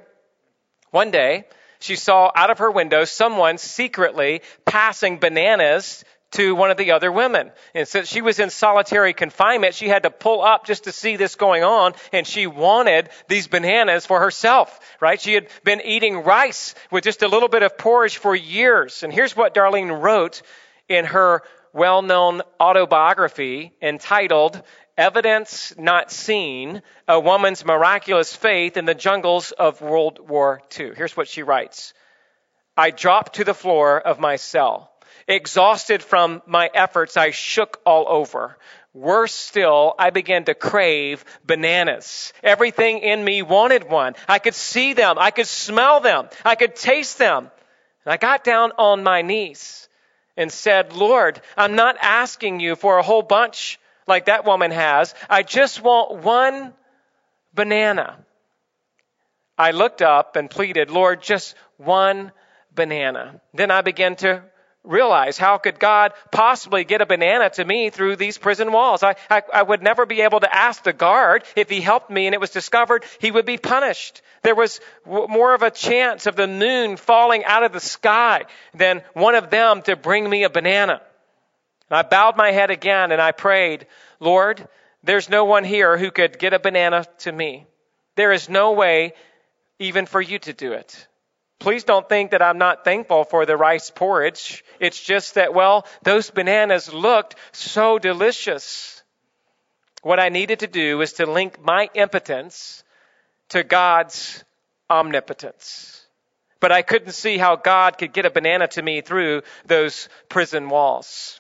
One 0.92 1.10
day, 1.10 1.46
she 1.80 1.96
saw 1.96 2.32
out 2.36 2.52
of 2.52 2.60
her 2.60 2.72
window 2.72 3.06
someone 3.06 3.58
secretly 3.58 4.42
passing 4.64 5.18
bananas 5.18 6.06
to 6.36 6.56
one 6.56 6.72
of 6.72 6.78
the 6.78 6.92
other 6.92 7.12
women. 7.12 7.52
And 7.74 7.88
since 7.88 8.08
she 8.08 8.22
was 8.22 8.40
in 8.40 8.50
solitary 8.50 9.14
confinement, 9.14 9.74
she 9.74 9.88
had 9.88 10.04
to 10.04 10.10
pull 10.10 10.42
up 10.42 10.66
just 10.66 10.86
to 10.86 10.92
see 10.92 11.16
this 11.16 11.36
going 11.36 11.64
on, 11.64 11.94
and 12.12 12.26
she 12.26 12.48
wanted 12.48 13.10
these 13.28 13.48
bananas 13.48 14.06
for 14.06 14.20
herself, 14.20 14.80
right? 15.00 15.20
She 15.20 15.34
had 15.34 15.48
been 15.64 15.82
eating 15.82 16.24
rice 16.24 16.76
with 16.92 17.04
just 17.04 17.24
a 17.24 17.28
little 17.28 17.50
bit 17.50 17.64
of 17.64 17.78
porridge 17.78 18.18
for 18.18 18.36
years. 18.36 19.04
And 19.04 19.12
here's 19.12 19.36
what 19.36 19.54
Darlene 19.54 20.02
wrote 20.02 20.42
in 20.88 21.06
her 21.06 21.44
well 21.74 22.02
known 22.02 22.42
autobiography 22.60 23.74
entitled 23.82 24.62
Evidence 24.98 25.74
Not 25.78 26.10
Seen 26.10 26.82
A 27.08 27.20
Woman's 27.20 27.66
Miraculous 27.66 28.34
Faith 28.34 28.78
in 28.78 28.86
the 28.86 28.94
Jungles 28.94 29.52
of 29.52 29.82
World 29.82 30.20
War 30.20 30.62
II. 30.80 30.94
Here's 30.96 31.18
what 31.18 31.28
she 31.28 31.44
writes 31.44 31.94
I 32.78 32.92
dropped 32.92 33.36
to 33.36 33.44
the 33.44 33.54
floor 33.54 34.00
of 34.00 34.20
my 34.20 34.38
cell. 34.38 34.95
Exhausted 35.28 36.04
from 36.04 36.42
my 36.46 36.70
efforts, 36.74 37.18
I 37.18 37.32
shook 37.32 37.82
all 37.86 38.06
over. 38.08 38.58
Worse 38.94 39.34
still, 39.34 39.94
I 40.00 40.10
began 40.10 40.46
to 40.46 40.54
crave 40.54 41.26
bananas. 41.46 42.32
Everything 42.42 43.00
in 43.00 43.24
me 43.24 43.42
wanted 43.42 43.90
one. 43.90 44.16
I 44.28 44.40
could 44.40 44.56
see 44.56 44.94
them. 44.94 45.18
I 45.20 45.32
could 45.32 45.48
smell 45.48 46.00
them. 46.00 46.30
I 46.46 46.56
could 46.56 46.76
taste 46.76 47.18
them. 47.18 47.52
And 48.06 48.14
I 48.14 48.18
got 48.18 48.44
down 48.44 48.72
on 48.78 49.04
my 49.04 49.22
knees 49.22 49.90
and 50.38 50.52
said, 50.52 50.94
Lord, 50.94 51.42
I'm 51.58 51.76
not 51.76 51.98
asking 52.02 52.60
you 52.60 52.76
for 52.76 52.98
a 52.98 53.04
whole 53.04 53.22
bunch 53.22 53.80
like 54.08 54.26
that 54.26 54.46
woman 54.46 54.72
has. 54.72 55.14
I 55.30 55.44
just 55.44 55.82
want 55.82 56.24
one 56.24 56.74
banana. 57.54 58.18
I 59.58 59.72
looked 59.72 60.02
up 60.02 60.36
and 60.36 60.50
pleaded, 60.50 60.90
Lord, 60.90 61.22
just 61.22 61.56
one 61.78 62.32
banana. 62.74 63.42
Then 63.54 63.72
I 63.72 63.82
began 63.82 64.16
to 64.18 64.44
realize 64.86 65.38
how 65.38 65.58
could 65.58 65.80
God 65.80 66.14
possibly 66.32 66.84
get 66.84 67.02
a 67.02 67.06
banana 67.06 67.50
to 67.52 67.66
me 67.66 67.90
through 67.90 68.16
these 68.16 68.38
prison 68.38 68.72
walls? 68.72 69.04
I, 69.04 69.16
I, 69.30 69.42
I, 69.54 69.64
would 69.64 69.82
never 69.82 70.06
be 70.06 70.22
able 70.22 70.40
to 70.40 70.56
ask 70.56 70.84
the 70.84 70.94
guard 70.94 71.44
if 71.56 71.70
he 71.70 71.82
helped 71.82 72.10
me 72.10 72.28
and 72.28 72.34
it 72.34 72.42
was 72.42 72.52
discovered 72.52 73.04
he 73.20 73.32
would 73.32 73.46
be 73.46 73.58
punished. 73.58 74.22
There 74.44 74.56
was 74.56 74.80
w- 75.06 75.28
more 75.28 75.54
of 75.54 75.64
a 75.64 75.72
chance 75.72 76.26
of 76.26 76.36
the 76.36 76.48
moon 76.48 76.98
falling 76.98 77.44
out 77.46 77.64
of 77.64 77.74
the 77.74 77.80
sky 77.80 78.44
than 78.74 79.04
one 79.14 79.36
of 79.36 79.50
them 79.50 79.82
to 79.84 79.96
bring 79.96 80.30
me 80.30 80.44
a 80.44 80.50
banana. 80.50 81.02
And 81.90 81.98
I 81.98 82.04
bowed 82.04 82.38
my 82.38 82.52
head 82.52 82.72
again 82.72 83.12
and 83.12 83.22
I 83.22 83.32
prayed, 83.32 83.88
Lord, 84.20 84.68
there's 85.04 85.30
no 85.30 85.46
one 85.46 85.64
here 85.64 85.98
who 85.98 86.12
could 86.12 86.40
get 86.40 86.54
a 86.54 86.60
banana 86.60 87.06
to 87.20 87.32
me. 87.32 87.66
There 88.16 88.32
is 88.32 88.50
no 88.50 88.74
way 88.74 89.14
even 89.80 90.06
for 90.06 90.22
you 90.22 90.40
to 90.40 90.54
do 90.54 90.74
it. 90.74 91.08
Please 91.60 91.84
don't 91.84 92.08
think 92.08 92.32
that 92.32 92.42
I'm 92.42 92.58
not 92.58 92.84
thankful 92.84 93.24
for 93.24 93.46
the 93.46 93.58
rice 93.58 93.90
porridge. 93.90 94.64
It's 94.80 95.02
just 95.02 95.36
that, 95.36 95.54
well, 95.54 95.88
those 96.04 96.30
bananas 96.30 96.94
looked 96.94 97.36
so 97.54 97.98
delicious. 97.98 99.04
What 100.02 100.20
I 100.20 100.30
needed 100.30 100.60
to 100.60 100.68
do 100.68 100.98
was 100.98 101.14
to 101.14 101.26
link 101.26 101.64
my 101.64 101.90
impotence 101.94 102.84
to 103.50 103.64
God's 103.64 104.44
omnipotence. 104.90 106.06
But 106.60 106.72
I 106.72 106.82
couldn't 106.82 107.14
see 107.14 107.38
how 107.38 107.56
God 107.56 107.98
could 107.98 108.14
get 108.14 108.26
a 108.26 108.30
banana 108.32 108.68
to 108.70 108.82
me 108.82 109.02
through 109.02 109.44
those 109.66 110.10
prison 110.30 110.70
walls. 110.70 111.40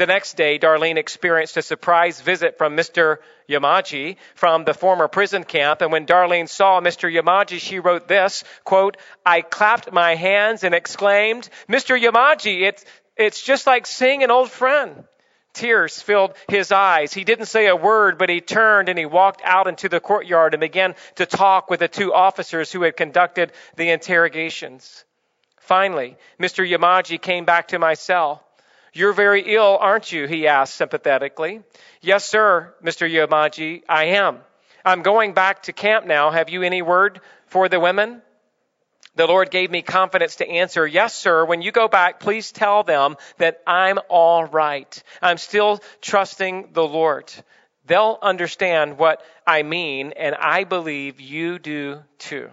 The 0.00 0.06
next 0.06 0.38
day, 0.38 0.58
Darlene 0.58 0.96
experienced 0.96 1.58
a 1.58 1.62
surprise 1.62 2.22
visit 2.22 2.56
from 2.56 2.74
Mr. 2.74 3.18
Yamaji 3.50 4.16
from 4.34 4.64
the 4.64 4.72
former 4.72 5.08
prison 5.08 5.44
camp. 5.44 5.82
And 5.82 5.92
when 5.92 6.06
Darlene 6.06 6.48
saw 6.48 6.80
Mr. 6.80 7.12
Yamaji, 7.14 7.60
she 7.60 7.80
wrote 7.80 8.08
this, 8.08 8.42
quote, 8.64 8.96
I 9.26 9.42
clapped 9.42 9.92
my 9.92 10.14
hands 10.14 10.64
and 10.64 10.74
exclaimed, 10.74 11.50
Mr. 11.68 12.00
Yamaji, 12.00 12.62
it's, 12.62 12.82
it's 13.14 13.42
just 13.42 13.66
like 13.66 13.86
seeing 13.86 14.22
an 14.22 14.30
old 14.30 14.50
friend. 14.50 15.04
Tears 15.52 16.00
filled 16.00 16.32
his 16.48 16.72
eyes. 16.72 17.12
He 17.12 17.24
didn't 17.24 17.52
say 17.52 17.66
a 17.66 17.76
word, 17.76 18.16
but 18.16 18.30
he 18.30 18.40
turned 18.40 18.88
and 18.88 18.98
he 18.98 19.04
walked 19.04 19.42
out 19.44 19.68
into 19.68 19.90
the 19.90 20.00
courtyard 20.00 20.54
and 20.54 20.62
began 20.62 20.94
to 21.16 21.26
talk 21.26 21.68
with 21.68 21.80
the 21.80 21.88
two 21.88 22.14
officers 22.14 22.72
who 22.72 22.80
had 22.84 22.96
conducted 22.96 23.52
the 23.76 23.90
interrogations. 23.90 25.04
Finally, 25.58 26.16
Mr. 26.40 26.66
Yamaji 26.66 27.20
came 27.20 27.44
back 27.44 27.68
to 27.68 27.78
my 27.78 27.92
cell. 27.92 28.46
You're 28.92 29.12
very 29.12 29.54
ill, 29.54 29.78
aren't 29.80 30.10
you? 30.10 30.26
He 30.26 30.46
asked 30.46 30.74
sympathetically. 30.74 31.62
Yes, 32.00 32.24
sir, 32.24 32.74
Mr. 32.82 33.08
Yamaji, 33.08 33.82
I 33.88 34.04
am. 34.06 34.38
I'm 34.84 35.02
going 35.02 35.34
back 35.34 35.64
to 35.64 35.72
camp 35.72 36.06
now. 36.06 36.30
Have 36.30 36.50
you 36.50 36.62
any 36.62 36.82
word 36.82 37.20
for 37.46 37.68
the 37.68 37.78
women? 37.78 38.22
The 39.16 39.26
Lord 39.26 39.50
gave 39.50 39.70
me 39.70 39.82
confidence 39.82 40.36
to 40.36 40.48
answer, 40.48 40.86
Yes, 40.86 41.14
sir. 41.14 41.44
When 41.44 41.62
you 41.62 41.72
go 41.72 41.88
back, 41.88 42.20
please 42.20 42.52
tell 42.52 42.84
them 42.84 43.16
that 43.38 43.60
I'm 43.66 43.98
all 44.08 44.44
right. 44.44 45.02
I'm 45.20 45.38
still 45.38 45.80
trusting 46.00 46.70
the 46.72 46.86
Lord. 46.86 47.32
They'll 47.86 48.18
understand 48.22 48.98
what 48.98 49.22
I 49.46 49.62
mean, 49.62 50.12
and 50.16 50.34
I 50.34 50.64
believe 50.64 51.20
you 51.20 51.58
do 51.58 52.02
too. 52.18 52.50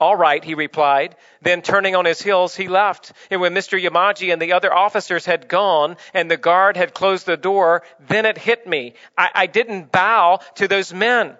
All 0.00 0.16
right, 0.16 0.42
he 0.42 0.54
replied. 0.54 1.14
Then 1.42 1.60
turning 1.60 1.94
on 1.94 2.06
his 2.06 2.22
heels, 2.22 2.56
he 2.56 2.68
left. 2.68 3.12
And 3.30 3.40
when 3.40 3.54
Mr. 3.54 3.80
Yamaji 3.80 4.32
and 4.32 4.40
the 4.40 4.54
other 4.54 4.72
officers 4.72 5.26
had 5.26 5.46
gone 5.46 5.98
and 6.14 6.30
the 6.30 6.38
guard 6.38 6.78
had 6.78 6.94
closed 6.94 7.26
the 7.26 7.36
door, 7.36 7.82
then 8.08 8.24
it 8.24 8.38
hit 8.38 8.66
me. 8.66 8.94
I, 9.16 9.30
I 9.34 9.46
didn't 9.46 9.92
bow 9.92 10.40
to 10.54 10.68
those 10.68 10.94
men. 10.94 11.36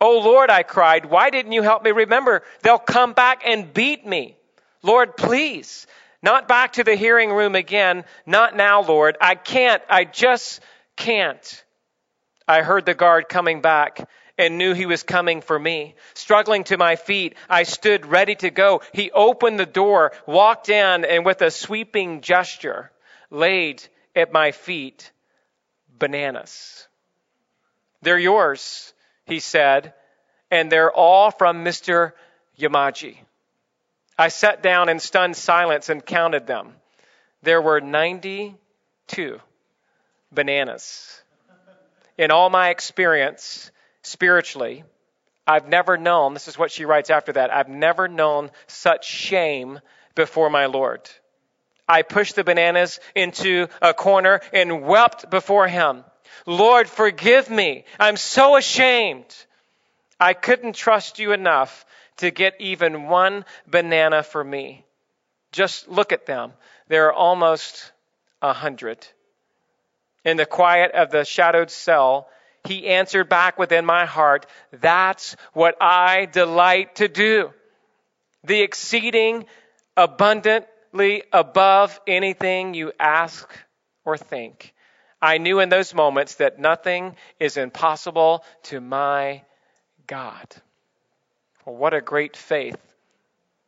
Oh 0.00 0.20
Lord, 0.20 0.48
I 0.48 0.62
cried, 0.62 1.04
why 1.06 1.28
didn't 1.28 1.52
you 1.52 1.62
help 1.62 1.84
me 1.84 1.90
remember? 1.90 2.42
They'll 2.62 2.78
come 2.78 3.12
back 3.12 3.42
and 3.44 3.74
beat 3.74 4.06
me. 4.06 4.36
Lord, 4.82 5.16
please. 5.16 5.86
Not 6.22 6.48
back 6.48 6.74
to 6.74 6.84
the 6.84 6.94
hearing 6.94 7.30
room 7.30 7.54
again. 7.54 8.04
Not 8.24 8.56
now, 8.56 8.82
Lord. 8.82 9.18
I 9.20 9.34
can't. 9.34 9.82
I 9.88 10.04
just 10.04 10.60
can't. 10.96 11.64
I 12.46 12.62
heard 12.62 12.86
the 12.86 12.94
guard 12.94 13.28
coming 13.28 13.60
back 13.60 14.08
and 14.38 14.56
knew 14.56 14.72
he 14.72 14.86
was 14.86 15.02
coming 15.02 15.40
for 15.40 15.58
me. 15.58 15.96
Struggling 16.14 16.64
to 16.64 16.78
my 16.78 16.96
feet, 16.96 17.34
I 17.50 17.64
stood 17.64 18.06
ready 18.06 18.36
to 18.36 18.50
go. 18.50 18.80
He 18.94 19.10
opened 19.10 19.58
the 19.58 19.66
door, 19.66 20.12
walked 20.26 20.68
in, 20.68 21.04
and 21.04 21.26
with 21.26 21.42
a 21.42 21.50
sweeping 21.50 22.20
gesture, 22.20 22.92
laid 23.30 23.82
at 24.14 24.32
my 24.32 24.52
feet 24.52 25.10
bananas. 25.98 26.86
They're 28.00 28.18
yours, 28.18 28.94
he 29.26 29.40
said, 29.40 29.92
and 30.50 30.70
they're 30.70 30.92
all 30.92 31.32
from 31.32 31.64
Mr. 31.64 32.12
Yamaji. 32.58 33.16
I 34.16 34.28
sat 34.28 34.62
down 34.62 34.88
in 34.88 35.00
stunned 35.00 35.36
silence 35.36 35.88
and 35.88 36.04
counted 36.04 36.46
them. 36.46 36.74
There 37.42 37.62
were 37.62 37.80
92 37.80 39.40
bananas. 40.32 41.22
In 42.16 42.30
all 42.32 42.50
my 42.50 42.70
experience, 42.70 43.70
spiritually, 44.08 44.84
I've 45.46 45.68
never 45.68 45.96
known, 45.96 46.34
this 46.34 46.48
is 46.48 46.58
what 46.58 46.70
she 46.70 46.84
writes 46.84 47.10
after 47.10 47.32
that, 47.32 47.52
I've 47.52 47.68
never 47.68 48.08
known 48.08 48.50
such 48.66 49.06
shame 49.06 49.80
before 50.14 50.50
my 50.50 50.66
Lord. 50.66 51.08
I 51.88 52.02
pushed 52.02 52.36
the 52.36 52.44
bananas 52.44 53.00
into 53.14 53.68
a 53.80 53.94
corner 53.94 54.40
and 54.52 54.82
wept 54.82 55.30
before 55.30 55.68
him. 55.68 56.04
Lord, 56.44 56.88
forgive 56.88 57.48
me. 57.48 57.84
I'm 57.98 58.18
so 58.18 58.56
ashamed. 58.56 59.34
I 60.20 60.34
couldn't 60.34 60.74
trust 60.74 61.18
you 61.18 61.32
enough 61.32 61.86
to 62.18 62.30
get 62.30 62.60
even 62.60 63.04
one 63.04 63.44
banana 63.66 64.22
for 64.22 64.42
me. 64.42 64.84
Just 65.52 65.88
look 65.88 66.12
at 66.12 66.26
them. 66.26 66.52
There 66.88 67.06
are 67.06 67.12
almost 67.12 67.92
a 68.42 68.52
hundred. 68.52 69.06
In 70.24 70.36
the 70.36 70.46
quiet 70.46 70.92
of 70.92 71.10
the 71.10 71.24
shadowed 71.24 71.70
cell, 71.70 72.28
he 72.64 72.86
answered 72.86 73.28
back 73.28 73.58
within 73.58 73.84
my 73.84 74.06
heart, 74.06 74.46
That's 74.72 75.36
what 75.52 75.76
I 75.80 76.26
delight 76.26 76.96
to 76.96 77.08
do. 77.08 77.50
The 78.44 78.60
exceeding 78.60 79.46
abundantly 79.96 81.24
above 81.32 82.00
anything 82.06 82.74
you 82.74 82.92
ask 82.98 83.48
or 84.04 84.16
think. 84.16 84.74
I 85.20 85.38
knew 85.38 85.60
in 85.60 85.68
those 85.68 85.94
moments 85.94 86.36
that 86.36 86.58
nothing 86.58 87.16
is 87.40 87.56
impossible 87.56 88.44
to 88.64 88.80
my 88.80 89.42
God. 90.06 90.46
Well, 91.64 91.76
what 91.76 91.92
a 91.92 92.00
great 92.00 92.36
faith 92.36 92.87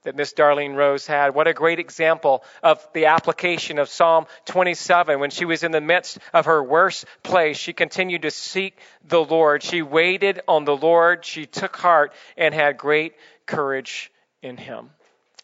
that 0.02 0.16
Miss 0.16 0.32
Darlene 0.32 0.74
Rose 0.74 1.06
had. 1.06 1.34
What 1.34 1.48
a 1.48 1.52
great 1.52 1.78
example 1.78 2.42
of 2.62 2.86
the 2.94 3.06
application 3.06 3.78
of 3.78 3.88
Psalm 3.88 4.26
27. 4.46 5.20
When 5.20 5.30
she 5.30 5.44
was 5.44 5.62
in 5.62 5.72
the 5.72 5.80
midst 5.80 6.18
of 6.32 6.46
her 6.46 6.62
worst 6.62 7.04
place, 7.22 7.58
she 7.58 7.72
continued 7.72 8.22
to 8.22 8.30
seek 8.30 8.78
the 9.06 9.22
Lord. 9.22 9.62
She 9.62 9.82
waited 9.82 10.40
on 10.48 10.64
the 10.64 10.76
Lord. 10.76 11.24
She 11.24 11.46
took 11.46 11.76
heart 11.76 12.12
and 12.36 12.54
had 12.54 12.78
great 12.78 13.14
courage 13.46 14.10
in 14.42 14.56
Him. 14.56 14.90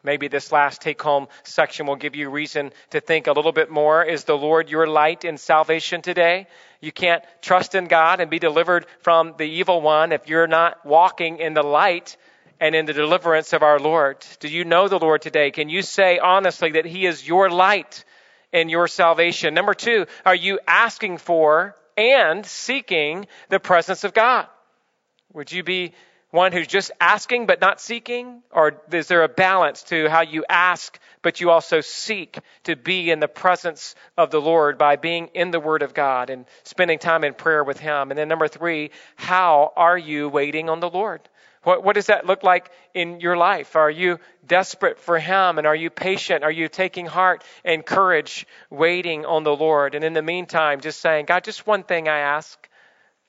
Maybe 0.03 0.29
this 0.29 0.53
last 0.53 0.83
take 0.83 1.03
home 1.03 1.27
section 1.43 1.87
will 1.87 1.97
give 1.97 2.15
you 2.15 2.31
reason 2.31 2.71
to 2.91 3.01
think 3.01 3.27
a 3.27 3.33
little 3.33 3.51
bit 3.51 3.71
more. 3.71 4.05
Is 4.05 4.23
the 4.23 4.39
Lord 4.39 4.71
your 4.71 4.87
light 4.87 5.25
in 5.25 5.37
salvation 5.37 6.01
today? 6.01 6.47
You 6.81 6.93
can't 6.93 7.25
trust 7.43 7.75
in 7.75 7.87
God 7.87 8.21
and 8.21 8.31
be 8.31 8.39
delivered 8.39 8.87
from 9.01 9.35
the 9.37 9.45
evil 9.45 9.81
one 9.81 10.13
if 10.13 10.29
you're 10.29 10.47
not 10.47 10.87
walking 10.87 11.39
in 11.39 11.55
the 11.55 11.65
light 11.65 12.17
and 12.61 12.75
in 12.75 12.87
the 12.87 12.93
deliverance 12.93 13.53
of 13.53 13.63
our 13.63 13.79
Lord. 13.79 14.25
Do 14.41 14.49
you 14.49 14.65
know 14.65 14.89
the 14.89 14.99
Lord 14.99 15.23
today? 15.23 15.51
Can 15.51 15.69
you 15.69 15.83
say 15.83 16.19
honestly 16.19 16.73
that 16.73 16.87
He 16.87 17.07
is 17.07 17.27
your 17.27 17.51
light 17.51 18.05
and 18.53 18.71
your 18.71 18.89
salvation? 18.89 19.55
Number 19.55 19.75
two, 19.75 20.07
are 20.25 20.35
you 20.35 20.59
asking 20.67 21.19
for 21.19 21.75
and 21.97 22.45
seeking 22.45 23.27
the 23.49 23.61
presence 23.61 24.05
of 24.05 24.15
God? 24.15 24.47
Would 25.33 25.53
you 25.53 25.63
be 25.63 25.93
one 26.31 26.53
who's 26.53 26.67
just 26.67 26.91
asking 27.01 27.47
but 27.47 27.61
not 27.61 27.81
seeking? 27.81 28.43
Or 28.51 28.81
is 28.93 29.09
there 29.09 29.23
a 29.23 29.29
balance 29.29 29.83
to 29.85 30.09
how 30.09 30.23
you 30.23 30.45
ask 30.49 30.99
but 31.23 31.41
you 31.41 31.51
also 31.51 31.81
seek 31.81 32.39
to 32.65 32.77
be 32.77 33.11
in 33.11 33.21
the 33.21 33.29
presence 33.29 33.95
of 34.17 34.31
the 34.31 34.41
Lord 34.41 34.79
by 34.79 34.97
being 34.97 35.29
in 35.35 35.51
the 35.51 35.61
Word 35.61 35.83
of 35.83 35.95
God 35.95 36.31
and 36.31 36.47
spending 36.63 36.99
time 36.99 37.25
in 37.25 37.35
prayer 37.35 37.65
with 37.65 37.81
Him? 37.81 38.11
And 38.11 38.19
then 38.19 38.29
number 38.29 38.49
three, 38.49 38.91
how 39.17 39.73
are 39.77 39.99
you 39.99 40.29
waiting 40.29 40.69
on 40.69 40.81
the 40.81 40.91
Lord? 40.91 41.21
What, 41.67 41.83
what 41.83 41.95
does 41.95 42.07
that 42.07 42.27
look 42.27 42.45
like 42.45 42.71
in 42.95 43.19
your 43.19 43.37
life? 43.37 43.75
Are 43.75 43.91
you 43.91 44.21
desperate 44.47 45.01
for 45.01 45.19
Him? 45.19 45.59
And 45.59 45.67
are 45.67 45.75
you 45.75 45.91
patient? 45.91 46.45
Are 46.45 46.51
you 46.51 46.69
taking 46.69 47.07
heart 47.07 47.43
and 47.65 47.85
courage, 47.85 48.47
waiting 48.71 49.27
on 49.27 49.43
the 49.43 49.57
Lord? 49.57 49.97
And 49.97 50.05
in 50.05 50.13
the 50.13 50.23
meantime, 50.23 50.81
just 50.81 51.01
saying, 51.01 51.27
God, 51.27 51.43
just 51.43 51.67
one 51.67 51.83
thing 51.83 52.07
I 52.07 52.19
ask 52.19 52.57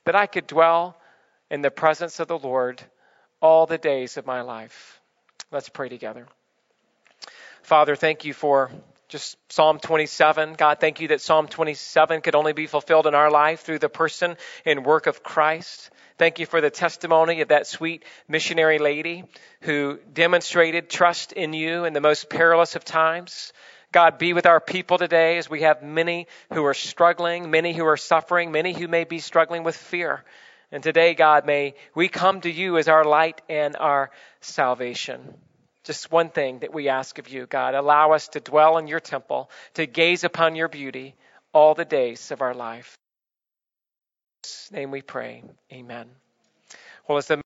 that 0.06 0.16
I 0.16 0.28
could 0.28 0.46
dwell 0.46 0.96
in 1.50 1.64
the 1.64 1.72
presence 1.72 2.20
of 2.20 2.28
the 2.28 2.38
Lord 2.38 2.80
all 3.42 3.66
the 3.66 3.80
days 3.80 4.18
of 4.18 4.28
my 4.28 4.42
life. 4.42 5.02
Let's 5.52 5.70
pray 5.70 5.90
together. 5.90 6.28
Father, 7.64 7.96
thank 7.96 8.24
you 8.24 8.36
for 8.36 8.70
just 9.08 9.38
Psalm 9.49 9.80
27. 9.80 10.53
God, 10.53 10.80
thank 10.80 10.99
you 10.99 11.10
that 11.10 11.22
Psalm 11.22 11.47
27 11.47 12.22
could 12.22 12.36
only 12.36 12.53
be 12.53 12.68
fulfilled 12.68 13.08
in 13.08 13.16
our 13.16 13.32
life 13.32 13.62
through 13.62 13.80
the 13.80 13.89
person 13.89 14.36
and 14.66 14.86
work 14.86 15.08
of 15.08 15.24
Christ. 15.24 15.89
Thank 16.18 16.39
you 16.39 16.45
for 16.45 16.60
the 16.60 16.70
testimony 16.70 17.41
of 17.41 17.49
that 17.49 17.68
sweet 17.68 18.03
missionary 18.28 18.80
lady 18.80 19.24
who 19.62 19.99
demonstrated 20.12 20.89
trust 20.89 21.32
in 21.32 21.53
you 21.53 21.86
in 21.86 21.93
the 21.93 22.01
most 22.01 22.30
perilous 22.30 22.76
of 22.76 22.84
times. 22.84 23.53
God, 23.93 24.18
be 24.18 24.34
with 24.34 24.45
our 24.45 24.60
people 24.60 24.97
today 24.97 25.38
as 25.38 25.49
we 25.49 25.62
have 25.62 25.82
many 25.82 26.28
who 26.51 26.66
are 26.66 26.74
struggling, 26.74 27.49
many 27.49 27.72
who 27.72 27.86
are 27.86 27.97
suffering, 27.97 28.51
many 28.51 28.74
who 28.74 28.89
may 28.89 29.05
be 29.05 29.20
struggling 29.20 29.64
with 29.64 29.78
fear. 29.78 30.26
And 30.70 30.84
today, 30.84 31.14
God, 31.14 31.45
may 31.45 31.76
we 31.95 32.10
come 32.10 32.41
to 32.41 32.51
you 32.51 32.78
as 32.78 32.89
our 32.89 33.05
light 33.05 33.41
and 33.47 33.78
our 33.78 34.12
salvation. 34.41 35.34
Just 35.88 36.12
one 36.12 36.30
thing 36.30 36.60
that 36.60 36.74
we 36.74 36.90
ask 36.90 37.18
of 37.18 37.28
you, 37.28 37.48
God, 37.48 37.74
allow 37.74 38.12
us 38.12 38.28
to 38.30 38.40
dwell 38.40 38.78
in 38.78 38.88
your 38.88 39.00
temple, 39.00 39.50
to 39.74 39.88
gaze 39.88 40.24
upon 40.24 40.56
your 40.56 40.68
beauty 40.68 41.16
all 41.52 41.74
the 41.74 41.86
days 41.86 42.30
of 42.32 42.42
our 42.42 42.54
life 42.54 42.98
name 44.72 44.92
we 44.92 45.02
pray. 45.02 45.44
Amen. 45.72 46.08
Well, 47.08 47.18
as 47.18 47.28
the 47.28 47.36